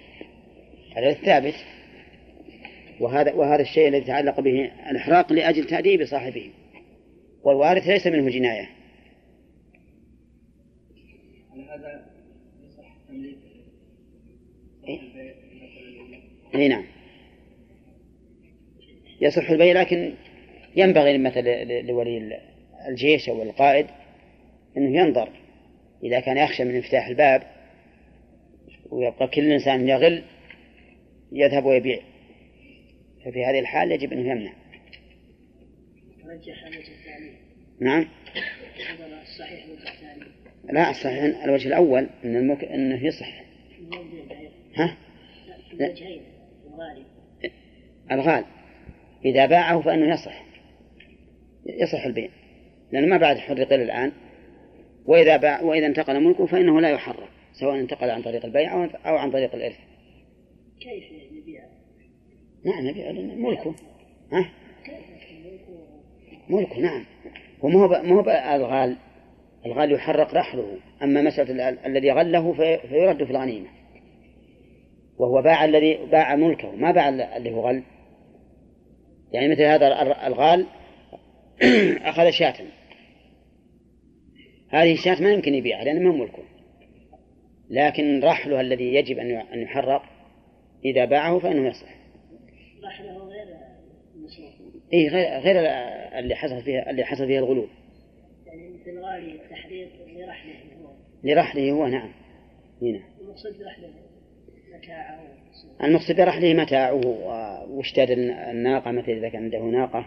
[0.97, 1.55] هذا الثابت.
[3.01, 6.51] وهذا وهذا الشيء الذي تعلق به الإحراق لأجل تأديب صاحبه.
[7.43, 8.81] والوارث ليس منه جناية.
[11.71, 12.07] هذا
[12.65, 13.39] يصح تمليك
[14.89, 15.01] إيه؟
[16.55, 16.85] اي نعم.
[19.21, 20.15] يصح البيع لكن
[20.77, 22.41] ينبغي مثلا لولي
[22.89, 23.87] الجيش أو القائد
[24.77, 25.29] إنه ينظر
[26.03, 27.43] إذا كان يخشى من انفتاح الباب
[28.91, 30.23] ويبقى كل إنسان يغل
[31.33, 32.01] يذهب ويبيع.
[33.25, 34.60] ففي هذه الحال يجب انه يمنع.
[36.31, 37.31] رجح الوجه الثاني.
[37.81, 38.07] نعم.
[38.89, 40.25] هذا الصحيح الوجه الثاني
[40.73, 42.65] لا الصحيح الوجه الأول إن المك...
[42.65, 43.43] إنه يصح
[44.77, 44.97] ها؟
[45.73, 45.95] لا
[46.67, 47.07] الغالب.
[48.13, 48.45] الغال
[49.25, 50.45] إذا باعه فإنه يصح.
[51.67, 52.29] يصح البيع.
[52.93, 54.13] لأنه ما بعد حرق إلى الآن.
[55.07, 57.29] وإذا باع وإذا انتقل ملكه فإنه لا يحرق.
[57.53, 59.79] سواء انتقل عن طريق البيع أو أو عن طريق الإرث.
[60.81, 61.63] كيف نبيع؟
[62.65, 63.75] نعم نبيع لأن ملكه
[64.33, 64.51] ها؟
[64.85, 65.10] كيف؟
[66.51, 67.05] ملكه نعم.
[67.63, 68.21] وما هو ما هو
[68.57, 68.97] الغال؟
[69.67, 70.77] الغال يحرق رحله.
[71.03, 73.69] أما مسألة ال- الذي غله في- فيرد في الغنيمة.
[75.19, 77.83] وهو باع الذي باع ملكه ما باع ال- اللي هو غل.
[79.33, 80.67] يعني مثل هذا ال- الغال
[82.11, 82.55] أخذ شاة.
[84.69, 86.43] هذه الشاة ما يمكن يبيعها لأنه ما ملكه.
[87.71, 90.03] لكن رحله الذي يجب أن يحرق
[90.85, 91.95] إذا باعه فإنه يصح
[92.85, 93.47] رحله غير
[94.17, 95.57] المصروف إيه غير غير
[96.19, 97.67] اللي حصل فيها اللي حصل فيها الغلو.
[98.47, 100.53] يعني مثل غالي التحرير لرحله
[100.83, 100.91] هو.
[101.25, 102.11] لرحله هو نعم.
[102.83, 103.89] هنا المقصود برحله
[104.75, 105.21] متاعه
[105.85, 106.95] المقصد برحله متاعه
[107.71, 110.07] واشتاد الن- الناقة مثل إذا كان عنده ناقة.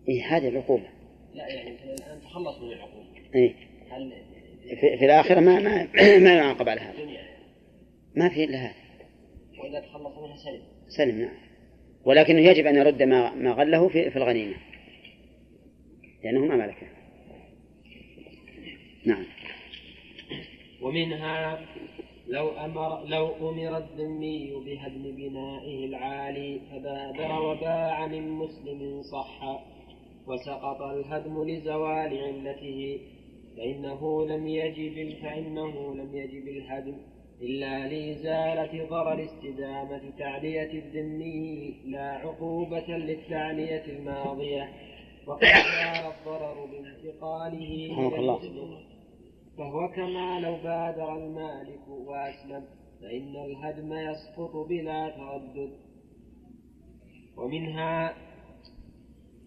[0.07, 0.87] إيه هذه العقوبة.
[1.33, 3.05] لا يعني الآن تخلص من العقوبة
[3.35, 3.55] إيه.
[3.91, 4.13] هل
[4.69, 5.87] في, في الآخرة ما ما
[6.25, 6.91] ما يعاقب على هذا.
[6.91, 7.21] الدنيا
[8.15, 8.73] ما في إلا هذا.
[9.57, 11.35] وإذا تخلص منها سلم سلم نعم.
[12.05, 14.55] ولكنه يجب أن يرد ما ما غله في, في الغنيمة.
[16.23, 16.87] لأنه ما ملكه.
[19.05, 19.25] نعم.
[20.81, 21.59] ومنها
[22.29, 29.59] لو أمر لو أمر الذمي بهدم بنائه العالي فبادر وباع من مسلم صح
[30.27, 32.99] وسقط الهدم لزوال علته
[33.57, 36.97] فإنه لم يجب فإنه لم يجب الهدم
[37.41, 44.69] إلا لإزالة ضرر استدامة تعلية الذمي لا عقوبة للتعلية الماضية.
[45.27, 48.37] وقد زال الضرر بانتقاله إلى
[49.59, 52.65] فهو كما لو بادر المالك وأسلم
[53.01, 55.71] فإن الهدم يسقط بلا تردد.
[57.37, 58.13] ومنها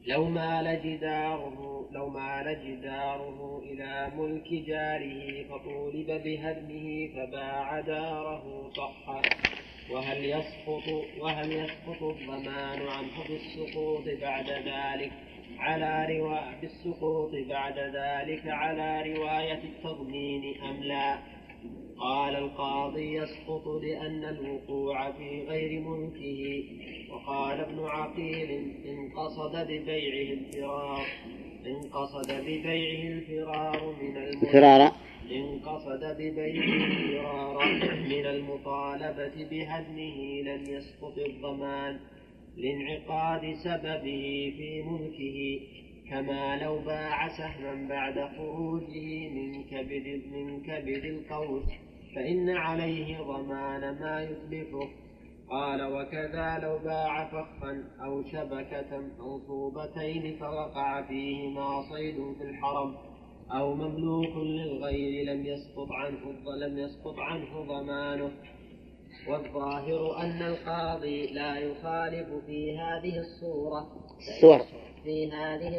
[0.06, 9.22] لو مال جداره لو مال جداره إلى ملك جاره فطولب بهدمه فباع داره صحا.
[9.92, 10.88] وهل يسقط
[11.20, 15.12] وهل يسقط الضمان عنه بالسقوط بعد ذلك؟
[15.62, 21.18] على رواية بالسقوط بعد ذلك على رواية التضمين أم لا؟
[21.98, 26.64] قال القاضي يسقط لأن الوقوع في غير ملكه.
[27.12, 28.50] وقال ابن عقيل
[28.88, 31.06] إن قصد ببيعه الفرار
[31.66, 34.92] إن قصد ببيعه الفرار من الملك فرارا
[35.30, 37.66] إن قصد ببيعه الفرار
[38.08, 42.00] من المطالبة بهدمه لم يسقط الضمان.
[42.56, 45.60] لانعقاد سببه في ملكه
[46.10, 51.64] كما لو باع سهما بعد خروجه من كبد من كبد القوس
[52.14, 54.88] فإن عليه ضمان ما يتلفه
[55.50, 62.94] قال وكذا لو باع فخا أو شبكة أو صوبتين فوقع فيهما صيد في الحرم
[63.52, 68.30] أو مملوك للغير لم يسقط عنه لم يسقط عنه ضمانه.
[69.28, 73.86] والظاهر أن القاضي لا يخالف في هذه الصورة.
[74.18, 74.60] الصور
[75.04, 75.68] في هذه